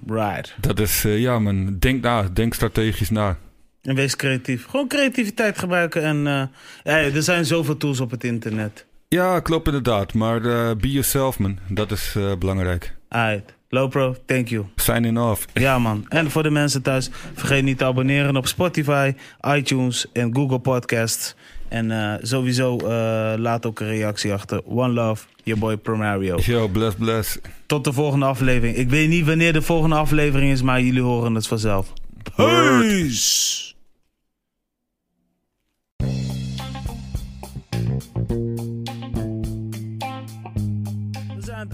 Right. 0.07 0.55
Dat 0.61 0.81
is, 0.81 1.05
eh, 1.05 1.21
ja 1.21 1.39
man, 1.39 1.79
denk 1.79 2.03
na. 2.03 2.23
Denk 2.23 2.55
strategisch 2.55 3.11
na. 3.11 3.39
En 3.87 3.95
wees 3.95 4.17
creatief. 4.17 4.67
Gewoon 4.67 4.89
creativiteit 4.89 5.59
gebruiken. 5.59 6.03
En 6.03 6.27
eh, 6.27 6.43
hey, 6.83 7.13
er 7.15 7.23
zijn 7.23 7.45
zoveel 7.45 7.77
tools 7.77 8.01
op 8.01 8.11
het 8.11 8.25
internet. 8.25 8.87
Ja, 9.09 9.41
klopt 9.41 9.67
inderdaad. 9.67 10.15
Maar 10.15 10.45
eh, 10.45 10.77
be 10.77 10.91
yourself 10.91 11.39
man. 11.39 11.59
Dat 11.69 11.91
is 11.91 12.15
eh, 12.17 12.37
belangrijk. 12.39 12.97
Alright. 13.09 13.56
Lopro, 13.69 14.17
thank 14.27 14.49
you. 14.49 14.65
Signing 14.77 15.19
off. 15.19 15.47
Ja 15.53 15.79
man. 15.79 16.07
En 16.09 16.31
voor 16.31 16.43
de 16.43 16.51
mensen 16.51 16.83
thuis, 16.83 17.11
vergeet 17.35 17.63
niet 17.63 17.79
te 17.79 17.85
abonneren 17.85 18.37
op 18.37 18.47
Spotify, 18.47 19.15
iTunes 19.47 20.07
en 20.13 20.35
Google 20.35 20.59
Podcasts. 20.59 21.35
En 21.69 21.91
eh, 21.91 22.15
sowieso 22.23 22.77
eh, 22.77 23.33
laat 23.37 23.67
ook 23.67 23.81
een 23.81 23.87
reactie 23.87 24.33
achter. 24.33 24.65
One 24.65 24.93
love, 24.93 25.25
your 25.43 25.61
boy 25.61 25.77
Promario. 25.77 26.37
Yo, 26.41 26.69
bless, 26.69 26.97
bless. 26.97 27.39
Tot 27.67 27.85
de 27.85 27.93
volgende 27.93 28.27
aflevering. 28.27 28.77
Ik 28.77 28.91
weet 28.91 29.09
niet 29.09 29.27
wanneer 29.27 29.53
de 29.53 29.63
volgende 29.63 29.97
aflevering 29.97 30.53
is, 30.53 30.63
maar 30.63 30.81
jullie 30.81 31.03
horen 31.03 31.35
het 31.35 31.47
vanzelf. 31.47 31.93
Peace! 32.37 33.66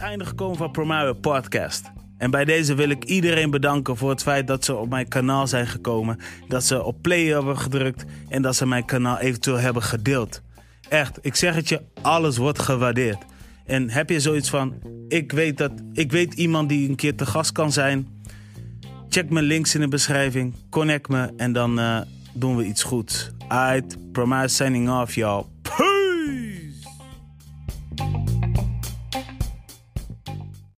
Einde 0.03 0.25
gekomen 0.25 0.57
van 0.57 0.71
Promario 0.71 1.13
Podcast. 1.13 1.91
En 2.19 2.31
bij 2.31 2.45
deze 2.45 2.75
wil 2.75 2.89
ik 2.89 3.05
iedereen 3.05 3.51
bedanken 3.51 3.97
voor 3.97 4.11
het 4.11 4.23
feit 4.23 4.47
dat 4.47 4.65
ze 4.65 4.75
op 4.75 4.89
mijn 4.89 5.09
kanaal 5.09 5.47
zijn 5.47 5.67
gekomen. 5.67 6.19
Dat 6.49 6.65
ze 6.65 6.83
op 6.83 7.03
play 7.03 7.25
hebben 7.25 7.59
gedrukt 7.59 8.05
en 8.29 8.43
dat 8.43 8.57
ze 8.57 8.67
mijn 8.67 8.85
kanaal 8.85 9.19
eventueel 9.19 9.59
hebben 9.59 9.83
gedeeld. 9.83 10.43
Echt, 10.89 11.19
ik 11.21 11.35
zeg 11.35 11.55
het 11.55 11.69
je, 11.69 11.81
alles 12.03 12.37
wordt 12.37 12.59
gewaardeerd. 12.59 13.25
En 13.67 13.91
heb 13.91 14.11
je 14.11 14.21
zoiets 14.21 14.51
van, 14.51 14.75
ik 15.09 15.33
weet, 15.33 15.59
dat, 15.59 15.73
ik 15.93 16.13
weet 16.13 16.35
iemand 16.35 16.69
die 16.69 16.89
een 16.89 16.97
keer 16.97 17.17
te 17.17 17.27
gast 17.27 17.53
kan 17.53 17.73
zijn. 17.73 18.09
Check 19.09 19.31
mijn 19.31 19.45
links 19.45 19.75
in 19.75 19.81
de 19.81 19.89
beschrijving, 19.89 20.55
connect 20.71 21.09
me 21.09 21.33
en 21.37 21.53
dan 21.53 21.79
eh, 21.79 22.01
doen 22.33 22.57
we 22.57 22.65
iets 22.65 22.83
goeds. 22.83 23.31
Alright, 23.49 24.13
Promise 24.13 24.55
signing 24.55 24.91
off, 24.91 25.15
y'all. 25.15 25.52